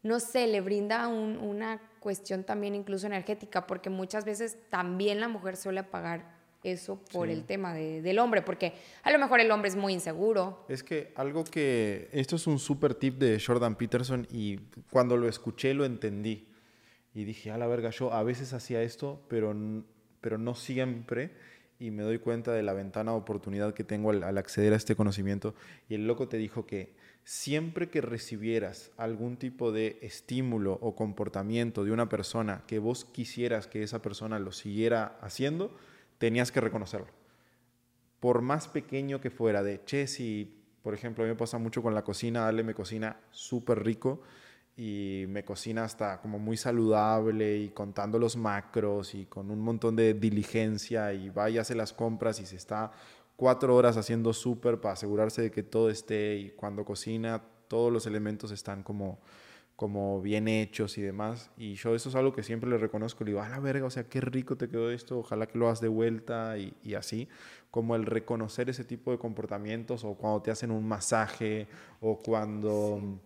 no 0.03 0.21
sé, 0.21 0.47
le 0.47 0.61
brinda 0.61 1.09
una 1.09 1.81
cuestión 1.99 2.45
también 2.45 2.75
incluso 2.75 3.07
energética, 3.07 3.67
porque 3.67 3.91
muchas 3.91 4.25
veces 4.25 4.57
también 4.71 5.21
la 5.21 5.27
mujer 5.27 5.57
suele 5.57 5.81
apagar 5.81 6.37
eso 6.63 7.01
por 7.13 7.29
el 7.29 7.45
tema 7.45 7.75
del 7.75 8.19
hombre, 8.19 8.43
porque 8.43 8.75
a 9.03 9.11
lo 9.11 9.19
mejor 9.19 9.41
el 9.41 9.51
hombre 9.51 9.69
es 9.69 9.77
muy 9.77 9.93
inseguro. 9.93 10.65
Es 10.69 10.83
que 10.83 11.13
algo 11.17 11.45
que, 11.45 12.09
esto 12.13 12.37
es 12.37 12.47
un 12.47 12.59
super 12.59 12.95
tip 12.95 13.19
de 13.19 13.41
Jordan 13.45 13.77
Peterson 13.77 14.27
y 14.31 14.59
cuando 14.91 15.17
lo 15.17 15.29
escuché 15.29 15.75
lo 15.75 15.85
entendí 15.85 16.49
y 17.15 17.25
dije, 17.25 17.51
a 17.51 17.59
la 17.59 17.67
verga, 17.67 17.91
yo 17.91 18.13
a 18.13 18.23
veces 18.23 18.53
hacía 18.53 18.83
esto, 18.83 19.25
pero, 19.29 19.57
pero 20.21 20.39
no 20.39 20.55
siempre 20.55 21.33
y 21.79 21.91
me 21.91 22.03
doy 22.03 22.19
cuenta 22.19 22.53
de 22.53 22.63
la 22.63 22.73
ventana 22.73 23.13
de 23.13 23.19
oportunidad 23.19 23.75
que 23.75 23.85
tengo 23.85 24.11
al, 24.11 24.39
acceder 24.39 24.73
a 24.73 24.77
este 24.77 24.97
conocimiento. 24.97 25.55
Y 25.89 25.95
el 25.95 26.07
loco 26.07 26.29
te 26.29 26.37
dijo 26.37 26.67
que 26.67 26.95
siempre 27.25 27.91
que 27.91 28.01
recibieras 28.01 28.93
algún 28.97 29.37
tipo 29.37 29.73
de 29.73 29.99
estímulo 30.01 30.79
o 30.81 30.95
comportamiento 30.95 31.85
de 31.85 31.93
una 31.93 32.09
persona 32.09 32.63
que 32.67 32.79
vos 32.79 33.05
quisieras 33.05 33.67
que 33.67 33.83
esa 33.83 34.01
persona 34.01 34.39
lo 34.39 34.53
siguiera 34.53 35.19
haciendo, 35.21 35.77
tenías 36.19 36.53
que 36.53 36.61
reconocerlo. 36.61 37.09
Por 38.21 38.43
más 38.43 38.69
pequeño 38.69 39.21
que 39.21 39.31
fuera, 39.31 39.63
de 39.63 39.85
che, 39.85 40.07
si, 40.07 40.63
por 40.83 40.95
ejemplo, 40.95 41.25
a 41.25 41.27
mí 41.27 41.33
me 41.33 41.39
pasa 41.39 41.59
mucho 41.59 41.83
con 41.83 41.95
la 41.95 42.05
cocina, 42.05 42.49
Ale 42.49 42.63
me 42.63 42.75
cocina 42.75 43.21
súper 43.31 43.85
rico 43.85 44.23
y 44.77 45.25
me 45.29 45.45
cocina 45.45 45.85
hasta 45.85 46.21
como 46.21 46.39
muy 46.39 46.57
saludable 46.59 47.57
y 47.57 47.71
contando 47.71 48.19
los 48.19 48.37
macros 48.37 49.15
y 49.15 49.25
con 49.25 49.51
un 49.51 49.61
montón 49.61 49.97
de 49.97 50.13
diligencia 50.13 51.15
y 51.15 51.31
vaya 51.31 51.61
a 51.61 51.63
hacer 51.63 51.79
las 51.79 51.95
compras 51.95 52.41
y 52.41 52.47
se 52.47 52.57
está 52.57 52.93
cuatro 53.37 53.75
horas 53.75 53.97
haciendo 53.97 54.33
súper 54.33 54.81
para 54.81 54.95
asegurarse 54.95 55.43
de 55.43 55.51
que 55.51 55.63
todo 55.63 55.89
esté 55.89 56.37
y 56.37 56.51
cuando 56.51 56.85
cocina 56.85 57.43
todos 57.69 57.93
los 57.93 58.07
elementos 58.07 58.51
están 58.51 58.83
como, 58.83 59.19
como 59.77 60.21
bien 60.21 60.49
hechos 60.49 60.99
y 60.99 61.03
demás. 61.03 61.51
Y 61.57 61.75
yo 61.75 61.95
eso 61.95 62.09
es 62.09 62.15
algo 62.15 62.33
que 62.33 62.43
siempre 62.43 62.71
le 62.71 62.79
reconozco. 62.79 63.25
Le 63.25 63.31
digo, 63.31 63.43
a 63.43 63.49
la 63.49 63.61
verga, 63.61 63.87
o 63.87 63.91
sea, 63.91 64.05
qué 64.05 64.21
rico 64.21 64.57
te 64.57 64.69
quedó 64.69 64.91
esto, 64.91 65.19
ojalá 65.19 65.47
que 65.47 65.59
lo 65.59 65.67
hagas 65.67 65.81
de 65.81 65.89
vuelta 65.89 66.59
y, 66.59 66.75
y 66.83 66.95
así. 66.95 67.29
Como 67.71 67.97
el 67.97 68.07
reconocer 68.07 68.71
ese 68.71 68.85
tipo 68.85 69.11
de 69.11 69.19
comportamientos 69.19 70.05
o 70.05 70.15
cuando 70.15 70.43
te 70.43 70.51
hacen 70.51 70.71
un 70.71 70.87
masaje 70.87 71.67
o 72.01 72.19
cuando 72.19 73.21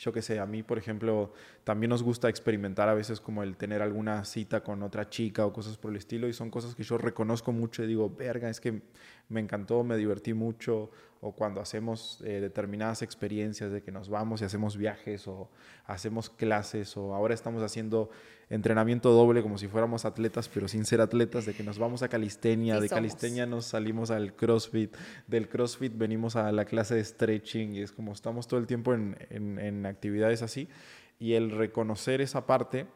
yo 0.00 0.12
qué 0.12 0.22
sé, 0.22 0.40
a 0.40 0.46
mí, 0.46 0.62
por 0.62 0.78
ejemplo, 0.78 1.30
también 1.62 1.90
nos 1.90 2.02
gusta 2.02 2.30
experimentar 2.30 2.88
a 2.88 2.94
veces 2.94 3.20
como 3.20 3.42
el 3.42 3.58
tener 3.58 3.82
alguna 3.82 4.24
cita 4.24 4.62
con 4.62 4.82
otra 4.82 5.10
chica 5.10 5.44
o 5.44 5.52
cosas 5.52 5.76
por 5.76 5.90
el 5.90 5.98
estilo 5.98 6.26
y 6.26 6.32
son 6.32 6.50
cosas 6.50 6.74
que 6.74 6.82
yo 6.82 6.96
reconozco 6.96 7.52
mucho 7.52 7.84
y 7.84 7.86
digo, 7.86 8.08
verga, 8.08 8.48
es 8.48 8.60
que 8.60 8.80
me 9.28 9.40
encantó, 9.40 9.84
me 9.84 9.98
divertí 9.98 10.32
mucho 10.32 10.90
o 11.20 11.32
cuando 11.32 11.60
hacemos 11.60 12.22
eh, 12.24 12.40
determinadas 12.40 13.02
experiencias 13.02 13.70
de 13.72 13.82
que 13.82 13.92
nos 13.92 14.08
vamos 14.08 14.40
y 14.40 14.46
hacemos 14.46 14.78
viajes 14.78 15.28
o 15.28 15.50
hacemos 15.84 16.30
clases 16.30 16.96
o 16.96 17.14
ahora 17.14 17.34
estamos 17.34 17.62
haciendo 17.62 18.08
entrenamiento 18.50 19.12
doble 19.12 19.42
como 19.42 19.56
si 19.56 19.68
fuéramos 19.68 20.04
atletas 20.04 20.48
pero 20.52 20.68
sin 20.68 20.84
ser 20.84 21.00
atletas, 21.00 21.46
de 21.46 21.54
que 21.54 21.62
nos 21.62 21.78
vamos 21.78 22.02
a 22.02 22.08
calistenia, 22.08 22.80
de 22.80 22.88
calistenia 22.88 23.46
nos 23.46 23.66
salimos 23.66 24.10
al 24.10 24.34
CrossFit, 24.34 24.94
del 25.28 25.48
CrossFit 25.48 25.96
venimos 25.96 26.36
a 26.36 26.50
la 26.52 26.64
clase 26.64 26.96
de 26.96 27.04
stretching 27.04 27.74
y 27.76 27.80
es 27.80 27.92
como 27.92 28.12
estamos 28.12 28.48
todo 28.48 28.58
el 28.60 28.66
tiempo 28.66 28.92
en, 28.92 29.16
en, 29.30 29.58
en 29.58 29.86
actividades 29.86 30.42
así 30.42 30.68
y 31.18 31.34
el 31.34 31.52
reconocer 31.52 32.20
esa 32.20 32.46
parte 32.46 32.86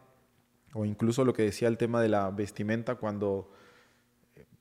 o 0.75 0.85
incluso 0.85 1.25
lo 1.25 1.33
que 1.33 1.43
decía 1.43 1.69
el 1.69 1.79
tema 1.79 2.03
de 2.03 2.09
la 2.09 2.31
vestimenta 2.31 2.97
cuando 2.97 3.51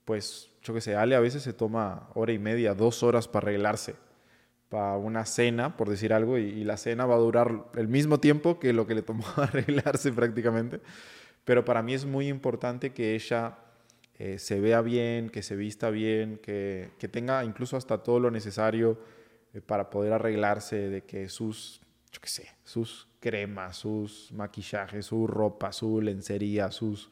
pues 0.06 0.52
yo 0.62 0.74
qué 0.74 0.82
sé, 0.82 0.96
Ale 0.96 1.16
a 1.16 1.20
veces 1.20 1.44
se 1.44 1.54
toma 1.54 2.10
hora 2.14 2.34
y 2.34 2.40
media, 2.40 2.74
dos 2.74 3.04
horas 3.04 3.28
para 3.28 3.48
arreglarse 3.48 3.96
para 4.74 4.98
una 4.98 5.24
cena, 5.24 5.78
por 5.78 5.88
decir 5.88 6.14
algo, 6.14 6.40
y, 6.40 6.64
la 6.64 6.78
cena 6.78 7.06
va 7.06 7.14
a 7.14 7.20
durar 7.20 7.66
el 7.76 7.88
mismo 7.88 8.20
tiempo 8.20 8.60
que 8.60 8.74
lo 8.74 8.88
que 8.88 8.96
le 8.96 9.04
tomó 9.04 9.24
arreglarse 9.36 10.12
prácticamente. 10.12 10.80
Pero 11.46 11.64
para 11.64 11.84
mí 11.84 11.94
es 11.94 12.06
muy 12.06 12.28
importante 12.28 12.92
que 12.92 13.14
ella 13.14 13.60
eh, 14.18 14.40
se 14.40 14.60
vea 14.60 14.82
bien, 14.82 15.30
que 15.30 15.44
se 15.44 15.56
vista 15.56 15.92
bien, 15.92 16.40
que, 16.42 16.90
que 16.98 17.08
tenga 17.08 17.46
incluso 17.46 17.78
hasta 17.78 18.00
todo 18.00 18.20
lo 18.20 18.32
necesario 18.32 18.98
eh, 19.54 19.62
para 19.62 19.92
poder 19.92 20.12
arreglarse, 20.12 20.90
de 20.90 21.04
que 21.04 21.30
sus, 21.30 21.80
yo 22.12 22.20
qué 22.20 22.30
sé, 22.30 22.50
sus 22.64 23.08
cremas, 23.20 23.78
sus 23.78 24.32
maquillajes, 24.32 25.06
su 25.06 25.28
ropa, 25.28 25.72
su 25.72 26.02
lencería, 26.02 26.72
sus, 26.72 27.12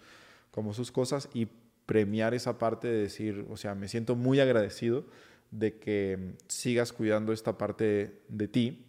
como 0.49 0.73
sus 0.73 0.91
cosas, 0.91 1.29
y 1.31 1.47
premiar 1.85 2.33
esa 2.33 2.57
parte 2.57 2.87
de 2.87 3.03
decir, 3.03 3.45
o 3.51 3.55
sea, 3.55 3.75
me 3.75 3.87
siento 3.87 4.15
muy 4.15 4.39
agradecido 4.39 5.05
de 5.51 5.77
que 5.79 6.35
sigas 6.47 6.93
cuidando 6.93 7.33
esta 7.33 7.57
parte 7.57 8.23
de 8.29 8.47
ti, 8.47 8.85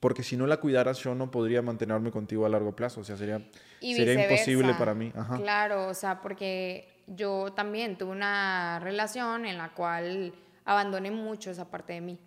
porque 0.00 0.22
si 0.22 0.36
no 0.36 0.46
la 0.46 0.56
cuidaras 0.56 0.98
yo 0.98 1.14
no 1.14 1.30
podría 1.30 1.62
mantenerme 1.62 2.10
contigo 2.10 2.46
a 2.46 2.48
largo 2.48 2.74
plazo, 2.74 3.02
o 3.02 3.04
sea, 3.04 3.16
sería, 3.16 3.46
sería 3.80 4.24
imposible 4.24 4.74
para 4.74 4.94
mí. 4.94 5.12
Claro, 5.36 5.88
o 5.88 5.94
sea, 5.94 6.20
porque 6.20 7.04
yo 7.06 7.52
también 7.52 7.98
tuve 7.98 8.10
una 8.10 8.80
relación 8.80 9.44
en 9.46 9.58
la 9.58 9.74
cual 9.74 10.34
abandoné 10.64 11.10
mucho 11.10 11.50
esa 11.50 11.70
parte 11.70 11.92
de 11.92 12.00
mí. 12.00 12.18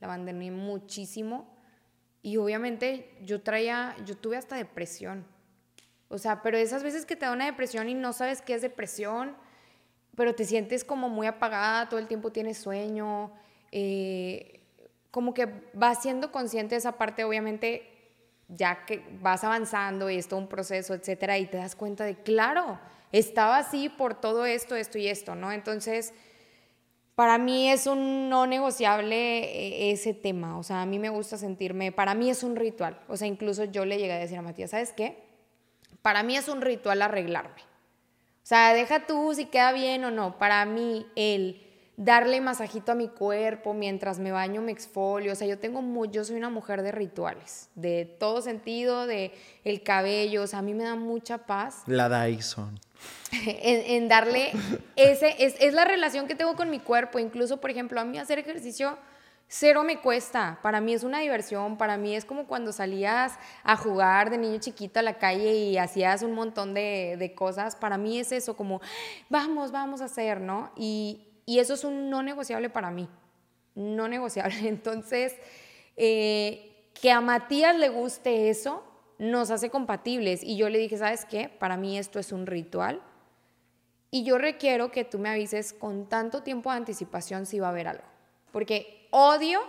La 0.00 0.06
abandoné 0.06 0.50
muchísimo. 0.50 1.56
Y 2.22 2.36
obviamente 2.36 3.16
yo 3.22 3.40
traía, 3.40 3.96
yo 4.04 4.16
tuve 4.16 4.36
hasta 4.36 4.56
depresión. 4.56 5.24
O 6.08 6.18
sea, 6.18 6.42
pero 6.42 6.58
esas 6.58 6.82
veces 6.82 7.06
que 7.06 7.16
te 7.16 7.24
da 7.24 7.32
una 7.32 7.46
depresión 7.46 7.88
y 7.88 7.94
no 7.94 8.12
sabes 8.12 8.42
qué 8.42 8.54
es 8.54 8.62
depresión, 8.62 9.36
pero 10.20 10.34
te 10.34 10.44
sientes 10.44 10.84
como 10.84 11.08
muy 11.08 11.26
apagada, 11.26 11.88
todo 11.88 11.98
el 11.98 12.06
tiempo 12.06 12.30
tienes 12.30 12.58
sueño, 12.58 13.30
eh, 13.72 14.60
como 15.10 15.32
que 15.32 15.48
vas 15.72 16.02
siendo 16.02 16.30
consciente 16.30 16.74
de 16.74 16.80
esa 16.80 16.98
parte, 16.98 17.24
obviamente, 17.24 17.90
ya 18.46 18.84
que 18.84 19.02
vas 19.22 19.44
avanzando 19.44 20.10
y 20.10 20.16
es 20.16 20.28
todo 20.28 20.38
un 20.38 20.46
proceso, 20.46 20.92
etcétera, 20.92 21.38
y 21.38 21.46
te 21.46 21.56
das 21.56 21.74
cuenta 21.74 22.04
de, 22.04 22.16
claro, 22.16 22.78
estaba 23.12 23.56
así 23.56 23.88
por 23.88 24.12
todo 24.12 24.44
esto, 24.44 24.76
esto 24.76 24.98
y 24.98 25.08
esto, 25.08 25.34
¿no? 25.34 25.52
Entonces, 25.52 26.12
para 27.14 27.38
mí 27.38 27.70
es 27.70 27.86
un 27.86 28.28
no 28.28 28.46
negociable 28.46 29.16
eh, 29.16 29.90
ese 29.90 30.12
tema, 30.12 30.58
o 30.58 30.62
sea, 30.62 30.82
a 30.82 30.86
mí 30.86 30.98
me 30.98 31.08
gusta 31.08 31.38
sentirme, 31.38 31.92
para 31.92 32.12
mí 32.12 32.28
es 32.28 32.42
un 32.42 32.56
ritual, 32.56 33.00
o 33.08 33.16
sea, 33.16 33.26
incluso 33.26 33.64
yo 33.64 33.86
le 33.86 33.96
llegué 33.96 34.12
a 34.12 34.18
decir 34.18 34.36
a 34.36 34.42
Matías, 34.42 34.72
¿sabes 34.72 34.92
qué? 34.92 35.16
Para 36.02 36.22
mí 36.22 36.36
es 36.36 36.46
un 36.48 36.60
ritual 36.60 37.00
arreglarme. 37.00 37.69
O 38.42 38.46
sea, 38.50 38.74
deja 38.74 39.06
tú 39.06 39.32
si 39.34 39.46
queda 39.46 39.72
bien 39.72 40.04
o 40.04 40.10
no, 40.10 40.38
para 40.38 40.64
mí 40.64 41.06
el 41.14 41.62
darle 42.00 42.40
masajito 42.40 42.92
a 42.92 42.94
mi 42.94 43.08
cuerpo 43.08 43.74
mientras 43.74 44.18
me 44.18 44.32
baño, 44.32 44.62
me 44.62 44.72
exfolio. 44.72 45.32
O 45.32 45.34
sea, 45.34 45.46
yo 45.46 45.58
tengo 45.58 45.82
muy, 45.82 46.08
yo 46.10 46.24
soy 46.24 46.36
una 46.36 46.48
mujer 46.48 46.82
de 46.82 46.92
rituales, 46.92 47.68
de 47.74 48.06
todo 48.18 48.40
sentido, 48.40 49.06
de 49.06 49.34
el 49.64 49.82
cabello. 49.82 50.42
O 50.42 50.46
sea, 50.46 50.60
a 50.60 50.62
mí 50.62 50.72
me 50.72 50.84
da 50.84 50.94
mucha 50.94 51.38
paz. 51.46 51.82
La 51.86 52.08
Dyson. 52.08 52.80
En, 53.32 54.08
darle 54.08 54.50
ese, 54.96 55.36
es, 55.38 55.54
es, 55.60 55.72
la 55.72 55.84
relación 55.84 56.26
que 56.26 56.34
tengo 56.34 56.56
con 56.56 56.70
mi 56.70 56.80
cuerpo. 56.80 57.18
Incluso, 57.18 57.58
por 57.58 57.70
ejemplo, 57.70 58.00
a 58.00 58.04
mí 58.04 58.18
hacer 58.18 58.38
ejercicio 58.38 58.98
cero 59.52 59.82
me 59.82 60.00
cuesta. 60.00 60.60
Para 60.62 60.80
mí 60.80 60.94
es 60.94 61.02
una 61.02 61.18
diversión. 61.18 61.76
Para 61.76 61.98
mí 61.98 62.14
es 62.14 62.24
como 62.24 62.46
cuando 62.46 62.72
salías 62.72 63.36
a 63.64 63.76
jugar 63.76 64.30
de 64.30 64.38
niño 64.38 64.58
chiquito 64.60 65.00
a 65.00 65.02
la 65.02 65.18
calle 65.18 65.54
y 65.54 65.76
hacías 65.76 66.22
un 66.22 66.32
montón 66.32 66.72
de, 66.72 67.16
de 67.18 67.34
cosas. 67.34 67.74
Para 67.76 67.98
mí 67.98 68.18
es 68.18 68.32
eso, 68.32 68.56
como 68.56 68.80
vamos, 69.28 69.72
vamos 69.72 70.00
a 70.00 70.04
hacer, 70.04 70.40
¿no? 70.40 70.70
Y, 70.76 71.26
y 71.44 71.58
eso 71.58 71.74
es 71.74 71.84
un 71.84 72.08
no 72.08 72.22
negociable 72.22 72.70
para 72.70 72.92
mí, 72.92 73.08
no 73.74 74.08
negociable. 74.08 74.56
Entonces, 74.68 75.34
eh, 75.96 76.86
que 76.94 77.10
a 77.10 77.20
Matías 77.20 77.76
le 77.76 77.88
guste 77.88 78.50
eso, 78.50 78.84
nos 79.18 79.50
hace 79.50 79.68
compatibles. 79.68 80.44
Y 80.44 80.56
yo 80.56 80.68
le 80.68 80.78
dije, 80.78 80.96
¿sabes 80.96 81.24
qué? 81.24 81.48
Para 81.48 81.76
mí 81.76 81.98
esto 81.98 82.20
es 82.20 82.30
un 82.30 82.46
ritual. 82.46 83.02
Y 84.12 84.22
yo 84.22 84.38
requiero 84.38 84.92
que 84.92 85.04
tú 85.04 85.18
me 85.18 85.28
avises 85.28 85.72
con 85.72 86.08
tanto 86.08 86.42
tiempo 86.42 86.70
de 86.70 86.76
anticipación 86.76 87.46
si 87.46 87.58
va 87.58 87.66
a 87.66 87.70
haber 87.70 87.88
algo. 87.88 88.09
Porque 88.52 89.08
odio 89.10 89.60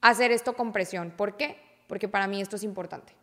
hacer 0.00 0.32
esto 0.32 0.54
con 0.54 0.72
presión. 0.72 1.12
¿Por 1.16 1.36
qué? 1.36 1.60
Porque 1.86 2.08
para 2.08 2.26
mí 2.26 2.40
esto 2.40 2.56
es 2.56 2.62
importante. 2.62 3.14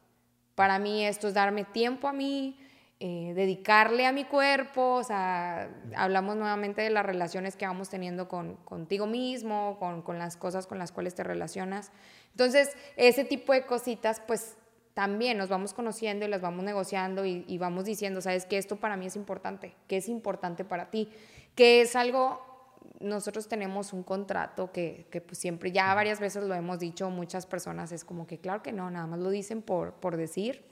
Para 0.56 0.80
mí 0.80 1.06
esto 1.06 1.28
es 1.28 1.34
darme 1.34 1.66
tiempo 1.66 2.08
a 2.08 2.14
mí, 2.14 2.60
eh, 3.00 3.34
dedicarle 3.36 4.08
a 4.08 4.12
mi 4.12 4.24
cuerpo, 4.26 4.96
o 4.96 5.04
sea, 5.04 5.70
hablamos 5.96 6.36
nuevamente 6.36 6.82
de 6.82 6.90
las 6.90 7.06
relaciones 7.06 7.56
que 7.56 7.68
vamos 7.68 7.90
teniendo 7.90 8.28
con, 8.28 8.56
contigo 8.66 9.06
mismo, 9.06 9.78
con, 9.78 10.02
con, 10.02 10.18
las 10.18 10.36
cosas 10.36 10.66
con 10.66 10.80
las 10.80 10.92
cuales 10.92 11.14
te 11.14 11.24
relacionas. 11.24 11.92
Entonces, 12.32 12.76
ese 12.96 13.24
tipo 13.24 13.54
de 13.54 13.68
cositas, 13.68 14.20
pues 14.26 14.58
también 14.96 15.38
nos 15.38 15.48
vamos 15.48 15.76
conociendo 15.76 16.26
y 16.26 16.28
las 16.28 16.42
vamos 16.42 16.66
negociando 16.66 17.24
y, 17.24 17.46
y 17.48 17.60
vamos 17.60 17.86
diciendo, 17.86 18.20
sabes 18.20 18.48
que 18.48 18.58
esto 18.58 18.78
para 18.78 18.98
mí 18.98 19.06
es 19.06 19.16
importante, 19.16 19.76
que 19.88 19.98
es 19.98 20.10
importante 20.10 20.66
para 20.66 20.90
ti, 20.90 21.12
que 21.54 21.82
es 21.82 21.96
algo, 21.96 22.57
nosotros 23.00 23.48
tenemos 23.48 23.94
un 23.94 24.04
contrato 24.04 24.72
que, 24.72 25.08
que 25.12 25.22
pues 25.22 25.38
siempre, 25.38 25.72
ya 25.72 25.94
varias 25.94 26.20
veces 26.20 26.44
lo 26.44 26.56
hemos 26.56 26.80
dicho, 26.80 27.10
muchas 27.10 27.46
personas 27.46 27.92
es 27.92 28.04
como 28.04 28.26
que 28.26 28.40
claro 28.40 28.64
que 28.64 28.72
no, 28.72 28.90
nada 28.90 29.08
más 29.08 29.20
lo 29.20 29.30
dicen 29.30 29.62
por, 29.62 29.94
por 29.94 30.18
decir 30.18 30.66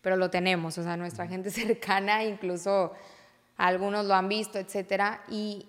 pero 0.00 0.16
lo 0.16 0.30
tenemos, 0.30 0.78
o 0.78 0.82
sea, 0.82 0.96
nuestra 0.96 1.26
gente 1.26 1.50
cercana, 1.50 2.24
incluso 2.24 2.92
algunos 3.56 4.06
lo 4.06 4.14
han 4.14 4.28
visto, 4.28 4.58
etcétera, 4.58 5.24
y 5.28 5.68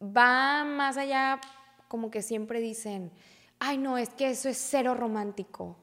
va 0.00 0.64
más 0.64 0.96
allá, 0.96 1.40
como 1.88 2.10
que 2.10 2.22
siempre 2.22 2.60
dicen, 2.60 3.10
ay, 3.58 3.78
no, 3.78 3.96
es 3.96 4.10
que 4.10 4.30
eso 4.30 4.48
es 4.48 4.58
cero 4.58 4.94
romántico. 4.94 5.76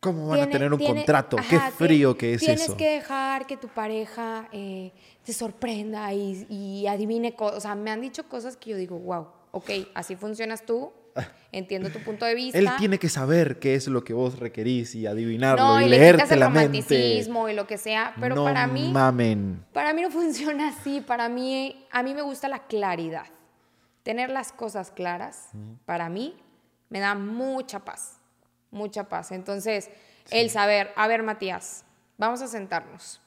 ¿Cómo 0.00 0.28
van 0.28 0.40
a 0.42 0.48
tener 0.48 0.72
un 0.72 0.78
contrato? 0.78 1.36
Qué 1.48 1.58
frío 1.58 2.16
que 2.16 2.34
es 2.34 2.42
eso. 2.42 2.54
Tienes 2.54 2.74
que 2.74 2.88
dejar 2.90 3.46
que 3.46 3.56
tu 3.56 3.68
pareja 3.68 4.48
eh, 4.52 4.92
te 5.24 5.32
sorprenda 5.32 6.12
y, 6.12 6.46
y 6.48 6.86
adivine 6.86 7.34
cosas. 7.34 7.58
O 7.58 7.60
sea, 7.60 7.74
me 7.74 7.90
han 7.90 8.00
dicho 8.00 8.28
cosas 8.28 8.56
que 8.56 8.70
yo 8.70 8.76
digo, 8.76 8.98
wow, 8.98 9.26
ok, 9.50 9.70
así 9.94 10.14
funcionas 10.14 10.64
tú, 10.64 10.92
Entiendo 11.52 11.90
tu 11.90 12.00
punto 12.00 12.24
de 12.24 12.34
vista. 12.34 12.58
Él 12.58 12.68
tiene 12.78 12.98
que 12.98 13.08
saber 13.08 13.58
qué 13.58 13.74
es 13.74 13.88
lo 13.88 14.04
que 14.04 14.12
vos 14.12 14.38
requerís 14.38 14.94
y 14.94 15.06
adivinarlo 15.06 15.80
y 15.80 15.88
leerte 15.88 16.36
la 16.36 16.46
romanticismo 16.46 17.48
y 17.48 17.54
lo 17.54 17.66
que 17.66 17.78
sea, 17.78 18.14
pero 18.20 18.42
para 18.44 18.66
mí 18.66 18.90
mamen. 18.92 19.64
Para 19.72 19.92
mí 19.92 20.02
no 20.02 20.10
funciona 20.12 20.68
así, 20.68 21.00
para 21.00 21.28
mí 21.28 21.86
a 21.90 22.02
mí 22.02 22.14
me 22.14 22.22
gusta 22.22 22.48
la 22.48 22.66
claridad. 22.66 23.26
Tener 24.02 24.30
las 24.30 24.52
cosas 24.52 24.90
claras 24.90 25.50
para 25.84 26.08
mí 26.08 26.36
me 26.88 27.00
da 27.00 27.14
mucha 27.14 27.84
paz, 27.84 28.17
mucha 28.70 29.08
paz. 29.08 29.32
Entonces, 29.32 29.90
el 30.30 30.50
saber, 30.50 30.92
a 30.96 31.08
ver, 31.08 31.22
Matías, 31.22 31.84
vamos 32.16 32.42
a 32.42 32.48
sentarnos. 32.48 33.20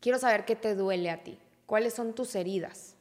Quiero 0.00 0.18
saber 0.18 0.44
qué 0.44 0.56
te 0.56 0.74
duele 0.74 1.10
a 1.10 1.22
ti, 1.22 1.38
cuáles 1.66 1.94
son 1.94 2.14
tus 2.14 2.34
heridas. 2.34 2.96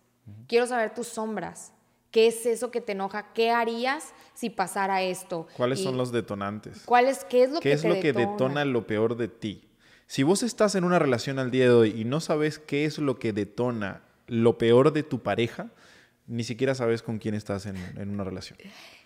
Quiero 0.47 0.65
saber 0.65 0.93
tus 0.93 1.07
sombras. 1.07 1.71
¿Qué 2.11 2.27
es 2.27 2.45
eso 2.45 2.71
que 2.71 2.79
te 2.79 2.93
enoja? 2.93 3.33
¿Qué 3.33 3.51
harías 3.51 4.13
si 4.33 4.49
pasara 4.49 5.01
esto? 5.01 5.47
¿Cuáles 5.57 5.83
son 5.83 5.97
los 5.97 6.11
detonantes? 6.11 6.83
¿Cuál 6.85 7.07
es, 7.07 7.25
¿Qué 7.25 7.43
es 7.43 7.49
lo 7.49 7.59
¿Qué 7.59 7.69
que 7.69 7.73
es 7.73 7.83
lo 7.83 7.99
que 7.99 8.13
detona 8.13 8.63
lo 8.63 8.87
peor 8.87 9.17
de 9.17 9.27
ti? 9.27 9.67
Si 10.07 10.23
vos 10.23 10.43
estás 10.43 10.75
en 10.75 10.83
una 10.83 10.97
relación 10.99 11.39
al 11.39 11.51
día 11.51 11.65
de 11.65 11.71
hoy 11.71 11.93
y 11.99 12.05
no 12.05 12.21
sabes 12.21 12.57
qué 12.59 12.85
es 12.85 12.99
lo 12.99 13.19
que 13.19 13.33
detona 13.33 14.01
lo 14.27 14.57
peor 14.57 14.93
de 14.93 15.03
tu 15.03 15.21
pareja, 15.23 15.71
ni 16.27 16.43
siquiera 16.43 16.75
sabes 16.75 17.01
con 17.01 17.17
quién 17.17 17.35
estás 17.35 17.65
en, 17.65 17.77
una 17.97 18.23
relación. 18.23 18.57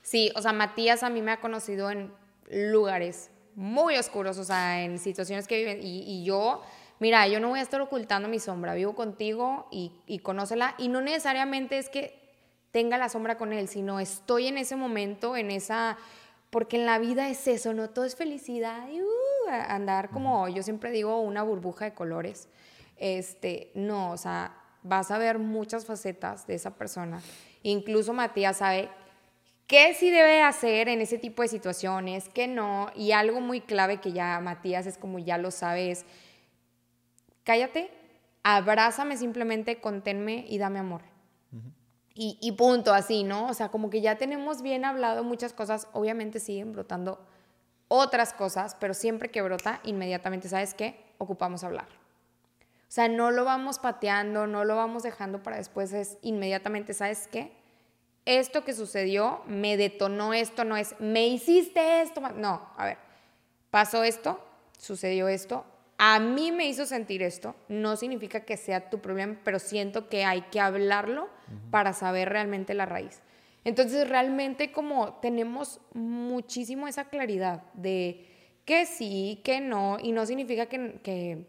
Sí, 0.09 0.31
o 0.35 0.41
sea, 0.41 0.53
Matías 0.53 1.03
a 1.03 1.11
mí 1.11 1.21
me 1.21 1.29
ha 1.29 1.39
conocido 1.39 1.91
en 1.91 2.11
lugares 2.49 3.29
muy 3.53 3.95
oscuros, 3.95 4.39
o 4.39 4.43
sea, 4.43 4.83
en 4.83 4.97
situaciones 4.97 5.47
que 5.47 5.55
viven, 5.55 5.81
y, 5.83 6.23
yo, 6.23 6.63
mira, 6.97 7.27
yo 7.27 7.39
no 7.39 7.49
voy 7.49 7.59
a 7.59 7.61
estar 7.61 7.79
ocultando 7.79 8.27
mi 8.27 8.39
sombra, 8.39 8.73
vivo 8.73 8.95
contigo 8.95 9.67
y, 9.69 9.91
y 10.07 10.17
conócela, 10.17 10.73
y 10.79 10.87
no 10.87 10.99
necesariamente 11.01 11.77
es 11.77 11.89
que 11.89 12.33
tenga 12.71 12.97
la 12.97 13.07
sombra 13.07 13.37
con 13.37 13.53
él, 13.53 13.67
sino 13.67 13.99
estoy 13.99 14.47
en 14.47 14.57
ese 14.57 14.75
momento, 14.75 15.37
en 15.37 15.51
esa, 15.51 15.95
porque 16.49 16.77
en 16.77 16.87
la 16.87 16.97
vida 16.97 17.29
es 17.29 17.47
eso, 17.47 17.75
no 17.75 17.91
todo 17.91 18.05
es 18.05 18.15
felicidad 18.15 18.89
y 18.89 19.03
uh, 19.03 19.07
andar 19.67 20.09
como 20.09 20.47
yo 20.47 20.63
siempre 20.63 20.89
digo, 20.89 21.21
una 21.21 21.43
burbuja 21.43 21.85
de 21.85 21.93
colores. 21.93 22.49
Este, 22.97 23.69
no, 23.75 24.09
o 24.09 24.17
sea, 24.17 24.57
vas 24.81 25.11
a 25.11 25.19
ver 25.19 25.37
muchas 25.37 25.85
facetas 25.85 26.47
de 26.47 26.55
esa 26.55 26.71
persona. 26.71 27.21
Incluso 27.61 28.11
Matías 28.13 28.57
sabe 28.57 28.89
qué 29.69 29.93
sí 29.93 30.09
debe 30.09 30.41
hacer 30.41 30.89
en 30.89 30.99
ese 30.99 31.17
tipo 31.17 31.41
de 31.43 31.47
situaciones, 31.47 32.27
qué 32.27 32.49
no, 32.49 32.91
y 32.93 33.13
algo 33.13 33.39
muy 33.39 33.61
clave 33.61 34.01
que 34.01 34.11
ya 34.11 34.41
Matías 34.41 34.85
es 34.85 34.97
como 34.97 35.19
ya 35.19 35.37
lo 35.37 35.51
sabes, 35.51 36.05
cállate, 37.45 37.89
abrázame 38.43 39.15
simplemente, 39.15 39.79
conténme 39.79 40.43
y 40.49 40.57
dame 40.57 40.79
amor 40.79 41.03
y, 42.21 42.51
punto, 42.51 42.93
así, 42.93 43.23
¿no? 43.23 43.47
O 43.47 43.53
sea, 43.53 43.69
como 43.69 43.89
que 43.89 44.01
ya 44.01 44.17
tenemos 44.17 44.61
bien 44.61 44.83
hablado 44.83 45.23
muchas 45.23 45.53
cosas, 45.53 45.87
obviamente 45.93 46.41
siguen 46.41 46.73
brotando 46.73 47.25
otras 47.87 48.33
cosas, 48.33 48.75
pero 48.77 48.93
siempre 48.93 49.31
que 49.31 49.41
brota, 49.41 49.79
inmediatamente, 49.85 50.49
¿sabes 50.49 50.73
qué? 50.73 50.99
Ocupamos 51.17 51.63
hablar. 51.63 51.87
O 51.87 52.91
sea, 52.91 53.07
no 53.07 53.31
lo 53.31 53.45
vamos 53.45 53.79
pateando, 53.79 54.47
no 54.47 54.65
lo 54.65 54.75
vamos 54.75 55.03
dejando 55.03 55.41
para 55.41 55.55
después, 55.55 55.93
es 55.93 56.17
inmediatamente, 56.21 56.93
¿sabes 56.93 57.29
qué? 57.31 57.53
Esto 58.29 58.63
que 58.63 58.75
sucedió 58.75 59.41
me 59.47 59.75
detonó 59.75 60.35
esto, 60.35 60.63
no 60.63 60.77
es, 60.77 60.93
me 60.99 61.27
hiciste 61.27 62.03
esto, 62.03 62.21
no, 62.35 62.69
a 62.77 62.85
ver, 62.85 62.97
pasó 63.71 64.03
esto, 64.03 64.39
sucedió 64.77 65.27
esto, 65.27 65.65
a 65.97 66.19
mí 66.19 66.51
me 66.51 66.67
hizo 66.67 66.85
sentir 66.85 67.23
esto, 67.23 67.55
no 67.69 67.95
significa 67.95 68.41
que 68.41 68.55
sea 68.55 68.91
tu 68.91 68.99
problema, 68.99 69.39
pero 69.43 69.57
siento 69.57 70.09
que 70.09 70.25
hay 70.25 70.43
que 70.43 70.59
hablarlo 70.59 71.27
para 71.71 71.93
saber 71.93 72.29
realmente 72.29 72.75
la 72.75 72.85
raíz. 72.85 73.19
Entonces 73.63 74.07
realmente 74.07 74.71
como 74.71 75.15
tenemos 75.15 75.81
muchísimo 75.95 76.87
esa 76.87 77.05
claridad 77.05 77.63
de 77.73 78.27
que 78.63 78.85
sí, 78.85 79.41
que 79.43 79.59
no, 79.59 79.97
y 79.99 80.11
no 80.11 80.27
significa 80.27 80.67
que, 80.67 80.99
que 81.01 81.47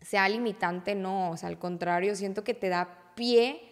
sea 0.00 0.30
limitante, 0.30 0.94
no, 0.94 1.32
o 1.32 1.36
sea, 1.36 1.50
al 1.50 1.58
contrario, 1.58 2.16
siento 2.16 2.42
que 2.42 2.54
te 2.54 2.70
da 2.70 3.12
pie 3.14 3.65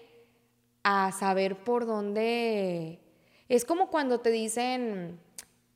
a 0.84 1.10
saber 1.10 1.64
por 1.64 1.86
dónde... 1.86 3.00
Es 3.48 3.64
como 3.64 3.90
cuando 3.90 4.20
te 4.20 4.30
dicen, 4.30 5.20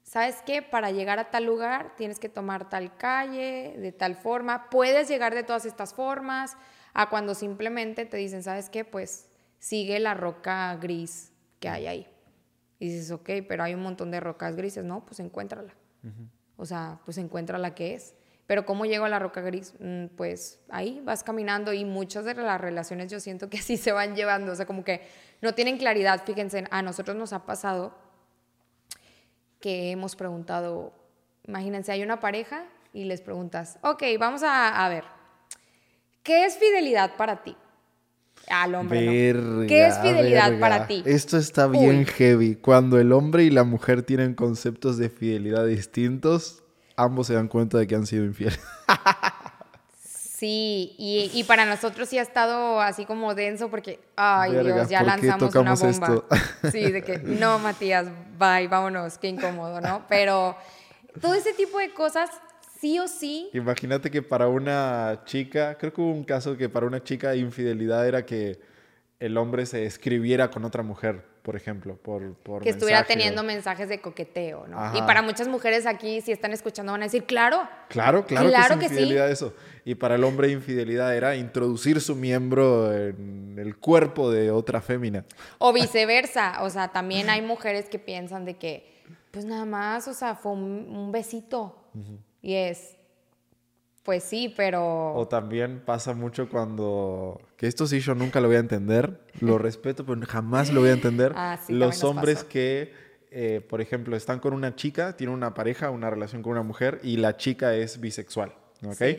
¿sabes 0.03 0.43
qué? 0.47 0.63
Para 0.63 0.91
llegar 0.91 1.19
a 1.19 1.31
tal 1.31 1.45
lugar 1.45 1.97
tienes 1.97 2.19
que 2.19 2.29
tomar 2.29 2.69
tal 2.71 2.97
calle, 2.97 3.75
de 3.77 3.93
tal 3.93 4.15
forma. 4.15 4.71
Puedes 4.71 5.09
llegar 5.09 5.35
de 5.35 5.43
todas 5.43 5.67
estas 5.67 5.93
formas 5.93 6.57
a 6.95 7.11
cuando 7.11 7.35
simplemente 7.35 8.07
te 8.07 8.17
dicen, 8.17 8.43
¿sabes 8.43 8.71
qué? 8.71 8.85
Pues 8.85 9.29
sigue 9.59 9.99
la 9.99 10.15
roca 10.15 10.75
gris 10.77 11.33
que 11.61 11.69
hay 11.69 11.87
ahí. 11.87 12.07
Y 12.79 12.89
dices, 12.89 13.11
ok, 13.11 13.31
pero 13.49 13.65
hay 13.65 13.75
un 13.75 13.83
montón 13.83 14.11
de 14.11 14.21
rocas 14.21 14.57
grises, 14.57 14.85
¿no? 14.85 15.05
Pues 15.05 15.21
encuéntrala. 15.21 15.75
O 16.57 16.65
sea, 16.65 17.01
pues 17.05 17.19
encuentra 17.19 17.59
la 17.59 17.75
que 17.75 17.95
es. 17.95 18.15
Pero 18.49 18.65
¿cómo 18.65 18.87
llego 18.87 19.05
a 19.05 19.11
la 19.11 19.19
roca 19.19 19.43
gris? 19.43 19.75
Mm, 19.79 20.07
pues 20.17 20.59
ahí 20.71 21.03
vas 21.05 21.23
caminando 21.23 21.75
y 21.75 21.85
muchas 21.85 22.25
de 22.25 22.33
las 22.33 22.59
relaciones 22.59 23.13
yo 23.13 23.21
siento 23.21 23.51
que 23.51 23.59
así 23.59 23.77
se 23.77 23.93
van 23.93 24.17
llevando. 24.17 24.51
O 24.53 24.55
sea, 24.57 24.65
como 24.67 24.83
que 24.83 25.03
no 25.43 25.55
tienen 25.55 25.77
claridad. 25.77 26.23
Fíjense, 26.25 26.65
a 26.71 26.81
nosotros 26.81 27.15
nos 27.15 27.35
ha 27.35 27.45
pasado 27.45 27.95
que 29.61 29.91
hemos 29.91 30.17
preguntado, 30.17 30.95
imagínense, 31.47 31.93
hay 31.93 32.03
una 32.03 32.21
pareja 32.21 32.65
y 32.95 33.05
les 33.05 33.21
preguntas, 33.21 33.79
ok, 33.83 34.03
vamos 34.19 34.43
a, 34.43 34.83
a 34.83 34.89
ver, 34.89 35.05
¿qué 36.23 36.47
es 36.47 36.57
fidelidad 36.57 37.17
para 37.17 37.43
ti? 37.43 37.55
Al 38.49 38.75
hombre. 38.77 39.01
¿Qué 39.67 39.87
es 39.87 39.99
fidelidad 39.99 40.53
verga. 40.53 40.61
para 40.61 40.87
ti? 40.87 41.03
Esto 41.05 41.37
está 41.37 41.67
bien 41.67 41.99
Uy. 41.99 42.07
heavy. 42.07 42.55
Cuando 42.55 42.99
el 42.99 43.13
hombre 43.13 43.45
y 43.45 43.51
la 43.51 43.65
mujer 43.65 44.05
tienen 44.05 44.35
conceptos 44.35 44.97
de 44.97 45.11
fidelidad 45.11 45.67
distintos, 45.67 46.63
ambos 46.99 47.29
se 47.29 47.35
dan 47.35 47.49
cuenta 47.49 47.79
de 47.79 47.87
que 47.87 47.95
han 47.95 48.07
sido 48.07 48.25
infieles. 48.25 48.61
Sí, 50.39 50.95
y, 50.99 51.33
y 51.35 51.43
para 51.43 51.67
nosotros 51.67 52.09
sí 52.09 52.17
ha 52.17 52.23
estado 52.23 52.81
así 52.81 53.05
como 53.05 53.35
denso 53.35 53.71
porque, 53.71 53.99
ay 54.15 54.53
Verga, 54.53 54.75
Dios, 54.77 54.89
ya 54.89 55.01
¿por 55.01 55.07
qué 55.19 55.27
lanzamos 55.27 55.55
una 55.57 55.75
bomba. 55.75 55.89
esto? 55.91 56.27
Sí, 56.71 56.93
de 56.93 57.03
que, 57.03 57.19
no, 57.19 57.59
Matías, 57.59 58.07
bye, 58.39 58.69
vámonos, 58.69 59.19
qué 59.19 59.27
incómodo, 59.27 59.81
¿no? 59.81 60.05
Pero 60.09 60.57
todo 61.21 61.35
ese 61.35 61.55
tipo 61.55 61.81
de 61.81 61.93
cosas, 61.93 62.31
sí 62.81 63.01
o 63.01 63.09
sí, 63.09 63.51
Imagínate 63.53 64.13
que 64.13 64.23
para 64.23 64.47
una 64.47 65.23
chica, 65.25 65.77
creo 65.77 65.93
que 65.93 66.01
hubo 66.01 66.13
un 66.13 66.23
caso 66.23 66.57
que 66.57 66.69
para 66.69 66.87
una 66.87 67.03
chica 67.03 67.35
infidelidad 67.35 68.07
era 68.07 68.25
que 68.25 68.61
el 69.19 69.37
hombre 69.39 69.67
se 69.67 69.87
escribiera 69.87 70.53
con 70.53 70.65
otra 70.65 70.85
mujer, 70.85 71.25
por 71.49 71.57
ejemplo, 71.57 71.97
por, 71.97 72.35
por 72.35 72.63
que 72.63 72.69
estuviera 72.69 72.99
mensaje 72.99 73.15
o- 73.15 73.17
teniendo 73.17 73.43
mensajes 73.43 73.89
de 73.89 74.03
coqueteo, 74.03 74.67
¿no? 74.67 74.79
Ajá. 74.79 74.99
Y 74.99 75.01
para 75.01 75.23
muchas 75.23 75.49
mujeres 75.49 75.87
aquí, 75.87 76.21
si 76.21 76.31
están 76.31 76.53
escuchando, 76.53 76.93
van 76.93 77.01
a 77.01 77.07
decir, 77.07 77.25
claro, 77.25 77.67
Claro, 77.89 78.27
claro, 78.27 78.51
Claro 78.51 78.79
que 78.79 78.91
sí. 78.91 79.17
eso. 79.17 79.55
Y 79.87 79.95
para 79.95 80.17
el 80.17 80.25
hombre 80.25 80.51
infidelidad 80.51 81.17
era 81.17 81.37
introducir 81.37 82.03
su 82.03 82.15
miembro 82.17 82.93
en 82.95 83.57
el 83.59 83.79
cuerpo 83.79 84.31
de 84.31 84.51
otra 84.51 84.83
fémina. 84.83 85.25
O 85.57 85.73
viceversa, 85.73 86.63
o 86.65 86.69
sea, 86.69 86.89
también 86.89 87.31
hay 87.31 87.41
mujeres 87.41 87.89
que 87.89 87.99
piensan 87.99 88.45
de 88.45 88.59
que, 88.59 89.03
pues 89.31 89.47
nada 89.47 89.65
más, 89.65 90.07
o 90.07 90.13
sea, 90.13 90.35
fue 90.35 90.53
un, 90.53 90.63
un 90.95 91.11
besito. 91.13 91.77
Y 92.43 92.57
es, 92.57 92.98
pues 94.09 94.25
sí, 94.25 94.55
pero... 94.57 95.13
O 95.13 95.29
también 95.29 95.83
pasa 95.85 96.15
mucho 96.15 96.49
cuando, 96.49 97.43
que 97.59 97.67
esto 97.67 97.87
sí 97.87 98.01
yo 98.01 98.15
nunca 98.15 98.41
lo 98.41 98.49
voy 98.49 98.57
a 98.57 98.61
entender, 98.61 99.21
lo 99.39 99.59
respeto, 99.59 100.07
pero 100.07 100.19
jamás 100.27 100.73
lo 100.73 100.81
voy 100.81 100.89
a 100.89 100.95
entender. 100.95 101.35
Ah, 101.37 101.59
sí, 101.63 101.75
Los 101.75 102.03
hombres 102.05 102.43
que, 102.43 102.95
eh, 103.31 103.61
por 103.69 103.83
ejemplo, 103.83 104.17
están 104.17 104.39
con 104.39 104.55
una 104.55 104.75
chica, 104.75 105.15
tienen 105.15 105.37
una 105.37 105.53
pareja, 105.53 105.91
una 105.91 106.09
relación 106.09 106.43
con 106.43 106.53
una 106.53 106.63
mujer 106.63 107.01
y 107.03 107.19
la 107.19 107.37
chica 107.37 107.75
es 107.75 108.01
bisexual, 108.01 108.55
¿ok? 108.83 108.95
Sí. 108.97 109.19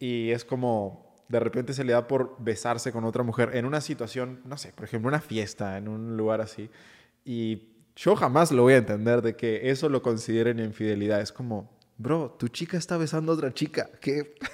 Y 0.00 0.30
es 0.32 0.44
como, 0.44 1.14
de 1.28 1.38
repente 1.38 1.72
se 1.72 1.84
le 1.84 1.92
da 1.92 2.08
por 2.08 2.34
besarse 2.40 2.90
con 2.90 3.04
otra 3.04 3.22
mujer 3.22 3.50
en 3.54 3.64
una 3.64 3.80
situación, 3.80 4.40
no 4.44 4.58
sé, 4.58 4.72
por 4.72 4.86
ejemplo, 4.86 5.06
una 5.06 5.20
fiesta, 5.20 5.78
en 5.78 5.86
un 5.86 6.16
lugar 6.16 6.40
así. 6.40 6.68
Y 7.24 7.68
yo 7.94 8.16
jamás 8.16 8.50
lo 8.50 8.62
voy 8.62 8.72
a 8.72 8.78
entender 8.78 9.22
de 9.22 9.36
que 9.36 9.70
eso 9.70 9.88
lo 9.88 10.02
consideren 10.02 10.58
infidelidad. 10.58 11.20
Es 11.20 11.30
como, 11.30 11.78
bro, 12.00 12.34
tu 12.38 12.48
chica 12.48 12.78
está 12.78 12.96
besando 12.96 13.32
a 13.32 13.34
otra 13.34 13.52
chica. 13.52 13.88
¿Qué? 14.00 14.34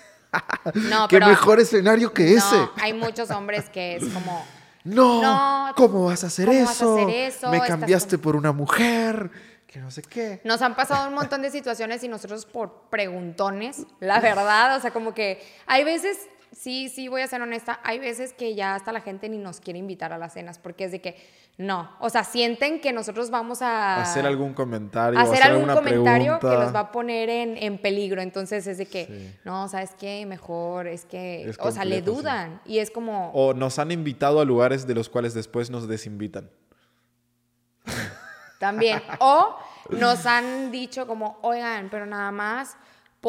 No, 0.74 1.08
¿Qué 1.08 1.16
pero... 1.16 1.28
mejor 1.28 1.60
escenario 1.60 2.12
que 2.12 2.34
ese? 2.34 2.56
Hay 2.82 2.92
muchos 2.92 3.30
hombres 3.30 3.70
que 3.70 3.96
es 3.96 4.04
como... 4.04 4.44
No, 4.84 5.20
No, 5.22 5.74
¿cómo 5.74 6.04
vas 6.04 6.22
a 6.22 6.26
hacer 6.28 6.46
¿cómo 6.46 6.60
vas 6.60 6.68
a 6.68 6.72
eso? 6.72 6.96
hacer 6.96 7.10
eso? 7.10 7.50
Me 7.50 7.60
cambiaste 7.60 8.18
por 8.18 8.36
una 8.36 8.52
mujer, 8.52 9.30
que 9.66 9.80
no 9.80 9.90
sé 9.90 10.02
qué. 10.02 10.40
Nos 10.44 10.62
han 10.62 10.76
pasado 10.76 11.08
un 11.08 11.14
montón 11.14 11.42
de 11.42 11.50
situaciones 11.50 12.04
y 12.04 12.08
nosotros 12.08 12.46
por 12.46 12.88
preguntones, 12.90 13.84
la 13.98 14.20
verdad, 14.20 14.76
o 14.76 14.80
sea, 14.80 14.92
como 14.92 15.12
que 15.12 15.42
hay 15.66 15.82
veces, 15.82 16.18
sí, 16.52 16.88
sí, 16.88 17.08
voy 17.08 17.22
a 17.22 17.26
ser 17.26 17.42
honesta, 17.42 17.80
hay 17.82 17.98
veces 17.98 18.32
que 18.32 18.54
ya 18.54 18.74
hasta 18.76 18.92
la 18.92 19.00
gente 19.00 19.28
ni 19.28 19.38
nos 19.38 19.60
quiere 19.60 19.78
invitar 19.80 20.12
a 20.12 20.18
las 20.18 20.34
cenas 20.34 20.58
porque 20.58 20.84
es 20.84 20.92
de 20.92 21.00
que, 21.00 21.16
no, 21.58 21.90
o 22.00 22.10
sea, 22.10 22.22
sienten 22.22 22.82
que 22.82 22.92
nosotros 22.92 23.30
vamos 23.30 23.62
a... 23.62 24.02
hacer 24.02 24.26
algún 24.26 24.52
comentario, 24.52 25.18
hacer 25.18 25.34
hacer 25.42 25.52
algún 25.52 25.74
comentario 25.74 26.38
pregunta. 26.38 26.50
que 26.50 26.64
los 26.64 26.74
va 26.74 26.80
a 26.80 26.92
poner 26.92 27.30
en, 27.30 27.56
en 27.56 27.78
peligro. 27.78 28.20
Entonces 28.20 28.66
es 28.66 28.76
de 28.76 28.84
que, 28.86 29.06
Sí. 29.06 29.38
no, 29.44 29.66
¿sabes 29.68 29.92
qué? 29.98 30.26
Mejor 30.26 30.86
es 30.86 31.06
que, 31.06 31.48
Es 31.48 31.56
o 31.58 31.70
sea, 31.70 31.86
le 31.86 31.96
sí. 31.96 32.02
dudan. 32.02 32.60
Y 32.66 32.78
es 32.80 32.90
como, 32.90 33.30
O 33.32 33.54
nos 33.54 33.78
han 33.78 33.90
invitado 33.90 34.40
a 34.40 34.44
lugares 34.44 34.86
de 34.86 34.94
los 34.94 35.08
cuales 35.08 35.32
después 35.32 35.70
nos 35.70 35.88
desinvitan. 35.88 36.50
También. 38.58 39.02
O 39.20 39.56
nos 39.90 40.26
han 40.26 40.70
dicho 40.70 41.06
como, 41.06 41.38
oigan, 41.42 41.88
pero 41.90 42.06
nada 42.06 42.32
más, 42.32 42.76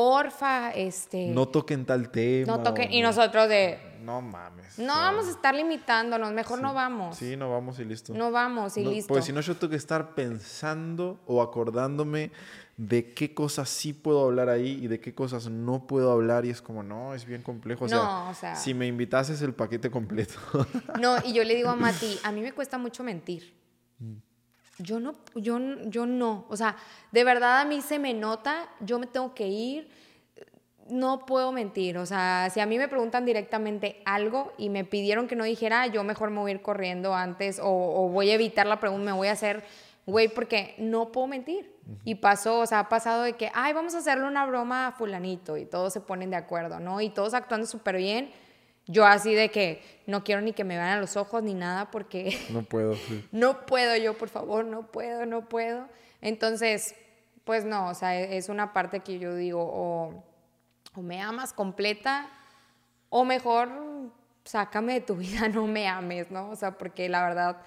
porfa, 0.02 0.70
este... 0.76 1.30
No 1.30 1.48
toquen 1.48 1.84
tal 1.84 2.12
tema. 2.12 2.46
no 2.58 2.62
toquen. 2.62 2.94
Y 2.94 3.02
no- 3.02 3.08
nosotros 3.08 3.50
de, 3.50 3.80
No 4.04 4.22
mames. 4.22 4.78
no 4.78 4.94
vamos 4.94 5.26
a 5.26 5.32
estar 5.32 5.56
limitándonos, 5.56 6.32
mejor 6.34 6.62
no 6.62 6.76
vamos. 6.76 7.18
Sí, 7.18 7.36
no 7.36 7.50
vamos 7.50 7.80
y 7.80 7.84
listo. 7.86 8.14
No 8.14 8.30
vamos 8.30 8.78
y 8.78 8.84
No, 8.84 8.92
listo. 8.92 9.08
Pues 9.12 9.26
si 9.26 9.34
no, 9.34 9.42
yo 9.42 9.56
tengo 9.56 9.72
que 9.72 9.76
estar 9.76 10.14
pensando 10.14 11.20
o 11.26 11.42
acordándome 11.42 12.30
de 12.78 13.12
qué 13.16 13.34
cosas 13.34 13.70
sí 13.70 13.92
puedo 13.92 14.24
hablar 14.24 14.50
ahí 14.50 14.80
y 14.84 14.88
de 14.88 15.00
qué 15.00 15.16
cosas 15.16 15.50
no 15.50 15.88
puedo 15.88 16.12
hablar. 16.12 16.46
Y 16.46 16.52
es 16.52 16.62
como, 16.62 16.84
no, 16.84 17.16
es 17.16 17.26
bien 17.26 17.42
complejo. 17.42 17.86
O 17.86 17.90
sea, 17.90 17.98
No, 17.98 18.30
o 18.30 18.34
sea- 18.36 18.56
si 18.56 18.76
me 18.76 18.86
invitases 18.86 19.42
el 19.42 19.56
paquete 19.56 19.90
completo. 19.90 20.36
No, 21.02 21.16
y 21.26 21.34
yo 21.34 21.44
le 21.44 21.56
digo 21.56 21.70
a 21.72 21.76
Mati, 21.76 22.20
a 22.24 22.32
mí 22.32 22.42
me 22.42 22.52
cuesta 22.52 22.78
mucho 22.78 23.04
mentir. 23.04 23.58
Yo 24.80 25.00
no, 25.00 25.16
yo, 25.36 25.60
yo 25.86 26.06
no. 26.06 26.46
O 26.50 26.58
sea, 26.58 26.76
de 27.12 27.24
verdad 27.24 27.62
a 27.62 27.66
mí 27.66 27.82
se 27.82 28.00
me 28.00 28.14
nota, 28.14 28.70
yo 28.80 29.00
me 29.00 29.08
tengo 29.08 29.34
que 29.34 29.48
ir, 29.48 29.90
no 30.90 31.26
puedo 31.26 31.52
mentir. 31.52 31.98
O 31.98 32.06
sea, 32.06 32.50
si 32.54 32.60
a 32.60 32.66
mí 32.66 32.78
me 32.78 32.88
preguntan 32.88 33.26
directamente 33.26 34.02
algo 34.06 34.54
y 34.58 34.70
me 34.70 34.84
pidieron 34.84 35.28
que 35.28 35.36
no 35.36 35.44
dijera, 35.44 35.88
yo 35.88 36.04
mejor 36.04 36.30
me 36.30 36.40
voy 36.40 36.52
a 36.52 36.56
ir 36.56 36.62
corriendo 36.62 37.14
antes 37.14 37.60
o, 37.60 37.68
o 37.68 38.10
voy 38.10 38.30
a 38.30 38.36
evitar 38.36 38.68
la 38.68 38.80
pregunta, 38.80 39.06
me 39.06 39.18
voy 39.18 39.28
a 39.28 39.34
hacer, 39.34 39.64
güey, 40.06 40.28
porque 40.28 40.76
no 40.78 41.12
puedo 41.12 41.28
mentir. 41.28 41.76
Y 42.04 42.16
pasó, 42.16 42.60
o 42.60 42.66
sea, 42.66 42.80
ha 42.80 42.90
pasado 42.90 43.24
de 43.24 43.34
que, 43.34 43.50
ay, 43.54 43.74
vamos 43.74 43.96
a 43.96 44.00
hacerle 44.00 44.26
una 44.26 44.46
broma 44.46 44.88
a 44.88 44.92
fulanito 44.92 45.58
y 45.58 45.66
todos 45.66 45.94
se 45.94 46.02
ponen 46.02 46.30
de 46.30 46.36
acuerdo, 46.36 46.80
¿no? 46.80 47.00
Y 47.02 47.10
todos 47.10 47.34
actuando 47.34 47.66
súper 47.66 47.98
bien. 47.98 48.30
Yo 48.88 49.06
así 49.06 49.34
de 49.36 49.50
que 49.50 49.82
no 50.08 50.24
quiero 50.24 50.42
ni 50.42 50.54
que 50.54 50.64
me 50.64 50.76
vean 50.78 50.90
a 50.98 51.02
los 51.02 51.18
ojos 51.18 51.44
ni 51.44 51.54
nada 51.54 51.92
porque 51.92 52.38
no 52.50 52.64
puedo. 52.64 52.96
sí. 52.96 53.28
no 53.32 53.66
puedo 53.66 53.96
yo, 53.98 54.18
por 54.18 54.30
favor, 54.30 54.66
no 54.66 54.88
puedo, 54.88 55.26
no 55.26 55.48
puedo. 55.50 55.88
Entonces, 56.22 56.96
pues 57.44 57.66
no, 57.66 57.90
o 57.90 57.94
sea, 57.94 58.20
e- 58.20 58.38
es 58.38 58.50
una 58.50 58.74
parte 58.74 59.02
que 59.02 59.20
yo 59.20 59.36
digo, 59.36 59.62
o, 59.62 60.24
o 60.96 61.02
me 61.02 61.22
amas 61.22 61.54
completa, 61.54 62.30
o 63.10 63.24
mejor 63.26 63.70
sácame 64.46 64.94
de 64.94 65.02
tu 65.02 65.16
vida, 65.18 65.48
no 65.50 65.68
me 65.68 65.88
ames, 65.88 66.32
¿no? 66.32 66.50
O 66.50 66.56
sea, 66.56 66.78
porque 66.78 67.10
la 67.10 67.24
verdad, 67.24 67.58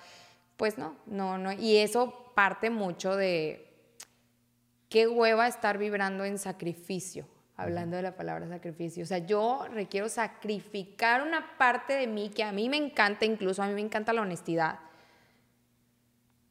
pues 0.57 0.79
no, 0.79 0.97
no, 1.07 1.37
no. 1.39 1.53
Y 1.53 1.77
eso 1.77 2.33
parte 2.35 2.71
mucho 2.71 3.17
de 3.17 3.67
qué 4.89 5.07
hueva 5.07 5.47
estar 5.47 5.77
vibrando 5.79 6.25
en 6.25 6.39
sacrificio, 6.39 7.27
hablando 7.61 7.97
de 7.97 8.03
la 8.03 8.17
palabra 8.17 8.49
sacrificio. 8.49 9.03
O 9.03 9.07
sea, 9.07 9.19
yo 9.19 9.67
requiero 9.73 10.09
sacrificar 10.09 11.23
una 11.23 11.57
parte 11.59 11.93
de 11.93 12.07
mí 12.07 12.31
que 12.31 12.43
a 12.43 12.53
mí 12.53 12.69
me 12.69 12.77
encanta, 12.77 13.25
incluso 13.25 13.63
a 13.63 13.67
mí 13.67 13.75
me 13.75 13.81
encanta 13.81 14.13
la 14.13 14.23
honestidad, 14.23 14.79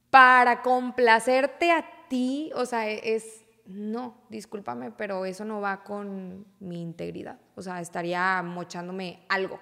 para 0.09 0.61
complacerte 0.61 1.71
a 1.71 1.85
ti, 2.09 2.51
o 2.55 2.65
sea, 2.65 2.89
e- 2.89 3.15
es, 3.15 3.43
no, 3.65 4.17
discúlpame, 4.29 4.91
pero 4.91 5.25
eso 5.25 5.45
no 5.45 5.61
va 5.61 5.83
con 5.83 6.45
mi 6.59 6.81
integridad. 6.81 7.39
O 7.55 7.61
sea, 7.61 7.79
estaría 7.81 8.41
mochándome 8.41 9.25
algo 9.29 9.59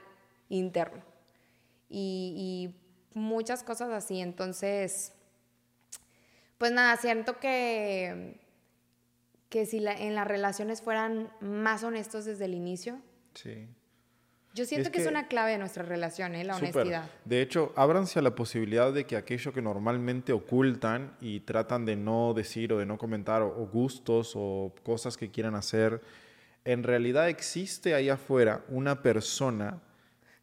interno. 0.50 1.04
Y, 1.90 2.74
y 3.14 3.18
muchas 3.18 3.64
cosas 3.64 3.90
así. 3.92 4.22
Entonces, 4.22 5.14
pues 6.58 6.72
nada, 6.72 6.96
siento 6.98 7.40
que, 7.40 8.40
que 9.50 9.66
si 9.66 9.80
la- 9.80 9.94
en 9.94 10.16
las 10.16 10.28
relaciones 10.28 10.82
fueran 10.82 11.30
más 11.42 11.84
honestos 11.84 12.26
desde 12.26 12.46
el 12.46 12.54
inicio, 12.54 13.00
Sí. 13.34 13.68
yo 14.54 14.66
siento 14.66 14.88
Es 14.88 14.92
que, 14.92 14.98
es 15.00 15.04
que- 15.06 15.10
una 15.10 15.28
clave 15.28 15.52
de 15.52 15.58
nuestra 15.58 15.84
relación, 15.84 16.36
¿eh? 16.36 16.44
la 16.44 16.56
Súper. 16.56 16.76
honestidad. 16.76 17.10
De 17.26 17.42
hecho, 17.42 17.72
ábranse 17.76 18.20
a 18.20 18.22
la 18.22 18.36
posibilidad 18.36 18.92
de 18.92 19.06
que 19.06 19.16
aquello 19.16 19.54
que 19.54 19.62
normalmente 19.62 20.34
ocultan 20.34 21.16
y 21.22 21.40
tratan 21.42 21.86
de 21.86 21.96
no 21.96 22.34
decir 22.34 22.74
o 22.74 22.78
de 22.78 22.86
no 22.86 22.98
comentar, 22.98 23.42
o, 23.42 23.48
o 23.48 23.68
gustos 23.68 24.34
o 24.36 24.74
cosas 24.84 25.16
que 25.18 25.32
quieran 25.32 25.56
hacer, 25.56 26.02
en 26.66 26.84
realidad 26.84 27.30
existe 27.30 27.94
ahí 27.94 28.10
afuera 28.10 28.66
una 28.68 29.02
persona 29.02 29.80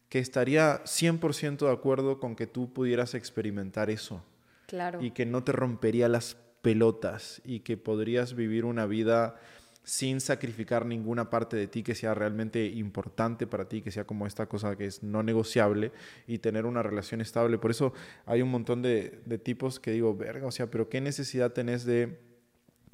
que 0.09 0.17
estaría 0.19 0.81
100% 0.85 1.65
de 1.67 1.71
acuerdo 1.73 2.19
con 2.19 2.35
que 2.35 2.47
tú 2.47 2.71
pudieras 2.73 3.13
experimentar 3.15 3.89
eso 3.89 4.23
Claro. 4.67 5.01
y 5.03 5.11
que 5.11 5.25
no 5.25 5.43
te 5.43 5.51
rompería 5.51 6.07
las 6.07 6.37
pelotas 6.65 7.43
y 7.45 7.59
que 7.59 7.77
podrías 7.77 8.33
vivir 8.33 8.65
una 8.65 8.87
vida 8.87 9.35
sin 9.83 10.19
sacrificar 10.19 10.83
ninguna 10.83 11.29
parte 11.29 11.55
de 11.55 11.67
ti 11.67 11.83
que 11.83 11.93
sea 11.93 12.15
realmente 12.15 12.65
importante 12.65 13.45
para 13.45 13.69
ti, 13.69 13.83
que 13.83 13.91
sea 13.91 14.05
como 14.05 14.25
esta 14.25 14.47
cosa 14.47 14.75
que 14.75 14.87
es 14.87 15.03
no 15.03 15.21
negociable 15.21 15.91
y 16.25 16.39
tener 16.39 16.65
una 16.65 16.81
relación 16.81 17.21
estable. 17.21 17.59
Por 17.59 17.69
eso 17.69 17.93
hay 18.25 18.41
un 18.41 18.49
montón 18.49 18.81
de, 18.81 19.21
de 19.27 19.37
tipos 19.37 19.79
que 19.79 19.91
digo, 19.91 20.15
verga, 20.15 20.47
o 20.47 20.51
sea, 20.51 20.71
pero 20.71 20.89
¿qué 20.89 21.01
necesidad 21.01 21.53
tenés 21.53 21.85
de 21.85 22.17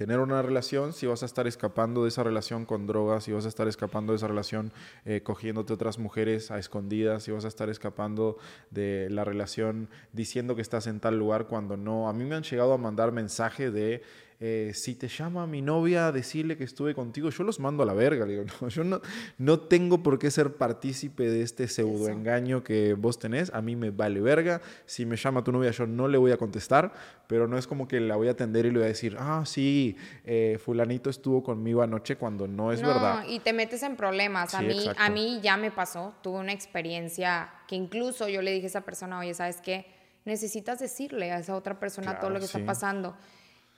tener 0.02 0.18
una 0.18 0.42
relación 0.42 0.94
si 0.94 1.06
vas 1.06 1.22
a 1.22 1.28
estar 1.28 1.46
escapando 1.46 2.02
de 2.02 2.10
esa 2.10 2.24
relación 2.24 2.66
con 2.66 2.88
drogas, 2.88 3.26
si 3.26 3.34
vas 3.34 3.46
a 3.46 3.50
estar 3.50 3.68
escapando 3.68 4.14
de 4.14 4.18
esa 4.18 4.28
relación 4.28 4.74
eh, 5.06 5.22
cogiéndote 5.22 5.74
otras 5.74 6.00
mujeres 6.00 6.50
a 6.50 6.58
escondidas, 6.58 7.22
si 7.22 7.30
vas 7.30 7.46
a 7.46 7.48
estar 7.48 7.70
escapando 7.70 8.40
de 8.72 9.10
la 9.12 9.26
relación 9.26 9.90
diciendo 10.12 10.56
que 10.56 10.64
estás 10.64 10.88
en 10.88 11.00
tal 11.00 11.20
lugar 11.20 11.46
cuando 11.46 11.78
no. 11.78 12.10
A 12.10 12.14
mí 12.14 12.24
me 12.24 12.34
han 12.34 12.42
llegado 12.42 12.74
a 12.74 12.80
mandar 12.80 13.12
mensaje 13.12 13.70
de 13.70 14.02
eh, 14.44 14.72
si 14.74 14.96
te 14.96 15.08
llama 15.08 15.46
mi 15.46 15.62
novia 15.62 16.08
a 16.08 16.12
decirle 16.12 16.58
que 16.58 16.64
estuve 16.64 16.96
contigo, 16.96 17.30
yo 17.30 17.44
los 17.44 17.60
mando 17.60 17.84
a 17.84 17.86
la 17.86 17.94
verga. 17.94 18.26
digo, 18.26 18.44
no, 18.62 18.70
yo 18.70 18.84
no, 18.84 19.00
no 19.38 19.60
tengo 19.60 20.02
por 20.02 20.18
qué 20.18 20.32
ser 20.32 20.56
partícipe 20.56 21.30
de 21.30 21.44
este 21.44 21.68
pseudo 21.68 22.10
engaño 22.10 22.64
que 22.64 22.96
vos 22.96 23.20
tenés. 23.20 23.54
A 23.54 23.62
mí 23.62 23.76
me 23.76 23.92
vale 23.92 24.20
verga. 24.20 24.60
Si 24.88 25.06
me 25.06 25.16
llama 25.16 25.44
tu 25.44 25.52
novia, 25.52 25.70
yo 25.70 25.86
no 25.86 26.08
le 26.08 26.18
voy 26.18 26.32
a 26.32 26.38
contestar, 26.38 26.92
pero 27.28 27.48
no 27.48 27.56
es 27.56 27.68
como 27.68 27.88
que 27.88 28.00
la 28.00 28.16
voy 28.16 28.30
a 28.30 28.32
atender 28.32 28.66
y 28.66 28.72
le 28.72 28.80
voy 28.80 28.86
a 28.86 28.88
decir, 28.88 29.16
ah, 29.20 29.44
sí, 29.46 29.96
eh, 30.26 30.58
fulanito 30.60 31.12
estuvo 31.12 31.44
conmigo 31.44 31.84
anoche 31.84 32.16
cuando 32.16 32.48
no 32.48 32.72
es 32.72 32.82
verdad. 32.82 33.24
Y 33.28 33.42
te 33.42 33.54
metes 33.54 33.84
en 33.84 33.96
problemas. 33.96 34.56
a, 34.56 34.64
mí, 34.64 34.88
a 34.98 35.10
mí 35.12 35.40
ya 35.44 35.56
me 35.56 35.70
pasó. 35.70 36.16
Tuve 36.24 36.40
una 36.40 36.52
experiencia 36.52 37.54
que 37.68 37.76
incluso 37.76 38.28
yo 38.28 38.42
le 38.42 38.52
dije 38.52 38.66
a 38.66 38.70
esa 38.70 38.82
persona, 38.82 39.20
oye, 39.20 39.36
¿sabes 39.36 39.58
qué? 39.62 39.86
Necesitas 40.26 40.80
decirle 40.80 41.32
a 41.32 41.38
esa 41.38 41.56
otra 41.56 41.80
persona 41.80 42.20
todo 42.20 42.32
lo 42.32 42.40
que 42.40 42.46
está 42.46 42.66
pasando. 42.66 43.16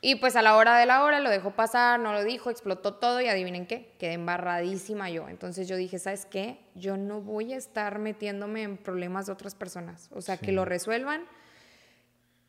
Y 0.05 0.15
pues 0.15 0.35
a 0.35 0.41
la 0.41 0.57
hora 0.57 0.77
de 0.77 0.85
la 0.85 1.01
hora 1.05 1.21
lo 1.21 1.29
dejó 1.29 1.51
pasar, 1.51 1.97
no 1.97 2.11
lo 2.11 2.25
dijo, 2.25 2.49
explotó 2.49 2.95
todo 2.95 3.21
y 3.21 3.29
adivinen 3.29 3.65
qué, 3.65 3.93
quedé 3.97 4.11
embarradísima 4.11 5.09
yo. 5.09 5.29
Entonces 5.29 5.65
yo 5.65 5.77
dije, 5.77 5.97
¿sabes 5.97 6.25
qué? 6.25 6.59
Yo 6.75 6.97
no 6.97 7.21
voy 7.21 7.53
a 7.53 7.57
estar 7.57 7.99
metiéndome 7.99 8.63
en 8.63 8.75
problemas 8.75 9.27
de 9.27 9.31
otras 9.31 9.55
personas. 9.55 10.09
O 10.11 10.19
sea, 10.19 10.35
que 10.35 10.51
lo 10.51 10.65
resuelvan. 10.65 11.23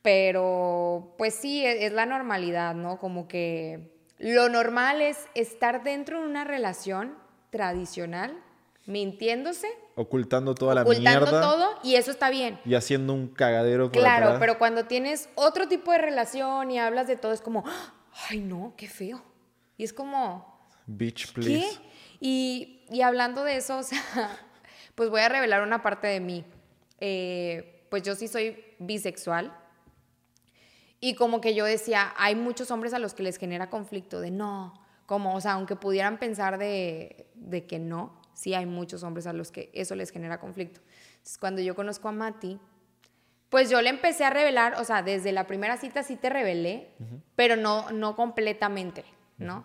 Pero 0.03 1.15
pues 1.17 1.37
sí, 1.37 1.65
es, 1.65 1.81
es, 1.85 1.93
la 1.93 2.07
normalidad, 2.07 2.75
¿no? 2.75 2.99
Como 2.99 3.29
que 3.29 4.03
lo 4.19 4.49
normal 4.49 5.01
es 5.01 5.29
estar 5.37 5.85
dentro 5.85 6.23
de 6.23 6.27
una 6.27 6.43
relación 6.43 7.17
tradicional, 7.51 8.37
mintiéndose 8.85 9.69
Ocultando 9.97 10.55
toda 10.55 10.75
la 10.75 10.85
mierda. 10.85 11.23
Ocultando 11.23 11.41
todo 11.41 11.79
y 11.83 11.95
eso 11.95 12.11
está 12.11 12.31
bien. 12.31 12.59
Y 12.65 12.75
haciendo 12.75 13.13
un 13.13 13.29
cagadero 13.29 13.91
por 13.93 14.01
Claro, 14.01 14.37
pero 14.41 14.59
cuando 14.59 14.87
tienes 14.87 15.29
otro 15.37 15.69
tipo 15.69 15.93
de 15.93 15.99
relación 15.99 16.71
y 16.71 16.79
hablas 16.79 17.07
de 17.07 17.17
todo, 17.17 17.33
es 17.33 17.41
como, 17.41 17.65
ay 18.29 18.41
no, 18.41 18.75
qué 18.77 18.89
feo. 18.89 19.23
Y 19.77 19.85
es 19.85 19.93
como... 19.93 20.69
Bitch, 20.87 21.33
please. 21.33 21.79
¿Qué? 21.79 21.85
Y, 22.21 22.85
y 22.91 23.03
hablando 23.03 23.45
de 23.45 23.57
eso, 23.57 23.79
o 23.79 23.83
sea, 23.83 24.03
pues 24.95 25.11
voy 25.11 25.21
a 25.21 25.29
revelar 25.29 25.63
una 25.63 25.83
parte 25.83 26.07
de 26.09 26.21
mí. 26.21 26.45
Eh, 27.01 27.87
pues 27.91 28.03
yo 28.03 28.15
sí 28.15 28.29
soy 28.29 28.65
bisexual. 28.79 29.57
Y 31.01 31.15
como 31.15 31.41
que 31.41 31.55
yo 31.55 31.65
decía, 31.65 32.15
hay 32.17 32.35
muchos 32.35 32.71
hombres 32.71 32.95
a 32.95 32.99
los 32.99 33.15
que 33.15 33.23
les 33.23 33.37
genera 33.37 33.69
conflicto 33.69 34.21
de 34.21 34.31
no, 34.31 34.73
como, 35.07 35.35
o 35.35 35.41
sea, 35.41 35.53
aunque 35.53 35.77
pudieran 35.77 36.19
pensar 36.19 36.57
de, 36.57 37.27
de 37.35 37.67
que 37.67 37.79
no, 37.79 38.23
sí 38.35 38.55
hay 38.55 38.67
muchos 38.67 39.03
hombres 39.03 39.27
a 39.27 39.33
los 39.33 39.51
que 39.51 39.71
eso 39.73 39.95
les 39.95 40.11
genera 40.11 40.39
conflicto. 40.39 40.81
Entonces, 41.13 41.39
cuando 41.39 41.63
yo 41.63 41.75
conozco 41.75 42.09
a 42.09 42.13
Mati, 42.13 42.59
pues 43.49 43.71
yo 43.71 43.81
le 43.81 43.91
empecé 43.91 44.25
a 44.25 44.31
revelar, 44.31 44.75
o 44.81 44.85
sea, 44.85 45.03
desde 45.03 45.33
la 45.33 45.47
primera 45.47 45.77
cita 45.77 46.03
sí 46.03 46.17
te 46.17 46.29
revelé, 46.29 46.89
pero 47.37 47.57
no, 47.57 47.91
no 47.93 48.17
completamente, 48.17 49.05
¿no? 49.39 49.65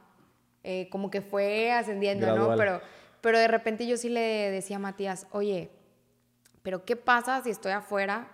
Eh, 0.63 0.89
como 0.91 1.09
que 1.09 1.21
fue 1.21 1.71
ascendiendo, 1.71 2.35
¿no? 2.35 2.55
Pero, 2.55 2.81
pero 3.21 3.39
de 3.39 3.47
repente 3.47 3.87
yo 3.87 3.97
sí 3.97 4.09
le 4.09 4.51
decía 4.51 4.75
a 4.75 4.79
Matías, 4.79 5.25
oye, 5.31 5.71
pero 6.61 6.85
¿qué 6.85 6.95
pasa 6.95 7.41
si 7.41 7.49
estoy 7.49 7.71
afuera 7.71 8.27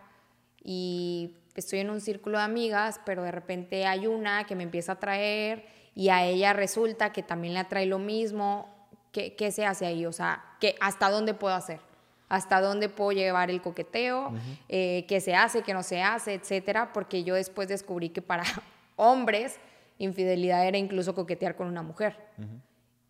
y 0.61 1.37
estoy 1.55 1.79
en 1.79 1.89
un 1.89 2.01
círculo 2.01 2.37
de 2.37 2.43
amigas, 2.43 2.99
pero 3.05 3.23
de 3.23 3.31
repente 3.31 3.85
hay 3.85 4.07
una 4.07 4.45
que 4.45 4.55
me 4.55 4.63
empieza 4.63 4.93
a 4.93 4.99
traer 4.99 5.65
y 5.93 6.09
a 6.09 6.25
ella 6.25 6.51
resulta 6.51 7.13
que 7.13 7.23
también 7.23 7.53
le 7.53 7.61
atrae 7.61 7.85
lo 7.85 7.99
mismo 7.99 8.74
¿qué, 9.15 9.51
se 9.51 9.65
hace 9.65 9.85
ahí? 9.85 10.05
O 10.05 10.11
sea, 10.11 10.43
¿qué, 10.59 10.75
¿hasta 10.81 11.09
dónde 11.09 11.33
puedo 11.33 11.55
hacer? 11.55 11.79
¿Hasta 12.27 12.59
dónde 12.59 12.89
puedo 12.89 13.11
llevar 13.11 13.49
el 13.49 13.61
coqueteo? 13.61 14.33
Eh, 14.67 15.05
¿Qué 15.07 15.21
se 15.21 15.35
hace, 15.35 15.61
qué 15.61 15.73
no 15.73 15.83
se 15.83 16.01
hace, 16.01 16.33
etcétera? 16.33 16.91
Porque 16.91 17.23
yo 17.23 17.35
después 17.35 17.67
descubrí 17.67 18.09
que 18.09 18.21
para 18.21 18.43
hombres 18.95 19.59
infidelidad 19.97 20.67
era 20.67 20.77
incluso 20.77 21.15
coquetear 21.15 21.55
con 21.55 21.67
una 21.67 21.81
mujer. 21.81 22.17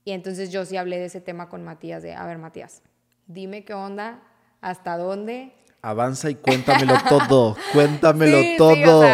Y 0.04 0.12
entonces 0.12 0.52
yo 0.52 0.66
sí 0.66 0.78
hablé 0.78 1.00
de 1.00 1.06
ese 1.06 1.22
tema 1.22 1.50
con 1.50 1.64
Matías, 1.64 2.04
de, 2.04 2.14
a 2.14 2.26
ver, 2.28 2.38
Matías, 2.38 2.84
dime 3.26 3.64
qué 3.64 3.74
onda, 3.74 4.20
hasta 4.62 4.98
dónde. 4.98 5.54
Avanza 5.82 6.30
y 6.30 6.36
cuéntamelo 6.36 6.96
todo, 7.10 7.58
cuéntamelo 7.74 8.38
todo. 8.58 9.08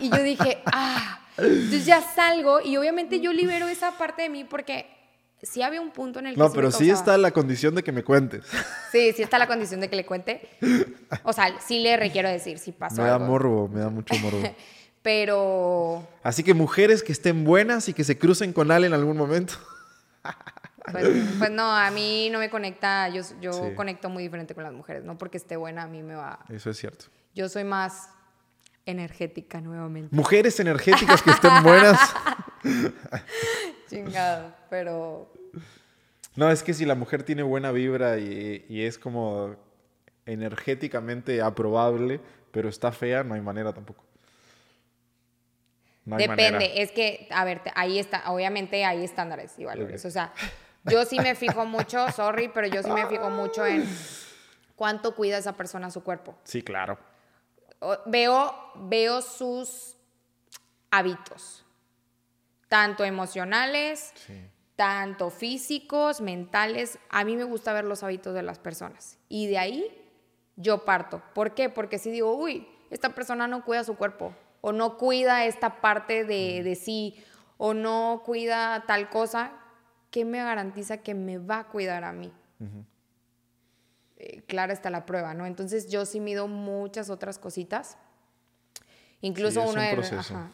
Y 0.00 0.08
yo 0.08 0.22
dije, 0.22 0.62
ah, 0.72 1.20
entonces 1.36 1.84
ya 1.84 2.00
salgo 2.00 2.60
y 2.62 2.76
obviamente 2.76 3.20
yo 3.20 3.32
libero 3.32 3.68
esa 3.68 3.92
parte 3.98 4.22
de 4.22 4.28
mí 4.30 4.44
porque 4.44 5.01
sí 5.42 5.62
había 5.62 5.80
un 5.80 5.90
punto 5.90 6.20
en 6.20 6.26
el 6.28 6.34
que... 6.34 6.40
No, 6.40 6.52
pero 6.52 6.70
sí 6.70 6.90
está 6.90 7.18
la 7.18 7.30
condición 7.32 7.74
de 7.74 7.82
que 7.82 7.92
me 7.92 8.04
cuentes. 8.04 8.44
Sí, 8.92 9.12
sí 9.16 9.22
está 9.22 9.38
la 9.38 9.46
condición 9.46 9.80
de 9.80 9.88
que 9.88 9.96
le 9.96 10.04
cuente. 10.04 10.50
O 11.22 11.32
sea, 11.32 11.58
sí 11.66 11.80
le 11.80 11.96
requiero 11.96 12.28
decir 12.28 12.58
si 12.58 12.72
pasó 12.72 13.00
Me 13.00 13.08
da 13.08 13.18
morbo, 13.18 13.66
me 13.66 13.80
da 13.80 13.88
mucho 13.88 14.14
morbo. 14.16 14.42
pero... 15.02 16.06
Así 16.22 16.42
que 16.42 16.52
mujeres 16.52 17.02
que 17.02 17.12
estén 17.12 17.42
buenas 17.42 17.88
y 17.88 17.94
que 17.94 18.04
se 18.04 18.18
crucen 18.18 18.52
con 18.52 18.70
Ale 18.70 18.86
en 18.86 18.92
algún 18.92 19.16
momento. 19.16 19.54
Pues, 20.90 21.06
pues 21.38 21.50
no, 21.52 21.70
a 21.70 21.92
mí 21.92 22.28
no 22.30 22.40
me 22.40 22.50
conecta, 22.50 23.08
yo, 23.08 23.22
yo 23.40 23.72
conecto 23.76 24.10
muy 24.10 24.24
diferente 24.24 24.52
con 24.52 24.64
las 24.64 24.72
mujeres, 24.72 25.04
no 25.04 25.16
porque 25.16 25.36
esté 25.36 25.56
buena 25.56 25.84
a 25.84 25.86
mí 25.86 26.02
me 26.02 26.16
va... 26.16 26.40
Eso 26.48 26.70
es 26.70 26.76
cierto. 26.76 27.04
Yo 27.36 27.48
soy 27.48 27.62
más 27.62 28.08
energética 28.84 29.60
nuevamente. 29.60 30.14
Mujeres 30.14 30.58
energéticas 30.58 31.22
que 31.22 31.30
estén 31.30 31.62
buenas. 31.62 32.00
Chingado, 33.92 34.54
pero... 34.70 35.30
No, 36.34 36.50
es 36.50 36.62
que 36.62 36.72
si 36.72 36.86
la 36.86 36.94
mujer 36.94 37.24
tiene 37.24 37.42
buena 37.42 37.72
vibra 37.72 38.18
y, 38.18 38.64
es 38.68 38.98
como 38.98 39.54
energéticamente 40.24 41.42
aprobable, 41.42 42.20
pero 42.52 42.70
está 42.70 42.90
fea, 42.90 43.22
no 43.22 43.34
hay 43.34 43.42
manera 43.42 43.72
tampoco. 43.74 44.02
Depende, 46.04 46.82
es 46.82 46.90
que, 46.90 47.28
a 47.30 47.44
ver, 47.44 47.60
ahí 47.74 47.98
está, 47.98 48.32
obviamente 48.32 48.84
hay 48.84 49.04
estándares 49.04 49.58
y 49.58 49.64
valores. 49.66 50.04
O 50.06 50.10
sea, 50.10 50.32
yo 50.84 51.04
sí 51.04 51.20
me 51.20 51.34
fijo 51.34 51.66
mucho, 51.66 52.10
sorry, 52.12 52.48
pero 52.48 52.66
yo 52.68 52.82
sí 52.82 52.90
me 52.90 53.06
fijo 53.06 53.28
mucho 53.28 53.66
en 53.66 53.86
cuánto 54.74 55.14
cuida 55.14 55.36
esa 55.36 55.52
persona 55.52 55.90
su 55.90 56.02
cuerpo. 56.02 56.34
Sí, 56.44 56.62
claro. 56.62 56.98
Veo, 58.06 58.54
veo 58.88 59.20
sus 59.20 59.96
hábitos 60.90 61.61
tanto 62.72 63.04
emocionales, 63.04 64.14
tanto 64.76 65.28
físicos, 65.28 66.22
mentales. 66.22 66.98
A 67.10 67.22
mí 67.22 67.36
me 67.36 67.44
gusta 67.44 67.74
ver 67.74 67.84
los 67.84 68.02
hábitos 68.02 68.32
de 68.32 68.42
las 68.42 68.58
personas. 68.58 69.18
Y 69.28 69.46
de 69.46 69.58
ahí 69.58 70.10
yo 70.56 70.86
parto. 70.86 71.22
¿Por 71.34 71.52
qué? 71.52 71.68
Porque 71.68 71.98
si 71.98 72.10
digo, 72.10 72.34
uy, 72.34 72.66
esta 72.88 73.10
persona 73.10 73.46
no 73.46 73.62
cuida 73.62 73.84
su 73.84 73.94
cuerpo, 73.96 74.34
o 74.62 74.72
no 74.72 74.96
cuida 74.96 75.44
esta 75.44 75.82
parte 75.82 76.24
de, 76.24 76.74
sí, 76.74 77.22
o 77.58 77.74
no 77.74 78.22
cuida 78.24 78.84
tal 78.86 79.10
cosa, 79.10 79.52
¿qué 80.10 80.24
me 80.24 80.38
garantiza 80.38 80.96
que 80.96 81.12
me 81.12 81.36
va 81.36 81.58
a 81.58 81.68
cuidar 81.68 82.04
a 82.04 82.14
mí? 82.14 82.32
Eh, 84.16 84.44
clara 84.46 84.72
está 84.72 84.88
la 84.88 85.04
prueba, 85.04 85.34
¿no? 85.34 85.44
Entonces 85.44 85.90
yo 85.90 86.06
sí 86.06 86.20
mido 86.20 86.48
muchas 86.48 87.10
otras 87.10 87.38
cositas 87.38 87.98
Incluso, 89.22 89.62
uno 89.62 89.80
de, 89.80 89.96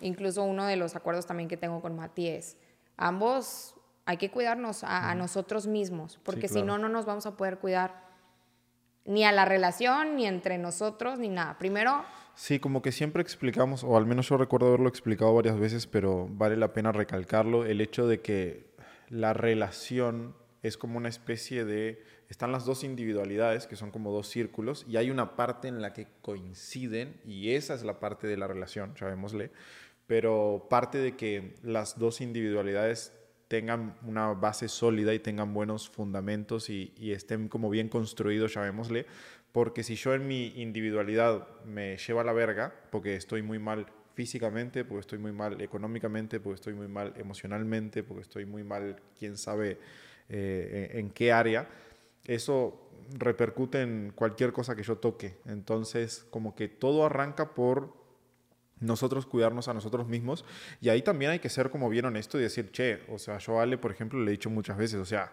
incluso 0.03 0.45
uno 0.45 0.67
de 0.67 0.77
los 0.77 0.95
acuerdos 0.95 1.27
también 1.27 1.49
que 1.49 1.57
tengo 1.57 1.81
con 1.81 1.97
Mati 1.97 2.29
es, 2.29 2.59
ambos 2.99 3.75
hay 4.05 4.19
que 4.19 4.31
cuidarnos 4.31 4.85
a, 4.85 5.15
nosotros 5.15 5.67
mismos, 5.67 6.19
porque 6.23 6.49
si 6.49 6.63
no, 6.63 6.79
no 6.79 6.89
nos 6.89 7.05
vamos 7.05 7.27
a 7.27 7.37
poder 7.37 7.59
cuidar 7.59 8.09
ni 9.05 9.25
a 9.25 9.33
la 9.33 9.45
relación, 9.45 10.17
ni 10.17 10.27
entre 10.27 10.57
nosotros, 10.57 11.19
ni 11.19 11.29
nada. 11.29 11.59
Primero... 11.59 12.05
Sí, 12.35 12.59
como 12.59 12.83
que 12.83 12.93
siempre 12.93 13.21
explicamos, 13.21 13.85
o 13.85 13.97
al 13.97 14.07
menos 14.07 14.29
yo 14.29 14.37
recuerdo 14.37 14.69
haberlo 14.69 14.89
explicado 14.89 15.35
varias 15.35 15.59
veces, 15.59 15.87
pero 15.87 16.27
vale 16.31 16.57
la 16.57 16.73
pena 16.73 16.93
recalcarlo, 16.93 17.67
el 17.67 17.81
hecho 17.81 18.07
de 18.07 18.21
que 18.21 18.71
la 19.09 19.35
relación 19.35 20.35
es 20.63 20.77
como 20.77 20.99
una 20.99 21.09
especie 21.09 21.65
de 21.65 22.03
están 22.29 22.53
las 22.53 22.67
dos 22.67 22.85
individualidades, 22.85 23.67
que 23.67 23.77
son 23.77 23.91
como 23.91 24.13
dos 24.13 24.29
círculos, 24.29 24.85
y 24.89 24.97
hay 24.97 25.11
una 25.11 25.35
parte 25.35 25.69
en 25.69 25.81
la 25.81 25.93
que 25.93 26.09
coinciden, 26.21 27.21
y 27.25 27.53
esa 27.53 27.75
es 27.75 27.85
la 27.85 28.01
parte 28.01 28.27
de 28.27 28.37
la 28.37 28.47
relación, 28.47 28.95
llamémosle, 28.95 29.51
pero 30.07 30.67
parte 30.69 30.99
de 30.99 31.17
que 31.17 31.55
las 31.63 31.99
dos 31.99 32.21
individualidades 32.21 33.13
tengan 33.49 33.97
una 34.03 34.35
base 34.35 34.69
sólida 34.69 35.15
y 35.15 35.21
tengan 35.21 35.55
buenos 35.55 35.89
fundamentos 35.89 36.69
y, 36.69 36.93
estén 36.99 37.49
como 37.49 37.71
bien 37.71 37.89
construidos, 37.89 38.55
llamémosle, 38.55 39.07
porque 39.53 39.83
si 39.83 39.97
yo 39.97 40.13
en 40.13 40.29
mi 40.29 40.49
individualidad 40.57 41.49
me 41.65 41.97
llevo 41.97 42.21
a 42.21 42.25
la 42.25 42.35
verga, 42.35 42.75
porque 42.91 43.17
estoy 43.17 43.41
muy 43.41 43.59
mal 43.59 43.87
físicamente, 44.15 44.85
porque 44.85 45.01
estoy 45.01 45.19
muy 45.19 45.33
mal 45.33 45.61
económicamente, 45.63 46.41
porque 46.41 46.57
estoy 46.57 46.75
muy 46.75 46.89
mal 46.89 47.15
emocionalmente, 47.17 48.03
porque 48.03 48.23
estoy 48.23 48.45
muy 48.45 48.65
mal, 48.65 48.97
quién 49.19 49.39
sabe 49.39 49.79
eh, 50.29 50.91
en 50.95 51.11
qué 51.11 51.33
área, 51.33 51.69
eso 52.25 52.89
repercute 53.17 53.81
en 53.81 54.13
cualquier 54.15 54.53
cosa 54.53 54.77
que 54.77 54.83
yo 54.83 54.97
toque. 54.97 55.39
Entonces, 55.47 56.27
como 56.31 56.55
que 56.55 56.69
todo 56.69 57.07
arranca 57.07 57.55
por 57.55 57.97
nosotros 58.81 59.27
cuidarnos 59.27 59.69
a 59.69 59.75
nosotros 59.75 60.07
mismos. 60.07 60.45
Y 60.81 60.89
ahí 60.89 61.03
también 61.03 61.33
hay 61.33 61.39
que 61.39 61.49
ser 61.49 61.71
como 61.71 61.89
bien 61.89 62.05
honesto 62.05 62.39
y 62.39 62.43
decir, 62.43 62.71
che, 62.71 63.03
o 63.09 63.19
sea, 63.19 63.39
yo 63.39 63.59
a 63.59 63.63
Ale, 63.63 63.79
por 63.79 63.91
ejemplo, 63.91 64.21
le 64.21 64.29
he 64.29 64.33
dicho 64.33 64.51
muchas 64.51 64.77
veces, 64.77 65.01
o 65.01 65.05
sea, 65.05 65.33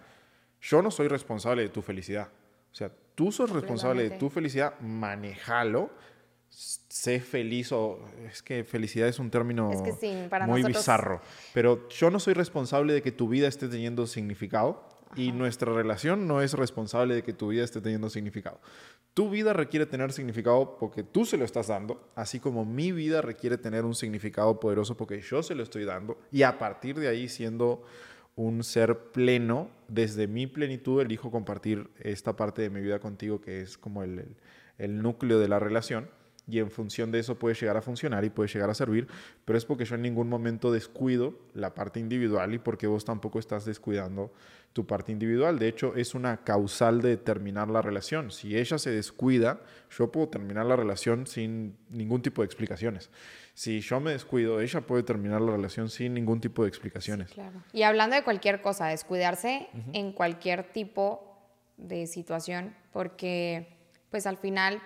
yo 0.61 0.81
no 0.81 0.91
soy 0.91 1.07
responsable 1.07 1.61
de 1.63 1.69
tu 1.69 1.81
felicidad. 1.81 2.29
O 2.71 2.75
sea, 2.75 2.91
tú 3.13 3.31
sos 3.31 3.49
responsable 3.49 4.09
de 4.09 4.17
tu 4.17 4.29
felicidad, 4.29 4.79
manejalo, 4.79 5.91
sé 6.55 7.19
feliz 7.19 7.71
o 7.71 7.99
es 8.25 8.41
que 8.41 8.63
felicidad 8.63 9.07
es 9.09 9.19
un 9.19 9.29
término 9.29 9.69
muy 10.47 10.63
bizarro, 10.63 11.21
pero 11.53 11.89
yo 11.89 12.09
no 12.09 12.19
soy 12.19 12.33
responsable 12.33 12.93
de 12.93 13.01
que 13.01 13.11
tu 13.11 13.27
vida 13.27 13.47
esté 13.47 13.67
teniendo 13.67 14.07
significado 14.07 14.87
y 15.15 15.31
nuestra 15.31 15.73
relación 15.73 16.27
no 16.27 16.41
es 16.41 16.53
responsable 16.53 17.15
de 17.15 17.23
que 17.23 17.33
tu 17.33 17.49
vida 17.49 17.63
esté 17.63 17.81
teniendo 17.81 18.09
significado. 18.09 18.59
Tu 19.13 19.29
vida 19.29 19.53
requiere 19.53 19.85
tener 19.85 20.11
significado 20.11 20.77
porque 20.77 21.03
tú 21.03 21.25
se 21.25 21.37
lo 21.37 21.45
estás 21.45 21.67
dando, 21.67 22.09
así 22.15 22.39
como 22.39 22.65
mi 22.65 22.91
vida 22.91 23.21
requiere 23.21 23.57
tener 23.57 23.85
un 23.85 23.95
significado 23.95 24.59
poderoso 24.59 24.95
porque 24.95 25.21
yo 25.21 25.43
se 25.43 25.55
lo 25.55 25.63
estoy 25.63 25.85
dando 25.85 26.17
y 26.31 26.43
a 26.43 26.57
partir 26.57 26.99
de 26.99 27.07
ahí 27.07 27.27
siendo 27.27 27.83
un 28.35 28.63
ser 28.63 29.11
pleno, 29.11 29.69
desde 29.87 30.27
mi 30.27 30.47
plenitud 30.47 31.01
elijo 31.01 31.31
compartir 31.31 31.89
esta 31.99 32.35
parte 32.35 32.61
de 32.61 32.69
mi 32.69 32.81
vida 32.81 32.99
contigo 32.99 33.39
que 33.39 33.61
es 33.61 33.77
como 33.77 34.03
el, 34.03 34.35
el 34.77 35.01
núcleo 35.01 35.39
de 35.39 35.47
la 35.47 35.59
relación 35.59 36.09
y 36.47 36.59
en 36.59 36.69
función 36.69 37.11
de 37.11 37.19
eso 37.19 37.39
puede 37.39 37.55
llegar 37.55 37.77
a 37.77 37.81
funcionar 37.81 38.23
y 38.23 38.29
puede 38.29 38.49
llegar 38.49 38.69
a 38.69 38.73
servir, 38.73 39.07
pero 39.45 39.57
es 39.57 39.65
porque 39.65 39.85
yo 39.85 39.95
en 39.95 40.03
ningún 40.03 40.29
momento 40.29 40.71
descuido 40.71 41.39
la 41.53 41.73
parte 41.73 41.99
individual 41.99 42.53
y 42.53 42.59
porque 42.59 42.87
vos 42.87 43.05
tampoco 43.05 43.39
estás 43.39 43.65
descuidando 43.65 44.31
tu 44.73 44.85
parte 44.85 45.11
individual. 45.11 45.57
De 45.57 45.69
hecho, 45.69 45.95
es 45.95 46.13
una 46.15 46.43
causal 46.43 47.01
de 47.01 47.17
terminar 47.17 47.69
la 47.69 47.81
relación. 47.81 48.29
Si 48.29 48.57
ella 48.57 48.77
se 48.77 48.91
descuida, 48.91 49.61
yo 49.89 50.11
puedo 50.11 50.27
terminar 50.27 50.65
la 50.65 50.75
relación 50.75 51.25
sin 51.27 51.77
ningún 51.89 52.21
tipo 52.21 52.41
de 52.41 52.47
explicaciones. 52.47 53.09
Si 53.53 53.79
yo 53.79 54.01
me 54.01 54.11
descuido, 54.11 54.59
ella 54.59 54.81
puede 54.81 55.03
terminar 55.03 55.39
la 55.41 55.53
relación 55.53 55.89
sin 55.89 56.13
ningún 56.13 56.41
tipo 56.41 56.63
de 56.63 56.67
explicaciones. 56.67 57.31
claro. 57.31 57.63
Y 57.71 57.83
hablando 57.83 58.17
de 58.17 58.23
cualquier 58.23 58.61
cosa, 58.61 58.87
descuidarse 58.87 59.69
en 59.93 60.11
cualquier 60.11 60.73
tipo 60.73 61.39
de 61.77 62.05
situación, 62.05 62.75
porque 62.91 63.77
pues 64.09 64.27
al 64.27 64.37
final 64.37 64.81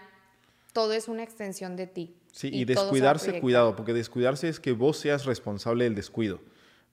todo 0.74 0.94
es 0.94 1.08
una 1.08 1.24
extensión 1.24 1.76
de 1.76 1.88
ti. 1.88 2.16
Sí, 2.32 2.50
y, 2.54 2.66
descuidarse, 2.66 3.40
cuidado, 3.40 3.76
porque 3.76 3.94
descuidarse 3.94 4.50
es 4.50 4.60
que 4.60 4.72
vos 4.72 4.98
seas 4.98 5.26
responsable 5.26 5.84
del 5.86 5.96
descuido. 5.96 6.40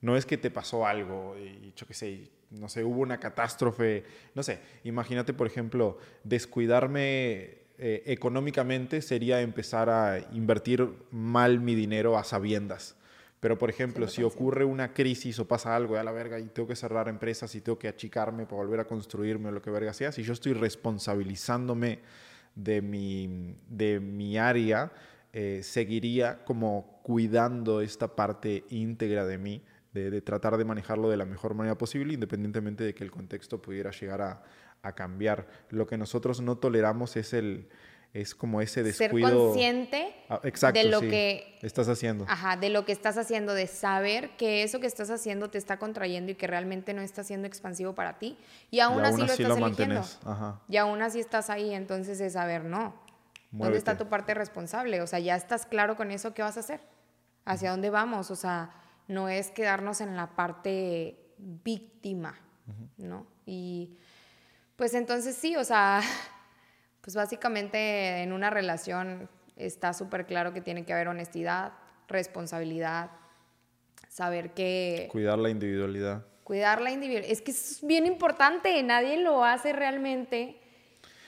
No 0.01 0.17
es 0.17 0.25
que 0.25 0.37
te 0.37 0.51
pasó 0.51 0.85
algo 0.85 1.35
y 1.37 1.73
yo 1.75 1.85
qué 1.87 1.93
sé, 1.93 2.29
no 2.51 2.69
sé, 2.69 2.83
hubo 2.83 3.01
una 3.01 3.19
catástrofe, 3.19 4.03
no 4.35 4.43
sé, 4.43 4.59
imagínate 4.83 5.33
por 5.33 5.47
ejemplo, 5.47 5.97
descuidarme 6.23 7.67
eh, 7.79 8.03
económicamente 8.07 9.03
sería 9.03 9.41
empezar 9.41 9.89
a 9.89 10.19
invertir 10.33 10.89
mal 11.11 11.59
mi 11.59 11.75
dinero 11.75 12.17
a 12.17 12.23
sabiendas. 12.23 12.95
Pero, 13.39 13.59
por 13.59 13.69
ejemplo, 13.69 14.07
si 14.07 14.23
ocurre 14.23 14.65
una 14.65 14.93
crisis 14.93 15.37
o 15.37 15.47
pasa 15.47 15.75
algo, 15.75 15.95
a 15.95 16.03
la 16.03 16.11
verga, 16.11 16.39
y 16.39 16.45
tengo 16.47 16.67
que 16.67 16.75
cerrar 16.75 17.07
empresas 17.07 17.53
y 17.53 17.61
tengo 17.61 17.77
que 17.77 17.87
achicarme 17.87 18.45
para 18.45 18.57
volver 18.57 18.79
a 18.79 18.87
construirme 18.87 19.49
o 19.49 19.51
lo 19.51 19.61
que 19.61 19.69
verga 19.69 19.93
sea, 19.93 20.11
si 20.11 20.23
yo 20.23 20.33
estoy 20.33 20.53
responsabilizándome 20.53 21.99
de 22.57 22.81
mi, 22.81 23.55
de 23.69 23.99
mi 23.99 24.37
área, 24.37 24.91
eh, 25.31 25.61
seguiría 25.63 26.43
como 26.43 26.99
cuidando 27.03 27.81
esta 27.81 28.15
parte 28.15 28.65
íntegra 28.69 29.25
de 29.25 29.37
mí, 29.37 29.63
de, 29.93 30.21
tratar 30.21 30.57
de 30.57 30.65
manejarlo 30.65 31.09
de 31.09 31.17
la 31.17 31.25
mejor 31.25 31.53
manera 31.53 31.77
posible, 31.77 32.13
independientemente 32.13 32.83
de 32.83 32.93
que 32.93 33.03
el 33.03 33.11
contexto 33.11 33.61
pudiera 33.61 33.91
llegar 33.91 34.21
a, 34.21 34.43
a 34.81 34.93
cambiar. 34.93 35.47
Lo 35.69 35.87
que 35.87 35.97
nosotros 35.97 36.41
no 36.41 36.57
toleramos 36.57 37.15
es 37.15 37.33
el, 37.33 37.67
es 38.21 38.33
como 38.33 38.61
ese 38.61 38.83
descuido. 38.83 39.27
Ser 39.27 39.37
consciente 39.37 40.15
ah, 40.29 40.39
exacto, 40.43 40.79
de 40.79 40.85
lo 40.89 41.01
que 41.01 41.57
estás 41.61 41.87
haciendo. 41.87 42.25
Ajá, 42.27 42.57
de 42.57 42.69
lo 42.69 42.85
que 42.85 42.91
estás 42.91 43.17
haciendo, 43.17 43.53
de 43.53 43.67
saber 43.67 44.31
que 44.37 44.63
eso 44.63 44.79
que 44.79 44.87
estás 44.87 45.09
haciendo 45.09 45.49
te 45.49 45.57
está 45.57 45.77
contrayendo 45.77 46.31
y 46.31 46.35
que 46.35 46.47
realmente 46.47 46.93
no 46.93 47.01
está 47.01 47.23
siendo 47.23 47.47
expansivo 47.47 47.93
para 47.93 48.17
ti. 48.17 48.37
Y 48.71 48.79
aún, 48.79 49.05
así, 49.05 49.17
lo 49.17 49.25
estás 49.25 49.57
eligiendo. 49.57 50.03
Y 50.67 50.77
aún 50.77 51.01
así 51.01 51.19
estás 51.19 51.49
ahí, 51.49 51.73
entonces 51.73 52.19
es 52.19 52.33
saber, 52.33 52.65
no. 52.65 52.95
¿Dónde 53.51 53.77
está 53.77 53.97
tu 53.97 54.07
parte 54.07 54.33
responsable? 54.33 55.01
O 55.01 55.07
sea, 55.07 55.19
ya 55.19 55.35
estás 55.35 55.65
claro 55.65 55.95
con 55.95 56.11
eso, 56.11 56.33
¿qué 56.33 56.41
vas 56.41 56.57
a 56.57 56.61
hacer? 56.61 56.81
¿Hacia 57.45 57.71
dónde 57.71 57.89
vamos? 57.89 58.29
O 58.31 58.35
sea, 58.35 58.71
no 59.07 59.29
es 59.29 59.51
quedarnos 59.51 60.01
en 60.01 60.15
la 60.15 60.35
parte 60.35 61.17
víctima, 61.37 62.35
¿no? 62.97 63.27
Y 63.45 63.95
pues 64.75 64.93
entonces 64.93 65.35
sí, 65.35 65.55
o 65.55 65.63
sea, 65.63 66.01
pues 67.07 67.15
básicamente 67.15 68.21
en 68.21 68.33
una 68.33 68.49
relación 68.49 69.29
está 69.55 69.93
súper 69.93 70.25
claro 70.25 70.51
que 70.51 70.59
tiene 70.59 70.83
que 70.83 70.91
haber 70.91 71.07
honestidad, 71.07 71.71
responsabilidad, 72.09 73.11
saber 74.09 74.53
que... 74.53 75.07
Cuidar 75.09 75.37
la 75.37 75.49
individualidad. 75.49 76.25
Cuidar 76.43 76.81
la 76.81 76.91
individualidad. 76.91 77.31
Es 77.31 77.41
que 77.41 77.51
es 77.51 77.79
bien 77.81 78.05
importante, 78.05 78.83
nadie 78.83 79.23
lo 79.23 79.45
hace 79.45 79.71
realmente 79.71 80.59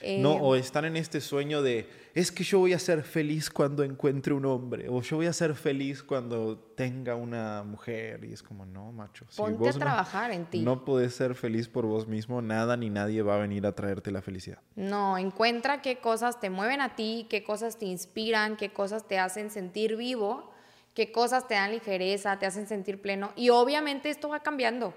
no, 0.02 0.34
eh, 0.34 0.38
o 0.42 0.54
están 0.54 0.84
en 0.84 0.98
este 0.98 1.18
sueño 1.22 1.62
de, 1.62 1.88
es 2.14 2.32
que 2.32 2.42
yo 2.42 2.58
voy 2.58 2.72
a 2.72 2.78
ser 2.78 3.02
feliz 3.02 3.50
cuando 3.50 3.84
encuentre 3.84 4.34
un 4.34 4.44
hombre, 4.44 4.88
o 4.88 5.00
yo 5.02 5.16
voy 5.16 5.26
a 5.26 5.32
ser 5.32 5.54
feliz 5.54 6.02
cuando 6.02 6.58
tenga 6.58 7.14
una 7.14 7.62
mujer, 7.62 8.24
y 8.24 8.32
es 8.32 8.42
como, 8.42 8.66
no, 8.66 8.90
macho. 8.92 9.26
Si 9.28 9.36
Ponte 9.36 9.68
a 9.68 9.72
trabajar 9.72 10.32
en 10.32 10.46
ti. 10.46 10.60
No 10.60 10.84
puedes 10.84 11.14
ser 11.14 11.34
feliz 11.34 11.68
por 11.68 11.86
vos 11.86 12.08
mismo, 12.08 12.42
nada 12.42 12.76
ni 12.76 12.90
nadie 12.90 13.22
va 13.22 13.36
a 13.36 13.38
venir 13.38 13.66
a 13.66 13.74
traerte 13.74 14.10
la 14.10 14.22
felicidad. 14.22 14.58
No, 14.74 15.18
encuentra 15.18 15.82
qué 15.82 15.98
cosas 15.98 16.40
te 16.40 16.50
mueven 16.50 16.80
a 16.80 16.96
ti, 16.96 17.26
qué 17.30 17.44
cosas 17.44 17.78
te 17.78 17.86
inspiran, 17.86 18.56
qué 18.56 18.72
cosas 18.72 19.06
te 19.06 19.18
hacen 19.18 19.50
sentir 19.50 19.96
vivo, 19.96 20.50
qué 20.94 21.12
cosas 21.12 21.46
te 21.46 21.54
dan 21.54 21.70
ligereza, 21.70 22.38
te 22.38 22.46
hacen 22.46 22.66
sentir 22.66 23.00
pleno, 23.00 23.32
y 23.36 23.50
obviamente 23.50 24.10
esto 24.10 24.28
va 24.28 24.40
cambiando. 24.40 24.94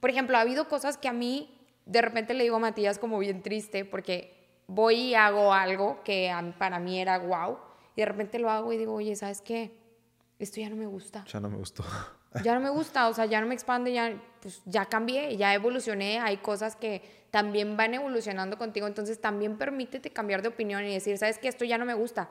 Por 0.00 0.10
ejemplo, 0.10 0.36
ha 0.36 0.40
habido 0.40 0.68
cosas 0.68 0.96
que 0.96 1.08
a 1.08 1.12
mí 1.12 1.56
de 1.86 2.02
repente 2.02 2.34
le 2.34 2.44
digo 2.44 2.56
a 2.56 2.60
Matías 2.60 2.98
como 2.98 3.18
bien 3.18 3.42
triste, 3.42 3.84
porque 3.84 4.39
voy 4.70 4.94
y 4.96 5.14
hago 5.14 5.52
algo 5.52 6.00
que 6.04 6.32
para 6.58 6.78
mí 6.78 7.00
era 7.00 7.18
wow, 7.18 7.58
y 7.96 8.00
de 8.00 8.06
repente 8.06 8.38
lo 8.38 8.50
hago 8.50 8.72
y 8.72 8.78
digo, 8.78 8.94
oye, 8.94 9.16
¿sabes 9.16 9.40
qué? 9.42 9.72
Esto 10.38 10.60
ya 10.60 10.70
no 10.70 10.76
me 10.76 10.86
gusta. 10.86 11.24
Ya 11.26 11.40
no 11.40 11.50
me 11.50 11.56
gustó. 11.56 11.84
Ya 12.44 12.54
no 12.54 12.60
me 12.60 12.70
gusta, 12.70 13.08
o 13.08 13.12
sea, 13.12 13.26
ya 13.26 13.40
no 13.40 13.48
me 13.48 13.54
expande, 13.54 13.92
ya, 13.92 14.14
pues, 14.40 14.62
ya 14.64 14.86
cambié, 14.86 15.36
ya 15.36 15.52
evolucioné, 15.52 16.20
hay 16.20 16.36
cosas 16.36 16.76
que 16.76 17.02
también 17.32 17.76
van 17.76 17.92
evolucionando 17.92 18.56
contigo, 18.56 18.86
entonces 18.86 19.20
también 19.20 19.58
permítete 19.58 20.10
cambiar 20.10 20.40
de 20.40 20.46
opinión 20.46 20.84
y 20.84 20.92
decir, 20.92 21.18
¿sabes 21.18 21.38
qué? 21.38 21.48
Esto 21.48 21.64
ya 21.64 21.76
no 21.76 21.84
me 21.84 21.94
gusta. 21.94 22.28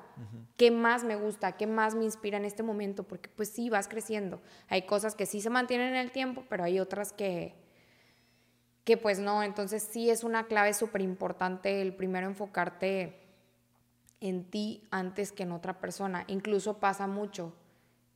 ¿Qué 0.56 0.72
más 0.72 1.04
me 1.04 1.18
gusta? 1.18 1.58
¿Qué 1.58 1.68
más 1.68 1.96
me 1.96 2.06
inspira 2.06 2.38
en 2.38 2.46
este 2.46 2.64
momento? 2.64 3.04
Porque 3.04 3.28
pues 3.28 3.50
sí, 3.50 3.70
vas 3.70 3.90
creciendo. 3.90 4.42
Hay 4.70 4.84
cosas 4.84 5.16
que 5.16 5.26
sí 5.26 5.42
se 5.42 5.50
mantienen 5.50 5.90
en 5.90 5.98
el 5.98 6.12
tiempo, 6.12 6.46
pero 6.48 6.64
hay 6.64 6.80
otras 6.80 7.12
que, 7.12 7.56
que 8.90 8.98
pues 8.98 9.20
no, 9.20 9.44
entonces 9.44 9.88
sí 9.88 10.10
es 10.10 10.24
una 10.24 10.48
clave 10.48 10.74
súper 10.74 11.02
importante 11.02 11.80
el 11.80 11.94
primero 11.94 12.26
enfocarte 12.26 13.20
en 14.20 14.46
ti 14.46 14.82
antes 14.90 15.32
que 15.32 15.44
en 15.44 15.52
otra 15.52 15.80
persona. 15.80 16.24
Incluso 16.26 16.80
pasa 16.80 17.06
mucho 17.06 17.54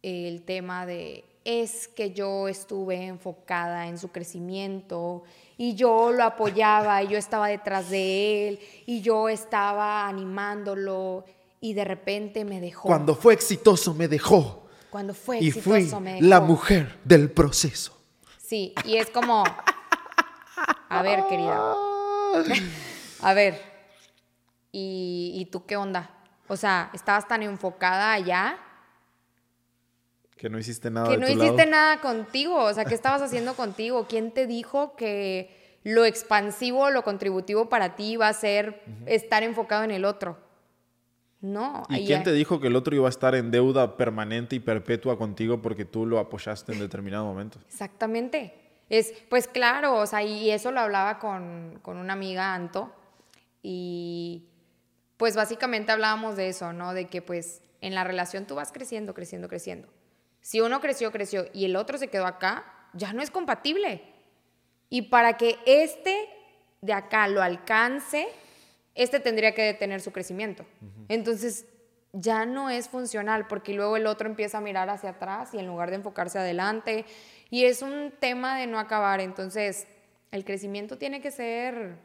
el 0.02 0.42
tema 0.42 0.88
de 0.88 1.26
es 1.46 1.88
que 1.88 2.10
yo 2.14 2.48
estuve 2.48 3.06
enfocada 3.06 3.88
en 3.88 4.00
su 4.00 4.12
crecimiento 4.12 5.22
y 5.58 5.76
yo 5.76 6.12
lo 6.12 6.24
apoyaba 6.24 7.04
y 7.04 7.10
yo 7.10 7.20
estaba 7.20 7.50
detrás 7.50 7.92
de 7.92 8.48
él 8.48 8.60
y 8.88 9.02
yo 9.02 9.30
estaba 9.30 10.08
animándolo 10.08 11.24
y 11.62 11.76
de 11.76 11.86
repente 11.86 12.46
me 12.46 12.60
dejó. 12.60 12.88
Cuando 12.88 13.14
fue 13.14 13.36
exitoso 13.36 13.94
me 13.94 14.08
dejó. 14.08 14.64
Cuando 14.90 15.14
fue 15.14 15.38
exitoso 15.38 16.00
me 16.00 16.14
dejó. 16.14 16.26
La 16.26 16.40
mujer 16.42 16.98
del 17.04 17.30
proceso. 17.30 17.96
Sí, 18.40 18.74
y 18.86 18.96
es 18.98 19.12
como 19.12 19.44
a 20.90 21.02
ver, 21.02 21.24
querida. 21.28 21.76
A 23.22 23.34
ver. 23.34 23.60
¿Y, 24.72 25.48
tú 25.52 25.66
qué 25.66 25.78
onda? 25.78 26.10
O 26.48 26.58
sea, 26.58 26.90
estabas 26.94 27.28
tan 27.28 27.44
enfocada 27.44 28.14
allá. 28.14 28.58
Que 30.36 30.50
no 30.50 30.58
hiciste 30.58 30.90
nada. 30.90 31.10
Que 31.10 31.18
no 31.18 31.30
hiciste 31.30 31.66
nada 31.66 32.02
contigo. 32.02 32.56
O 32.64 32.74
sea, 32.74 32.84
¿qué 32.84 32.96
estabas 32.96 33.22
haciendo 33.24 33.54
contigo? 33.54 34.08
¿Quién 34.10 34.32
te 34.32 34.48
dijo 34.48 34.96
que 34.96 35.80
lo 35.84 36.06
expansivo, 36.06 36.90
lo 36.90 37.04
contributivo 37.04 37.70
para 37.70 37.96
ti 37.96 38.14
iba 38.14 38.28
a 38.28 38.34
ser 38.34 38.84
estar 39.06 39.44
enfocado 39.44 39.84
en 39.84 39.92
el 39.92 40.06
otro? 40.06 40.38
No. 41.40 41.84
¿Y 41.90 42.06
quién 42.06 42.24
te 42.24 42.32
dijo 42.32 42.60
que 42.60 42.68
el 42.68 42.76
otro 42.76 42.96
iba 42.96 43.06
a 43.06 43.10
estar 43.10 43.36
en 43.36 43.52
deuda 43.52 43.98
permanente 43.98 44.56
y 44.56 44.60
perpetua 44.60 45.18
contigo 45.18 45.62
porque 45.62 45.86
tú 45.86 46.06
lo 46.06 46.20
apoyaste 46.20 46.72
en 46.72 46.80
determinado 46.80 47.26
momento? 47.26 47.60
Exactamente. 47.68 48.63
Es, 48.94 49.12
pues 49.28 49.48
claro, 49.48 49.96
o 49.96 50.06
sea, 50.06 50.22
y 50.22 50.52
eso 50.52 50.72
lo 50.72 50.80
hablaba 50.80 51.18
con, 51.18 51.80
con 51.82 51.98
una 51.98 52.14
amiga, 52.14 52.54
Anto, 52.54 52.94
y 53.64 54.46
pues 55.18 55.36
básicamente 55.36 55.92
hablábamos 55.92 56.36
de 56.36 56.50
eso, 56.50 56.74
¿no? 56.74 56.94
De 56.94 57.08
que 57.08 57.24
pues 57.24 57.64
en 57.82 57.96
la 57.96 58.04
relación 58.04 58.46
tú 58.46 58.54
vas 58.54 58.72
creciendo, 58.72 59.16
creciendo, 59.16 59.48
creciendo. 59.48 59.88
Si 60.42 60.62
uno 60.62 60.80
creció, 60.80 61.12
creció 61.12 61.48
y 61.54 61.66
el 61.66 61.76
otro 61.76 61.98
se 61.98 62.10
quedó 62.10 62.28
acá, 62.28 62.66
ya 62.94 63.14
no 63.14 63.24
es 63.24 63.32
compatible. 63.32 64.04
Y 64.90 65.02
para 65.04 65.38
que 65.38 65.58
este 65.66 66.30
de 66.82 66.94
acá 66.94 67.28
lo 67.28 67.42
alcance, 67.42 68.28
este 68.94 69.20
tendría 69.20 69.56
que 69.56 69.64
detener 69.64 70.02
su 70.02 70.12
crecimiento. 70.12 70.68
Entonces, 71.08 71.66
ya 72.14 72.46
no 72.46 72.70
es 72.70 72.90
funcional 72.90 73.48
porque 73.48 73.74
luego 73.74 73.98
el 73.98 74.06
otro 74.06 74.30
empieza 74.30 74.60
a 74.60 74.62
mirar 74.62 74.92
hacia 74.92 75.10
atrás 75.10 75.56
y 75.56 75.58
en 75.58 75.66
lugar 75.66 75.90
de 75.90 75.96
enfocarse 75.96 76.38
adelante. 76.38 77.06
Y 77.54 77.66
es 77.66 77.84
un 77.84 78.12
tema 78.20 78.58
de 78.58 78.66
no 78.66 78.80
acabar. 78.80 79.20
Entonces, 79.20 79.86
el 80.32 80.44
crecimiento 80.44 80.98
tiene 80.98 81.22
que 81.22 81.30
ser... 81.30 82.00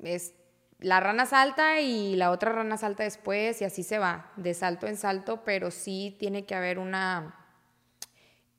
Es, 0.00 0.34
la 0.80 0.98
rana 0.98 1.26
salta 1.26 1.80
y 1.80 2.16
la 2.16 2.32
otra 2.32 2.50
rana 2.50 2.76
salta 2.76 3.04
después 3.04 3.62
y 3.62 3.64
así 3.64 3.84
se 3.84 3.98
va, 3.98 4.32
de 4.34 4.52
salto 4.52 4.88
en 4.88 4.96
salto, 4.96 5.44
pero 5.44 5.70
sí 5.70 6.16
tiene 6.18 6.44
que 6.44 6.56
haber 6.56 6.80
una 6.80 7.36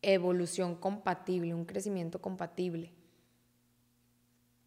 evolución 0.01 0.75
compatible, 0.75 1.53
un 1.53 1.65
crecimiento 1.65 2.21
compatible. 2.21 2.93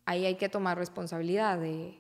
Ahí 0.04 0.26
hay 0.26 0.34
que 0.34 0.50
tomar 0.50 0.76
responsabilidad 0.76 1.58
de, 1.58 1.96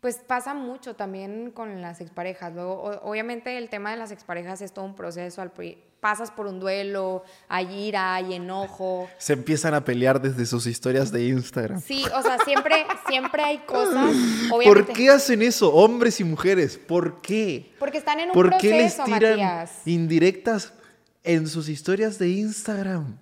pues 0.00 0.18
pasa 0.18 0.52
mucho 0.52 0.96
también 0.96 1.50
con 1.50 1.80
las 1.80 2.02
exparejas. 2.02 2.52
Luego, 2.52 2.82
obviamente 3.04 3.56
el 3.56 3.70
tema 3.70 3.90
de 3.90 3.96
las 3.96 4.10
exparejas 4.10 4.60
es 4.60 4.74
todo 4.74 4.84
un 4.84 4.94
proceso. 4.94 5.40
Pasas 6.00 6.30
por 6.30 6.46
un 6.46 6.58
duelo, 6.58 7.22
hay 7.48 7.88
ira, 7.88 8.14
hay 8.14 8.34
enojo. 8.34 9.08
Se 9.18 9.34
empiezan 9.34 9.74
a 9.74 9.84
pelear 9.84 10.20
desde 10.20 10.46
sus 10.46 10.66
historias 10.66 11.12
de 11.12 11.26
Instagram. 11.26 11.80
Sí, 11.80 12.04
o 12.14 12.22
sea, 12.22 12.38
siempre, 12.44 12.86
siempre 13.06 13.42
hay 13.42 13.58
cosas. 13.58 14.14
¿Por 14.64 14.86
qué 14.86 15.10
hacen 15.10 15.42
eso, 15.42 15.72
hombres 15.72 16.20
y 16.20 16.24
mujeres? 16.24 16.78
¿Por 16.78 17.20
qué? 17.20 17.74
Porque 17.78 17.98
están 17.98 18.20
en 18.20 18.28
un 18.28 18.34
¿Por 18.34 18.48
proceso, 18.48 19.04
qué 19.04 19.10
les 19.12 19.20
tiran 19.20 19.68
indirectas 19.84 20.72
en 21.22 21.46
sus 21.46 21.68
historias 21.68 22.18
de 22.18 22.28
Instagram? 22.28 23.18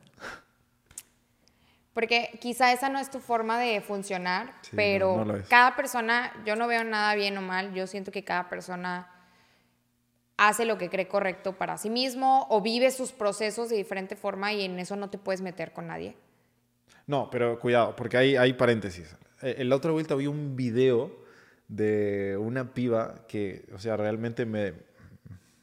Porque 1.92 2.38
quizá 2.40 2.72
esa 2.72 2.88
no 2.88 3.00
es 3.00 3.10
tu 3.10 3.18
forma 3.18 3.58
de 3.58 3.80
funcionar, 3.80 4.54
pero 4.76 5.26
cada 5.48 5.74
persona, 5.74 6.32
yo 6.46 6.54
no 6.54 6.68
veo 6.68 6.84
nada 6.84 7.16
bien 7.16 7.36
o 7.38 7.42
mal, 7.42 7.74
yo 7.74 7.88
siento 7.88 8.12
que 8.12 8.22
cada 8.22 8.48
persona 8.48 9.17
hace 10.38 10.64
lo 10.64 10.78
que 10.78 10.88
cree 10.88 11.06
correcto 11.06 11.52
para 11.52 11.76
sí 11.76 11.90
mismo 11.90 12.46
o 12.48 12.62
vive 12.62 12.90
sus 12.90 13.12
procesos 13.12 13.68
de 13.68 13.76
diferente 13.76 14.16
forma 14.16 14.54
y 14.54 14.64
en 14.64 14.78
eso 14.78 14.96
no 14.96 15.10
te 15.10 15.18
puedes 15.18 15.42
meter 15.42 15.72
con 15.72 15.88
nadie. 15.88 16.16
No, 17.06 17.28
pero 17.30 17.58
cuidado, 17.58 17.94
porque 17.94 18.16
hay, 18.16 18.36
hay 18.36 18.54
paréntesis. 18.54 19.14
En 19.42 19.68
la 19.68 19.76
otra 19.76 19.90
vuelta 19.90 20.14
vi 20.14 20.26
un 20.26 20.56
video 20.56 21.10
de 21.68 22.38
una 22.40 22.72
piba 22.72 23.26
que, 23.28 23.66
o 23.74 23.78
sea, 23.78 23.96
realmente 23.96 24.46
me 24.46 24.88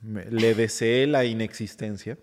le 0.06 0.54
deseé 0.54 1.08
la 1.08 1.26
inexistencia. 1.26 2.18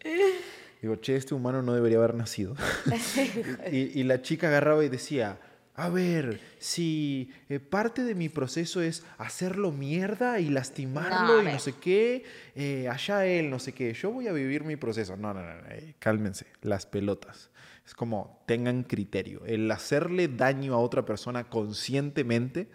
Digo, 0.81 0.97
che, 0.97 1.17
este 1.17 1.35
humano 1.35 1.63
no 1.63 1.75
debería 1.75 1.99
haber 1.99 2.15
nacido. 2.15 2.55
y, 3.73 4.03
la 4.05 4.23
chica 4.23 4.49
agarraba 4.49 4.85
y 4.85 4.89
decía, 4.89 5.39
a 5.75 5.89
ver, 5.89 6.41
si 6.59 7.31
eh, 7.49 7.59
parte 7.59 8.05
de 8.05 8.15
mi 8.15 8.29
proceso 8.29 8.83
es 8.83 9.05
hacerlo 9.17 9.73
mierda 9.73 10.39
y 10.39 10.51
lastimarlo 10.51 11.43
y 11.43 11.47
no 11.47 11.59
sé 11.59 11.75
qué, 11.81 12.25
eh, 12.55 12.89
allá 12.89 13.25
él, 13.25 13.49
no 13.49 13.59
sé 13.59 13.73
qué, 13.73 13.95
yo 13.95 14.11
voy 14.11 14.29
a 14.29 14.33
vivir 14.33 14.65
mi 14.65 14.77
proceso. 14.77 15.17
No, 15.17 15.33
no, 15.33 15.43
no, 15.43 15.69
eh, 15.71 15.95
cálmense, 15.99 16.47
las 16.61 16.85
pelotas. 16.85 17.51
Es 17.87 17.95
como, 17.95 18.43
tengan 18.47 18.83
criterio. 18.85 19.45
El 19.47 19.71
hacerle 19.71 20.29
daño 20.29 20.75
a 20.75 20.79
otra 20.79 21.05
persona 21.05 21.45
conscientemente 21.45 22.69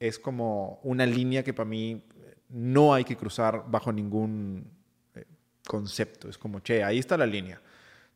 es 0.00 0.18
como 0.18 0.80
una 0.82 1.06
línea 1.06 1.44
que 1.44 1.54
para 1.54 1.68
mí 1.68 2.04
no 2.48 2.94
hay 2.94 3.04
que 3.04 3.16
cruzar 3.16 3.64
bajo 3.68 3.92
ningún 3.92 4.70
concepto. 5.66 6.28
Es 6.28 6.38
como, 6.38 6.60
che, 6.60 6.84
ahí 6.84 6.98
está 6.98 7.16
la 7.16 7.26
línea. 7.26 7.60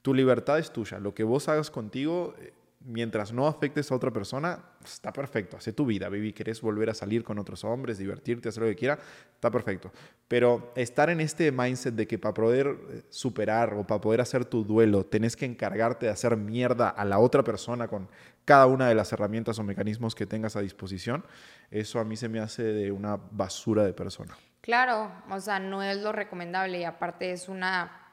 Tu 0.03 0.15
libertad 0.15 0.59
es 0.59 0.73
tuya. 0.73 0.99
Lo 0.99 1.15
que 1.15 1.25
vos 1.25 1.49
hagas 1.49 1.71
contigo, 1.71 2.35
eh, 2.39 2.53
mientras 2.89 3.33
no 3.33 3.47
afectes 3.47 3.93
a 3.93 3.95
otra 3.95 4.11
persona, 4.11 4.59
está 4.85 5.13
perfecto. 5.13 5.57
Hace 5.57 5.73
tu 5.73 5.85
vida, 5.85 6.09
baby. 6.09 6.33
Querés 6.33 6.61
volver 6.61 6.91
a 6.91 6.95
salir 6.95 7.23
con 7.23 7.39
otros 7.39 7.63
hombres, 7.65 7.99
divertirte, 7.99 8.49
hacer 8.49 8.63
lo 8.63 8.69
que 8.71 8.77
quiera, 8.77 8.99
está 9.35 9.51
perfecto. 9.51 9.93
Pero 10.27 10.73
estar 10.75 11.11
en 11.11 11.21
este 11.21 11.53
mindset 11.53 11.95
de 11.95 12.07
que 12.07 12.19
para 12.19 12.35
poder 12.35 12.67
eh, 12.67 13.03
superar 13.11 13.75
o 13.75 13.87
para 13.87 14.01
poder 14.01 14.21
hacer 14.21 14.47
tu 14.47 14.65
duelo, 14.65 15.05
tenés 15.05 15.37
que 15.37 15.45
encargarte 15.45 16.07
de 16.07 16.13
hacer 16.13 16.37
mierda 16.37 16.89
a 16.89 17.05
la 17.05 17.19
otra 17.19 17.45
persona 17.45 17.89
con 17.89 18.09
cada 18.47 18.67
una 18.67 18.89
de 18.89 18.95
las 18.95 19.13
herramientas 19.13 19.59
o 19.59 19.63
mecanismos 19.63 20.15
que 20.15 20.25
tengas 20.25 20.57
a 20.57 20.63
disposición, 20.63 21.23
eso 21.71 22.01
a 22.01 22.05
mí 22.05 22.17
se 22.17 22.31
me 22.31 22.41
hace 22.41 22.63
de 22.63 22.91
una 22.91 23.19
basura 23.31 23.85
de 23.85 23.93
persona. 23.93 24.35
Claro, 24.63 25.13
o 25.31 25.39
sea, 25.39 25.61
no 25.61 25.83
es 25.83 25.99
lo 25.99 26.13
recomendable 26.13 26.81
y 26.81 26.85
aparte 26.85 27.33
es 27.33 27.51
una, 27.51 28.08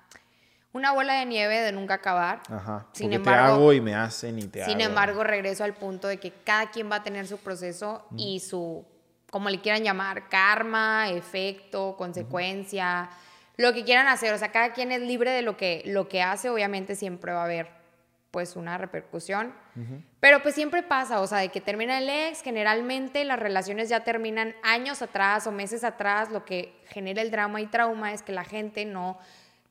una 0.75 0.91
bola 0.91 1.13
de 1.13 1.25
nieve 1.25 1.61
de 1.61 1.71
nunca 1.71 1.93
acabar. 1.93 2.41
Ajá, 2.49 2.85
sin 2.91 3.13
embargo, 3.13 3.47
te 3.47 3.53
hago 3.53 3.73
y 3.73 3.79
me 3.79 3.95
hacen 3.95 4.37
y 4.37 4.47
te 4.47 4.65
sin 4.65 4.81
embargo, 4.81 5.23
regreso 5.23 5.63
al 5.63 5.73
punto 5.73 6.09
de 6.09 6.17
que 6.17 6.33
cada 6.43 6.69
quien 6.69 6.91
va 6.91 6.97
a 6.97 7.03
tener 7.03 7.27
su 7.27 7.37
proceso 7.37 8.05
y 8.17 8.41
su, 8.41 8.85
como 9.31 9.49
le 9.49 9.61
quieran 9.61 9.83
llamar, 9.83 10.27
karma, 10.27 11.09
efecto, 11.09 11.95
consecuencia, 11.97 13.09
lo 13.55 13.71
que 13.71 13.85
quieran 13.85 14.07
hacer. 14.07 14.33
O 14.33 14.37
sea, 14.37 14.51
cada 14.51 14.73
quien 14.73 14.91
es 14.91 14.99
libre 14.99 15.31
de 15.31 15.43
lo 15.43 15.55
que, 15.55 15.81
lo 15.85 16.09
que 16.09 16.21
hace, 16.21 16.49
obviamente 16.49 16.95
siempre 16.95 17.31
va 17.31 17.43
a 17.43 17.45
haber 17.45 17.69
pues 18.31 18.57
una 18.57 18.77
repercusión. 18.77 19.53
Pero 20.19 20.41
pues 20.41 20.55
siempre 20.55 20.83
pasa, 20.83 21.21
o 21.21 21.27
sea, 21.27 21.37
de 21.37 21.49
que 21.49 21.61
termina 21.61 21.99
el 21.99 22.09
ex, 22.09 22.41
generalmente 22.41 23.23
las 23.23 23.39
relaciones 23.39 23.87
ya 23.87 24.03
terminan 24.03 24.55
años 24.61 25.01
atrás 25.01 25.47
o 25.47 25.53
meses 25.53 25.85
atrás, 25.85 26.31
lo 26.31 26.43
que 26.43 26.77
genera 26.89 27.21
el 27.21 27.31
drama 27.31 27.61
y 27.61 27.67
trauma 27.67 28.11
es 28.11 28.21
que 28.23 28.33
la 28.33 28.43
gente 28.43 28.83
no 28.83 29.17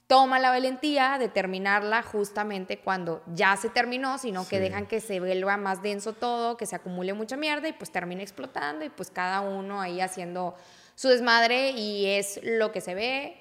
toma 0.06 0.38
la 0.38 0.50
valentía 0.50 1.16
de 1.18 1.28
terminarla 1.28 2.02
justamente 2.02 2.78
cuando 2.78 3.22
ya 3.34 3.56
se 3.56 3.70
terminó, 3.70 4.18
sino 4.18 4.46
que 4.46 4.60
dejan 4.60 4.86
que 4.86 5.00
se 5.00 5.20
vuelva 5.20 5.56
más 5.56 5.82
denso 5.82 6.12
todo, 6.12 6.56
que 6.56 6.66
se 6.66 6.76
acumule 6.76 7.14
mucha 7.14 7.36
mierda 7.36 7.68
y 7.68 7.72
pues 7.72 7.90
termina 7.90 8.22
explotando 8.22 8.84
y 8.84 8.90
pues 8.90 9.10
cada 9.10 9.40
uno 9.40 9.80
ahí 9.80 10.00
haciendo 10.00 10.54
su 10.94 11.08
desmadre 11.08 11.70
y 11.70 12.06
es 12.06 12.40
lo 12.42 12.70
que 12.70 12.80
se 12.80 12.94
ve 12.94 13.36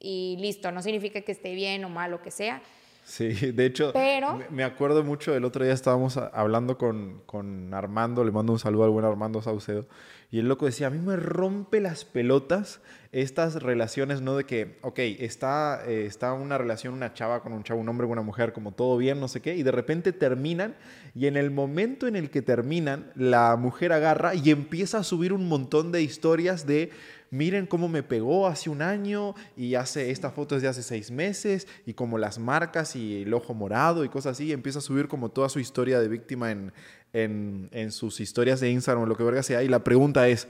y 0.00 0.36
listo, 0.40 0.72
no 0.72 0.82
significa 0.82 1.20
que 1.20 1.32
esté 1.32 1.54
bien 1.54 1.84
o 1.84 1.88
mal 1.88 2.12
o 2.14 2.22
que 2.22 2.30
sea, 2.30 2.62
Sí, 3.06 3.28
de 3.52 3.66
hecho, 3.66 3.92
me 4.50 4.64
acuerdo 4.64 5.04
mucho, 5.04 5.32
el 5.32 5.44
otro 5.44 5.64
día 5.64 5.72
estábamos 5.72 6.16
hablando 6.16 6.76
con, 6.76 7.22
con, 7.24 7.72
Armando, 7.72 8.24
le 8.24 8.32
mando 8.32 8.52
un 8.52 8.58
saludo 8.58 8.82
al 8.82 8.90
buen 8.90 9.04
Armando 9.04 9.40
Saucedo, 9.40 9.86
y 10.36 10.38
el 10.38 10.48
loco 10.48 10.66
decía, 10.66 10.88
a 10.88 10.90
mí 10.90 10.98
me 10.98 11.16
rompe 11.16 11.80
las 11.80 12.04
pelotas 12.04 12.82
estas 13.10 13.62
relaciones, 13.62 14.20
¿no? 14.20 14.36
De 14.36 14.44
que, 14.44 14.76
ok, 14.82 14.98
está, 14.98 15.82
eh, 15.86 16.04
está 16.04 16.34
una 16.34 16.58
relación, 16.58 16.92
una 16.92 17.14
chava 17.14 17.40
con 17.40 17.54
un 17.54 17.62
chavo, 17.62 17.80
un 17.80 17.88
hombre 17.88 18.06
con 18.06 18.12
una 18.12 18.22
mujer, 18.22 18.52
como 18.52 18.72
todo 18.72 18.98
bien, 18.98 19.18
no 19.18 19.28
sé 19.28 19.40
qué, 19.40 19.56
y 19.56 19.62
de 19.62 19.70
repente 19.70 20.12
terminan, 20.12 20.76
y 21.14 21.26
en 21.26 21.38
el 21.38 21.50
momento 21.50 22.06
en 22.06 22.16
el 22.16 22.28
que 22.28 22.42
terminan, 22.42 23.10
la 23.14 23.56
mujer 23.56 23.94
agarra 23.94 24.34
y 24.34 24.50
empieza 24.50 24.98
a 24.98 25.04
subir 25.04 25.32
un 25.32 25.48
montón 25.48 25.90
de 25.90 26.02
historias 26.02 26.66
de 26.66 26.90
miren 27.30 27.66
cómo 27.66 27.88
me 27.88 28.02
pegó 28.02 28.46
hace 28.46 28.70
un 28.70 28.82
año 28.82 29.34
y 29.56 29.74
hace 29.74 30.10
esta 30.10 30.30
foto 30.30 30.56
es 30.56 30.62
de 30.62 30.68
hace 30.68 30.82
seis 30.82 31.10
meses 31.10 31.66
y 31.84 31.94
como 31.94 32.18
las 32.18 32.38
marcas 32.38 32.96
y 32.96 33.22
el 33.22 33.34
ojo 33.34 33.54
morado 33.54 34.04
y 34.04 34.08
cosas 34.08 34.32
así, 34.32 34.46
y 34.46 34.52
empieza 34.52 34.78
a 34.78 34.82
subir 34.82 35.08
como 35.08 35.30
toda 35.30 35.48
su 35.48 35.60
historia 35.60 36.00
de 36.00 36.08
víctima 36.08 36.50
en, 36.50 36.72
en, 37.12 37.92
sus 37.92 38.20
historias 38.20 38.60
de 38.60 38.70
Instagram 38.70 39.04
o 39.04 39.06
lo 39.06 39.16
que 39.16 39.24
verga 39.24 39.42
sea. 39.42 39.62
Y 39.62 39.68
la 39.68 39.82
pregunta 39.84 40.28
es, 40.28 40.48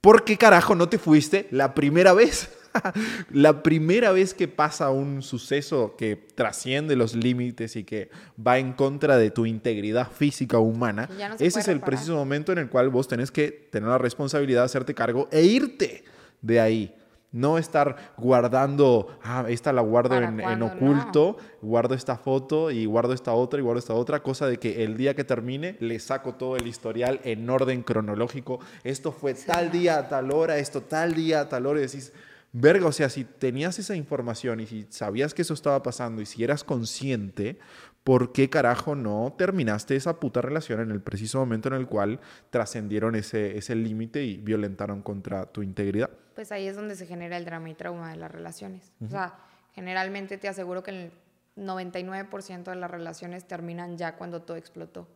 ¿por 0.00 0.24
qué 0.24 0.36
carajo 0.36 0.74
no 0.74 0.88
te 0.88 0.98
fuiste 0.98 1.48
la 1.50 1.74
primera 1.74 2.12
vez? 2.12 2.50
la 3.30 3.62
primera 3.62 4.12
vez 4.12 4.34
que 4.34 4.48
pasa 4.48 4.90
un 4.90 5.22
suceso 5.22 5.94
que 5.96 6.16
trasciende 6.34 6.96
los 6.96 7.14
límites 7.14 7.76
y 7.76 7.84
que 7.84 8.10
va 8.44 8.58
en 8.58 8.72
contra 8.72 9.16
de 9.16 9.30
tu 9.30 9.46
integridad 9.46 10.10
física 10.10 10.58
humana, 10.58 11.08
ese 11.38 11.60
es 11.60 11.68
el 11.68 11.80
preciso 11.80 12.14
momento 12.16 12.52
en 12.52 12.58
el 12.58 12.68
cual 12.68 12.88
vos 12.88 13.08
tenés 13.08 13.30
que 13.30 13.50
tener 13.50 13.88
la 13.88 13.98
responsabilidad 13.98 14.62
de 14.62 14.66
hacerte 14.66 14.94
cargo 14.94 15.28
e 15.30 15.42
irte 15.42 16.04
de 16.44 16.60
ahí. 16.60 16.94
No 17.32 17.58
estar 17.58 18.14
guardando, 18.16 19.18
ah, 19.24 19.46
esta 19.48 19.72
la 19.72 19.82
guardo 19.82 20.16
en, 20.22 20.62
oculto, 20.62 21.36
guardo 21.60 21.96
esta 21.96 22.16
foto 22.16 22.70
y 22.70 22.86
guardo 22.86 23.12
esta 23.12 23.32
otra 23.32 23.58
y 23.58 23.62
guardo 23.62 23.80
esta 23.80 23.94
otra, 23.94 24.22
cosa 24.22 24.46
de 24.46 24.58
que 24.58 24.84
el 24.84 24.96
día 24.96 25.16
que 25.16 25.24
termine 25.24 25.76
le 25.80 25.98
saco 25.98 26.36
todo 26.36 26.56
el 26.56 26.68
historial 26.68 27.20
en 27.24 27.50
orden 27.50 27.82
cronológico. 27.82 28.60
Esto 28.84 29.10
fue 29.10 29.34
tal 29.34 29.72
día, 29.72 30.08
tal 30.08 30.30
hora, 30.30 30.58
esto 30.58 30.82
tal 30.82 31.14
día, 31.14 31.48
tal 31.48 31.66
hora, 31.66 31.80
y 31.80 31.86
decís, 31.86 32.12
verga, 32.52 32.86
o 32.86 32.92
sea, 32.92 33.08
si 33.08 33.24
tenías 33.24 33.80
esa 33.80 33.96
información 33.96 34.60
y 34.60 34.66
si 34.66 34.86
sabías 34.90 35.34
que 35.34 35.42
eso 35.42 35.54
estaba 35.54 35.82
pasando 35.82 36.22
y 36.22 36.26
si 36.26 36.44
eras 36.44 36.62
consciente, 36.62 37.58
¿por 38.04 38.32
qué 38.32 38.50
carajo 38.50 38.94
no 38.94 39.34
terminaste 39.36 39.96
esa 39.96 40.20
puta 40.20 40.42
relación 40.42 40.80
en 40.80 40.90
el 40.90 41.00
preciso 41.00 41.38
momento 41.38 41.68
en 41.68 41.74
el 41.74 41.86
cual 41.86 42.20
trascendieron 42.50 43.16
ese, 43.16 43.56
ese 43.56 43.74
límite 43.74 44.22
y 44.22 44.36
violentaron 44.36 45.02
contra 45.02 45.46
tu 45.46 45.62
integridad? 45.62 46.10
Pues 46.34 46.52
ahí 46.52 46.66
es 46.66 46.76
donde 46.76 46.96
se 46.96 47.06
genera 47.06 47.36
el 47.36 47.44
drama 47.44 47.70
y 47.70 47.74
trauma 47.74 48.10
de 48.10 48.16
las 48.16 48.30
relaciones. 48.30 48.92
O 49.04 49.08
sea, 49.08 49.38
generalmente 49.74 50.36
te 50.36 50.48
aseguro 50.48 50.82
que 50.82 50.90
el 50.90 51.12
99% 51.56 52.64
de 52.64 52.76
las 52.76 52.90
relaciones 52.90 53.46
terminan 53.46 53.96
ya 53.96 54.16
cuando 54.16 54.42
todo 54.42 54.56
explotó, 54.56 55.08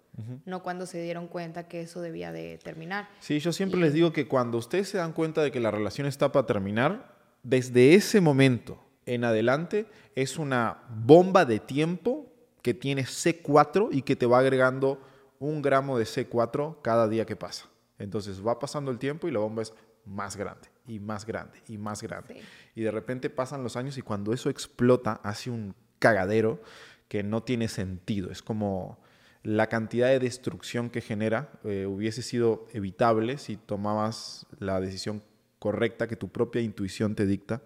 no 0.47 0.63
cuando 0.63 0.87
se 0.87 1.03
dieron 1.03 1.27
cuenta 1.27 1.69
que 1.69 1.83
eso 1.83 2.01
debía 2.01 2.33
de 2.33 2.59
terminar. 2.59 3.09
Sí, 3.21 3.41
yo 3.41 3.53
siempre 3.53 3.81
les 3.81 3.93
digo 3.93 4.13
que 4.13 4.29
cuando 4.29 4.57
ustedes 4.57 4.89
se 4.89 4.99
dan 4.99 5.13
cuenta 5.13 5.43
de 5.43 5.51
que 5.51 5.61
la 5.61 5.71
relación 5.71 6.07
está 6.07 6.31
para 6.31 6.47
terminar, 6.47 7.17
desde 7.43 7.95
ese 7.95 8.21
momento 8.21 8.83
en 9.05 9.25
adelante 9.25 9.87
es 10.15 10.39
una 10.39 10.85
bomba 10.89 11.45
de 11.45 11.59
tiempo 11.59 12.33
que 12.69 12.75
tiene 12.75 13.05
C4 13.05 13.89
y 13.93 14.03
que 14.03 14.15
te 14.15 14.27
va 14.27 14.41
agregando 14.41 15.01
un 15.39 15.63
gramo 15.63 15.99
de 15.99 16.05
C4 16.05 16.83
cada 16.83 17.09
día 17.09 17.25
que 17.25 17.35
pasa. 17.35 17.67
Entonces 17.99 18.47
va 18.47 18.59
pasando 18.59 18.91
el 18.91 18.99
tiempo 18.99 19.27
y 19.27 19.31
la 19.31 19.39
bomba 19.39 19.63
es 19.63 19.73
más 20.05 20.37
grande 20.37 20.69
y 20.87 21.01
más 21.01 21.25
grande 21.25 21.63
y 21.67 21.79
más 21.79 22.03
grande. 22.03 22.43
Y 22.75 22.83
de 22.83 22.91
repente 22.91 23.31
pasan 23.31 23.63
los 23.63 23.77
años 23.77 23.97
y 23.97 24.03
cuando 24.03 24.35
eso 24.35 24.51
explota 24.51 25.19
hace 25.25 25.49
un 25.49 25.75
cagadero 25.99 26.61
que 27.09 27.23
no 27.23 27.43
tiene 27.43 27.69
sentido. 27.69 28.31
Es 28.31 28.43
como 28.43 28.99
la 29.43 29.69
cantidad 29.69 30.09
de 30.09 30.19
destrucción 30.19 30.91
que 30.91 31.01
genera 31.01 31.51
eh, 31.65 31.87
hubiese 31.87 32.21
sido 32.21 32.67
evitable 32.75 33.39
si 33.39 33.57
tomabas 33.57 34.47
la 34.59 34.79
decisión 34.79 35.23
correcta 35.59 36.07
que 36.07 36.17
tu 36.17 36.29
propia 36.29 36.61
intuición 36.61 37.15
te 37.15 37.25
dicta 37.25 37.63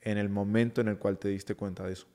en 0.00 0.16
el 0.16 0.30
momento 0.30 0.80
en 0.80 0.88
el 0.88 0.96
cual 0.96 1.18
te 1.18 1.28
diste 1.28 1.54
cuenta 1.54 1.84
de 1.84 1.92
eso. 1.92 2.06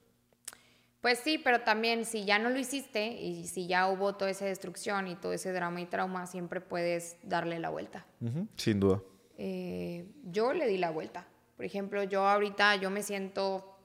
Pues 1.06 1.20
sí, 1.20 1.38
pero 1.38 1.62
también 1.62 2.04
si 2.04 2.26
ya 2.26 2.40
no 2.40 2.50
lo 2.50 2.58
hiciste 2.58 3.06
y 3.06 3.46
si 3.46 3.68
ya 3.68 3.88
hubo 3.90 4.16
toda 4.16 4.32
esa 4.32 4.46
destrucción 4.46 5.08
y 5.08 5.14
todo 5.14 5.34
ese 5.34 5.52
drama 5.52 5.80
y 5.80 5.86
trauma, 5.86 6.26
siempre 6.26 6.62
puedes 6.62 7.18
darle 7.22 7.60
la 7.60 7.70
vuelta. 7.70 8.08
sin 8.56 8.80
duda. 8.80 9.04
Eh, 9.38 10.08
yo 10.24 10.52
le 10.54 10.66
di 10.66 10.80
la 10.80 10.90
vuelta. 10.90 11.28
Por 11.58 11.66
ejemplo, 11.66 12.02
yo 12.02 12.28
ahorita 12.28 12.78
yo 12.78 12.90
me 12.90 13.04
siento, 13.04 13.78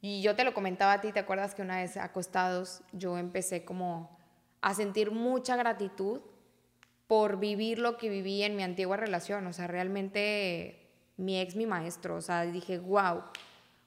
y 0.00 0.22
yo 0.22 0.36
te 0.36 0.44
lo 0.44 0.54
comentaba 0.54 0.92
a 0.92 1.00
ti, 1.00 1.10
¿te 1.10 1.18
acuerdas 1.18 1.56
que 1.56 1.62
una 1.62 1.78
vez 1.78 1.96
acostados 1.96 2.82
yo 2.92 3.18
empecé 3.18 3.64
como 3.64 4.16
a 4.60 4.72
sentir 4.72 5.10
mucha 5.10 5.56
gratitud 5.56 6.20
por 7.08 7.40
vivir 7.40 7.80
lo 7.80 7.96
que 7.96 8.08
viví 8.08 8.44
en 8.44 8.54
mi 8.54 8.62
antigua 8.62 8.96
relación? 8.96 9.44
O 9.48 9.52
sea, 9.52 9.66
realmente 9.66 10.88
mi 11.16 11.40
ex, 11.40 11.56
mi 11.56 11.66
maestro, 11.66 12.14
o 12.14 12.20
sea, 12.20 12.42
dije, 12.42 12.78
wow, 12.78 13.24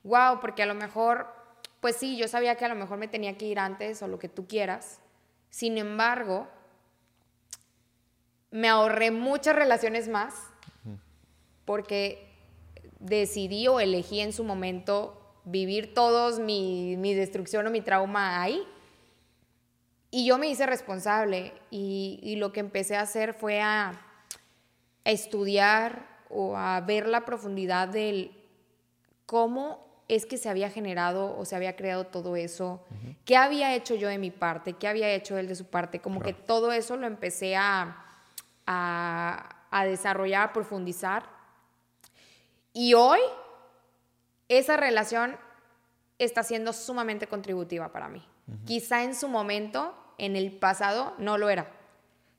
wow, 0.04 0.42
porque 0.42 0.64
a 0.64 0.66
lo 0.66 0.76
mejor 0.76 1.43
pues 1.84 1.98
sí, 1.98 2.16
yo 2.16 2.30
sabía 2.30 2.56
que 2.56 2.64
a 2.64 2.70
lo 2.70 2.76
mejor 2.76 2.98
me 2.98 3.10
tenía 3.10 3.38
que 3.38 3.46
ir 3.46 3.60
antes 3.60 4.02
o 4.02 4.08
lo 4.08 4.18
que 4.18 4.30
tú 4.30 4.48
quieras. 4.48 5.02
Sin 5.50 5.78
embargo, 5.78 6.48
me 8.52 8.70
ahorré 8.70 9.12
muchas 9.12 9.54
relaciones 9.54 10.08
más 10.08 10.34
porque 11.66 12.26
decidí 13.02 13.68
o 13.68 13.82
elegí 13.82 14.22
en 14.22 14.32
su 14.32 14.46
momento 14.46 15.36
vivir 15.44 15.94
todos 15.94 16.40
mi, 16.40 16.96
destrucción 17.16 17.68
o 17.68 17.70
mi 17.70 17.82
trauma 17.82 18.42
ahí. 18.42 18.64
Y 20.10 20.26
yo 20.26 20.38
me 20.38 20.48
hice 20.48 20.66
responsable 20.66 21.52
y, 21.70 22.18
y 22.24 22.38
lo 22.38 22.54
que 22.54 22.62
empecé 22.62 22.96
a 22.96 23.02
hacer 23.02 23.34
fue 23.34 23.60
a, 23.60 23.90
a 25.04 25.12
estudiar 25.12 26.08
o 26.30 26.56
a 26.56 26.80
ver 26.80 27.08
la 27.10 27.26
profundidad 27.26 27.90
del 27.90 28.32
cómo 29.26 29.93
es 30.16 30.26
que 30.26 30.38
se 30.38 30.50
había 30.50 30.70
generado 30.70 31.38
o 31.38 31.46
se 31.46 31.56
había 31.56 31.76
creado 31.76 32.06
todo 32.06 32.36
eso, 32.36 32.84
qué 33.26 33.38
había 33.38 33.74
hecho 33.76 33.96
yo 33.96 34.08
de 34.08 34.18
mi 34.18 34.32
parte, 34.32 34.74
qué 34.74 34.88
había 34.88 35.10
hecho 35.12 35.38
él 35.38 35.48
de 35.48 35.56
su 35.56 35.66
parte, 35.66 36.00
como 36.00 36.22
que 36.22 36.34
todo 36.34 36.72
eso 36.72 36.98
lo 36.98 37.08
empecé 37.08 37.56
a, 37.56 38.06
a, 38.66 39.86
desarrollar, 39.86 40.50
a 40.50 40.54
profundizar. 40.54 41.24
Y 42.74 42.94
hoy 42.94 43.20
esa 44.50 44.78
relación 44.78 45.38
está 46.20 46.44
siendo 46.44 46.74
sumamente 46.74 47.28
contributiva 47.28 47.92
para 47.92 48.10
mí. 48.10 48.26
Quizá 48.66 49.04
en 49.04 49.16
su 49.16 49.28
momento, 49.28 49.96
en 50.18 50.36
el 50.36 50.52
pasado, 50.52 51.14
no 51.18 51.38
lo 51.38 51.50
era. 51.50 51.72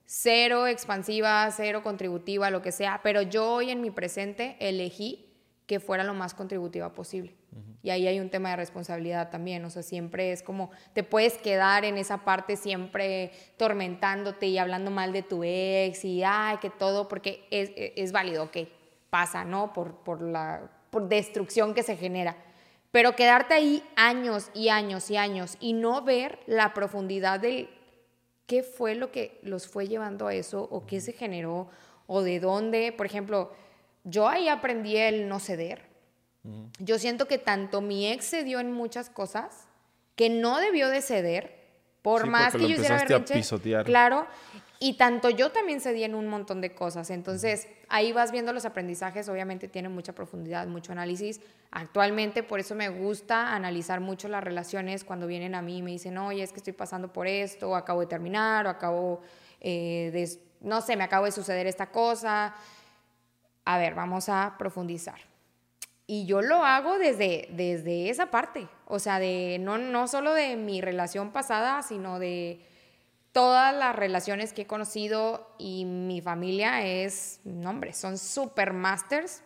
Cero 0.07 0.67
expansiva, 0.67 1.51
cero 1.51 1.83
contributiva, 1.83 2.51
lo 2.51 2.61
que 2.61 2.73
sea, 2.73 3.01
pero 3.03 3.23
yo 3.23 3.51
hoy 3.51 3.71
en 3.71 3.81
mi 3.81 3.91
presente 3.91 4.57
elegí 4.61 5.24
que 5.67 5.81
fuera 5.81 6.05
lo 6.05 6.15
más 6.15 6.35
contributiva 6.35 6.93
posible. 6.93 7.35
Y 7.83 7.91
ahí 7.91 8.07
hay 8.07 8.21
un 8.21 8.31
tema 8.31 8.51
de 8.51 8.57
responsabilidad 8.57 9.31
también, 9.31 9.65
o 9.65 9.71
sea, 9.71 9.83
siempre 9.83 10.33
es 10.33 10.43
como, 10.43 10.71
te 10.93 11.03
puedes 11.03 11.39
quedar 11.39 11.85
en 11.85 11.97
esa 11.99 12.25
parte 12.25 12.57
siempre 12.57 13.31
tormentándote 13.57 14.47
y 14.47 14.59
hablando 14.59 14.91
mal 14.91 15.13
de 15.13 15.23
tu 15.23 15.43
ex 15.45 16.05
y, 16.05 16.23
ay, 16.25 16.59
que 16.59 16.71
todo, 16.71 17.09
porque 17.09 17.47
es, 17.51 17.71
es 17.77 18.13
válido, 18.13 18.45
ok, 18.45 18.57
pasa, 19.11 19.45
¿no? 19.45 19.73
Por, 19.73 19.97
por 19.99 20.23
la 20.23 20.71
por 20.95 21.09
destrucción 21.09 21.75
que 21.75 21.83
se 21.83 21.97
genera. 21.97 22.37
Pero 22.93 23.17
quedarte 23.17 23.53
ahí 23.53 23.83
años 23.97 24.49
y 24.55 24.69
años 24.69 25.11
y 25.11 25.17
años 25.17 25.57
y 25.59 25.73
no 25.73 26.03
ver 26.03 26.39
la 26.47 26.73
profundidad 26.73 27.41
de 27.41 27.69
qué 28.47 28.63
fue 28.63 28.95
lo 28.95 29.11
que 29.11 29.41
los 29.43 29.67
fue 29.67 29.89
llevando 29.89 30.29
a 30.29 30.35
eso 30.35 30.69
o 30.71 30.87
qué 30.87 31.01
se 31.01 31.13
generó 31.13 31.69
o 32.07 32.23
de 32.23 32.39
dónde, 32.39 32.93
por 32.93 33.07
ejemplo, 33.07 33.51
yo 34.05 34.29
ahí 34.29 34.49
aprendí 34.49 34.97
el 34.97 35.29
no 35.29 35.41
ceder 35.41 35.95
yo 36.79 36.99
siento 36.99 37.27
que 37.27 37.39
tanto 37.39 37.81
mi 37.81 38.11
ex 38.11 38.29
cedió 38.31 38.61
en 38.61 38.71
muchas 38.71 39.09
cosas 39.09 39.67
que 40.15 40.29
no 40.29 40.59
debió 40.59 40.89
de 40.91 41.01
ceder, 41.01 41.65
por 42.03 42.27
más 42.27 42.53
que 42.53 42.61
yo 42.61 42.69
hiciera 42.69 42.99
berrinche. 42.99 43.43
Claro, 43.85 44.27
y 44.79 44.99
tanto 44.99 45.31
yo 45.31 45.51
también 45.51 45.81
cedí 45.81 46.05
en 46.05 46.15
un 46.15 46.29
montón 46.29 46.61
de 46.61 46.75
cosas. 46.75 47.09
Entonces, 47.09 47.67
ahí 47.89 48.13
vas 48.13 48.31
viendo 48.31 48.53
los 48.53 48.67
aprendizajes, 48.67 49.29
obviamente 49.31 49.69
tienen 49.69 49.93
mucha 49.93 50.13
profundidad, 50.13 50.67
mucho 50.67 50.93
análisis. 50.93 51.41
Actualmente, 51.71 52.43
por 52.43 52.61
eso 52.61 52.75
me 52.75 52.91
gusta 52.91 53.55
analizar 53.55 54.01
mucho 54.01 54.29
las 54.29 54.45
relaciones 54.45 55.03
cuando 55.03 55.27
vienen 55.27 55.55
a 55.55 55.63
mí 55.63 55.79
y 55.79 55.83
me 55.83 55.93
dicen, 55.93 56.19
oye, 56.19 56.43
es 56.43 56.53
que 56.53 56.59
estoy 56.59 56.75
pasando 56.75 57.11
por 57.11 57.27
esto, 57.27 57.71
o 57.71 57.75
acabo 57.75 58.01
de 58.01 58.07
terminar, 58.07 58.67
o 58.67 58.69
acabo 58.69 59.23
eh, 59.63 60.11
de, 60.13 60.29
no 60.61 60.83
sé, 60.83 60.95
me 60.95 61.05
acabo 61.05 61.25
de 61.25 61.33
suceder 61.33 61.67
esta 61.67 61.91
cosa. 61.91 62.55
A 63.65 63.79
ver, 63.79 63.95
vamos 63.95 64.29
a 64.29 64.57
profundizar. 64.59 65.21
Y 66.07 66.27
yo 66.27 66.43
lo 66.43 66.65
hago 66.65 66.99
desde, 66.99 67.49
desde 67.53 68.11
esa 68.11 68.27
parte, 68.27 68.69
o 68.87 68.99
sea, 68.99 69.19
de 69.19 69.57
no, 69.59 69.79
no 69.79 70.07
solo 70.07 70.35
de 70.35 70.57
mi 70.57 70.83
relación 70.83 71.31
pasada, 71.33 71.83
sino 71.83 72.19
de 72.19 72.61
todas 73.33 73.75
las 73.75 73.97
relaciones 73.97 74.53
que 74.53 74.63
he 74.63 74.67
conocido 74.67 75.49
y 75.59 75.87
mi 75.87 76.21
familia 76.21 76.85
es, 76.87 77.41
no 77.45 77.71
hombre, 77.71 77.95
son 77.95 78.19
super 78.19 78.75
masters 78.75 79.43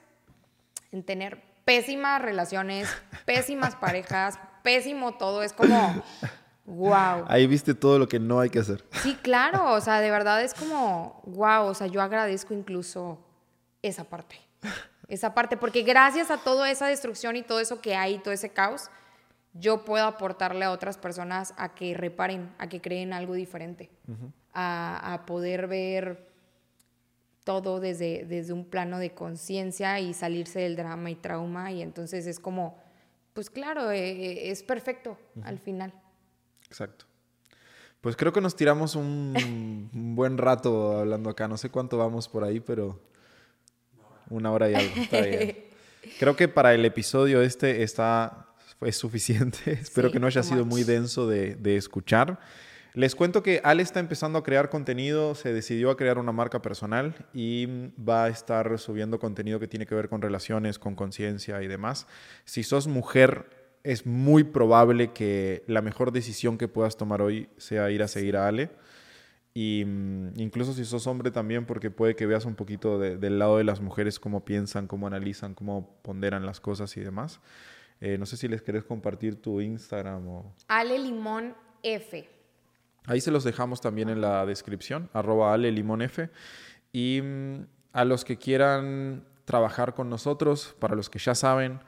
en 0.90 1.04
tener 1.04 1.42
pésimas 1.64 2.20
relaciones, 2.20 2.88
pésimas 3.24 3.76
parejas, 3.76 4.38
pésimo 4.64 5.14
todo, 5.14 5.44
es 5.44 5.52
como, 5.52 6.02
wow. 6.66 7.24
Ahí 7.28 7.46
viste 7.46 7.74
todo 7.74 8.00
lo 8.00 8.08
que 8.08 8.18
no 8.18 8.40
hay 8.40 8.50
que 8.50 8.58
hacer. 8.58 8.84
Sí, 9.02 9.16
claro, 9.22 9.72
o 9.72 9.80
sea, 9.80 10.00
de 10.00 10.10
verdad 10.10 10.42
es 10.42 10.54
como, 10.54 11.22
wow, 11.26 11.66
o 11.66 11.74
sea, 11.74 11.86
yo 11.86 12.02
agradezco 12.02 12.52
incluso 12.52 13.27
esa 13.82 14.04
parte 14.04 14.40
esa 15.08 15.34
parte, 15.34 15.56
porque 15.56 15.82
gracias 15.82 16.30
a 16.30 16.38
toda 16.38 16.70
esa 16.70 16.86
destrucción 16.86 17.36
y 17.36 17.42
todo 17.42 17.60
eso 17.60 17.80
que 17.80 17.96
hay, 17.96 18.18
todo 18.18 18.32
ese 18.32 18.50
caos, 18.50 18.90
yo 19.54 19.84
puedo 19.84 20.04
aportarle 20.04 20.66
a 20.66 20.70
otras 20.70 20.98
personas 20.98 21.54
a 21.56 21.74
que 21.74 21.94
reparen, 21.94 22.54
a 22.58 22.68
que 22.68 22.80
creen 22.80 23.14
algo 23.14 23.32
diferente, 23.32 23.90
a, 24.52 25.24
poder 25.26 25.66
ver 25.66 26.28
todo 27.44 27.80
desde, 27.80 28.26
desde 28.26 28.52
un 28.52 28.66
plano 28.66 28.98
de 28.98 29.14
conciencia 29.14 29.98
y 30.00 30.12
salirse 30.12 30.60
del 30.60 30.76
drama 30.76 31.10
y 31.10 31.14
trauma 31.14 31.72
y 31.72 31.80
entonces 31.80 32.26
es 32.26 32.38
como, 32.38 32.76
pues 33.32 33.48
claro, 33.48 33.90
eh, 33.90 34.10
eh, 34.10 34.50
es 34.50 34.62
perfecto 34.62 35.18
al 35.42 35.58
final. 35.58 35.94
Exacto. 36.66 37.06
Pues 38.02 38.14
creo 38.14 38.32
que 38.32 38.42
nos 38.42 38.54
tiramos 38.54 38.94
un 38.94 39.88
buen 40.14 40.36
rato 40.36 40.98
hablando 40.98 41.30
acá, 41.30 41.48
no 41.48 41.56
sé 41.56 41.70
cuánto 41.70 41.96
vamos 41.96 42.28
por 42.28 42.44
ahí, 42.44 42.60
pero... 42.60 43.08
Una 44.30 44.52
hora 44.52 44.70
y 44.70 44.74
algo. 44.74 44.94
Creo 46.18 46.36
que 46.36 46.48
para 46.48 46.74
el 46.74 46.84
episodio 46.84 47.42
este 47.42 47.82
está 47.82 48.48
es 48.80 48.96
suficiente. 48.96 49.58
Espero 49.72 50.10
que 50.10 50.20
no 50.20 50.26
haya 50.26 50.42
sido 50.42 50.64
muy 50.64 50.84
denso 50.84 51.26
de, 51.26 51.54
de, 51.56 51.76
escuchar. 51.76 52.38
Les 52.94 53.14
cuento 53.14 53.42
que 53.42 53.60
Ale 53.62 53.82
está 53.82 54.00
empezando 54.00 54.38
a 54.38 54.42
crear 54.42 54.70
contenido, 54.70 55.34
se 55.34 55.52
decidió 55.52 55.90
a 55.90 55.96
crear 55.96 56.18
una 56.18 56.32
marca 56.32 56.62
personal 56.62 57.14
y 57.32 57.66
va 57.96 58.24
a 58.24 58.28
estar 58.28 58.78
subiendo 58.78 59.18
contenido 59.18 59.60
que 59.60 59.68
tiene 59.68 59.86
que 59.86 59.94
ver 59.94 60.08
con 60.08 60.22
relaciones, 60.22 60.78
con 60.78 60.94
conciencia 60.94 61.62
y 61.62 61.68
demás. 61.68 62.06
Si 62.44 62.62
sos 62.62 62.88
mujer, 62.88 63.46
es 63.84 64.06
muy 64.06 64.44
probable 64.44 65.12
que 65.12 65.64
la 65.66 65.82
mejor 65.82 66.12
decisión 66.12 66.58
que 66.58 66.66
puedas 66.66 66.96
tomar 66.96 67.22
hoy 67.22 67.48
sea 67.56 67.90
ir 67.90 68.02
a 68.02 68.08
seguir 68.08 68.36
a 68.36 68.48
Ale. 68.48 68.70
Y 69.60 69.84
mm, 69.84 70.34
incluso 70.36 70.72
si 70.72 70.84
sos 70.84 71.08
hombre 71.08 71.32
también, 71.32 71.66
porque 71.66 71.90
puede 71.90 72.14
que 72.14 72.26
veas 72.26 72.44
un 72.44 72.54
poquito 72.54 73.00
del 73.00 73.40
lado 73.40 73.56
de 73.56 73.64
las 73.64 73.80
mujeres, 73.80 74.20
cómo 74.20 74.44
piensan, 74.44 74.86
cómo 74.86 75.08
analizan, 75.08 75.54
cómo 75.54 75.98
ponderan 76.02 76.46
las 76.46 76.60
cosas 76.60 76.96
y 76.96 77.00
demás. 77.00 77.40
Eh, 78.00 78.18
no 78.18 78.26
sé 78.26 78.36
si 78.36 78.46
les 78.46 78.62
querés 78.62 78.84
compartir 78.84 79.42
tu 79.42 79.60
Instagram 79.60 80.28
o... 80.28 80.54
Ale 80.68 80.96
Limón 81.00 81.56
F. 81.82 82.28
Ahí 83.06 83.20
se 83.20 83.32
los 83.32 83.42
dejamos 83.42 83.80
también 83.80 84.08
en 84.10 84.20
la 84.20 84.46
descripción, 84.46 85.10
arroba 85.12 85.52
Ale 85.52 85.72
Limón 85.72 86.02
F. 86.02 86.30
Y 86.92 87.20
mm, 87.20 87.66
a 87.94 88.04
los 88.04 88.24
que 88.24 88.36
quieran 88.36 89.24
trabajar 89.44 89.92
con 89.92 90.08
nosotros, 90.08 90.76
para 90.78 90.94
los 90.94 91.10
que 91.10 91.18
ya 91.18 91.34
saben, 91.34 91.80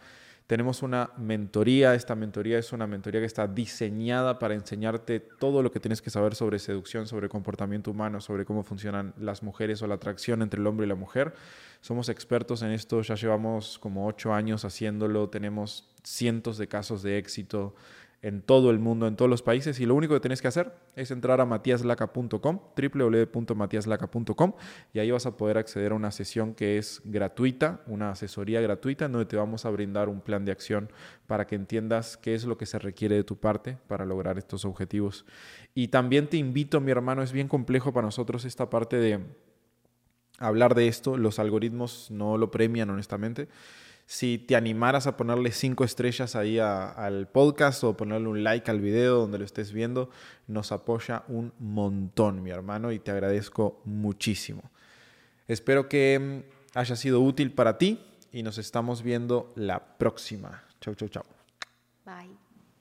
tenemos 0.50 0.82
una 0.82 1.12
mentoría. 1.16 1.94
Esta 1.94 2.16
mentoría 2.16 2.58
es 2.58 2.72
una 2.72 2.88
mentoría 2.88 3.20
que 3.20 3.26
está 3.26 3.46
diseñada 3.46 4.40
para 4.40 4.54
enseñarte 4.54 5.20
todo 5.20 5.62
lo 5.62 5.70
que 5.70 5.78
tienes 5.78 6.02
que 6.02 6.10
saber 6.10 6.34
sobre 6.34 6.58
seducción, 6.58 7.06
sobre 7.06 7.28
comportamiento 7.28 7.92
humano, 7.92 8.20
sobre 8.20 8.44
cómo 8.44 8.64
funcionan 8.64 9.14
las 9.16 9.44
mujeres 9.44 9.80
o 9.80 9.86
la 9.86 9.94
atracción 9.94 10.42
entre 10.42 10.60
el 10.60 10.66
hombre 10.66 10.86
y 10.86 10.88
la 10.88 10.96
mujer. 10.96 11.34
Somos 11.80 12.08
expertos 12.08 12.62
en 12.62 12.72
esto, 12.72 13.00
ya 13.02 13.14
llevamos 13.14 13.78
como 13.78 14.08
ocho 14.08 14.34
años 14.34 14.64
haciéndolo, 14.64 15.28
tenemos 15.28 15.88
cientos 16.02 16.58
de 16.58 16.66
casos 16.66 17.04
de 17.04 17.16
éxito 17.18 17.76
en 18.22 18.42
todo 18.42 18.70
el 18.70 18.78
mundo, 18.78 19.06
en 19.06 19.16
todos 19.16 19.30
los 19.30 19.42
países, 19.42 19.80
y 19.80 19.86
lo 19.86 19.94
único 19.94 20.12
que 20.14 20.20
tienes 20.20 20.42
que 20.42 20.48
hacer 20.48 20.74
es 20.94 21.10
entrar 21.10 21.40
a 21.40 21.46
matiaslaca.com, 21.46 22.60
www.matiaslaca.com, 22.76 24.52
y 24.92 24.98
ahí 24.98 25.10
vas 25.10 25.24
a 25.24 25.36
poder 25.36 25.56
acceder 25.56 25.92
a 25.92 25.94
una 25.94 26.10
sesión 26.10 26.54
que 26.54 26.76
es 26.76 27.00
gratuita, 27.04 27.80
una 27.86 28.10
asesoría 28.10 28.60
gratuita, 28.60 29.08
donde 29.08 29.24
te 29.24 29.36
vamos 29.36 29.64
a 29.64 29.70
brindar 29.70 30.10
un 30.10 30.20
plan 30.20 30.44
de 30.44 30.52
acción 30.52 30.92
para 31.26 31.46
que 31.46 31.54
entiendas 31.54 32.18
qué 32.18 32.34
es 32.34 32.44
lo 32.44 32.58
que 32.58 32.66
se 32.66 32.78
requiere 32.78 33.16
de 33.16 33.24
tu 33.24 33.36
parte 33.36 33.78
para 33.86 34.04
lograr 34.04 34.36
estos 34.36 34.66
objetivos. 34.66 35.24
Y 35.74 35.88
también 35.88 36.28
te 36.28 36.36
invito, 36.36 36.80
mi 36.80 36.90
hermano, 36.90 37.22
es 37.22 37.32
bien 37.32 37.48
complejo 37.48 37.92
para 37.92 38.06
nosotros 38.06 38.44
esta 38.44 38.68
parte 38.68 38.96
de 38.96 39.20
hablar 40.38 40.74
de 40.74 40.88
esto, 40.88 41.16
los 41.16 41.38
algoritmos 41.38 42.10
no 42.10 42.36
lo 42.36 42.50
premian 42.50 42.90
honestamente 42.90 43.48
si 44.10 44.38
te 44.38 44.56
animaras 44.56 45.06
a 45.06 45.16
ponerle 45.16 45.52
cinco 45.52 45.84
estrellas 45.84 46.34
ahí 46.34 46.58
al 46.58 47.28
podcast 47.28 47.84
o 47.84 47.96
ponerle 47.96 48.26
un 48.26 48.42
like 48.42 48.68
al 48.68 48.80
video 48.80 49.18
donde 49.18 49.38
lo 49.38 49.44
estés 49.44 49.72
viendo, 49.72 50.10
nos 50.48 50.72
apoya 50.72 51.22
un 51.28 51.52
montón, 51.60 52.42
mi 52.42 52.50
hermano, 52.50 52.90
y 52.90 52.98
te 52.98 53.12
agradezco 53.12 53.80
muchísimo. 53.84 54.68
Espero 55.46 55.88
que 55.88 56.18
mm, 56.18 56.76
haya 56.76 56.96
sido 56.96 57.20
útil 57.20 57.52
para 57.52 57.78
ti 57.78 58.04
y 58.32 58.42
nos 58.42 58.58
estamos 58.58 59.04
viendo 59.04 59.52
la 59.54 59.96
próxima. 59.96 60.64
Chau, 60.80 60.96
chau, 60.96 61.08
chau. 61.08 61.24
Bye. 62.04 62.49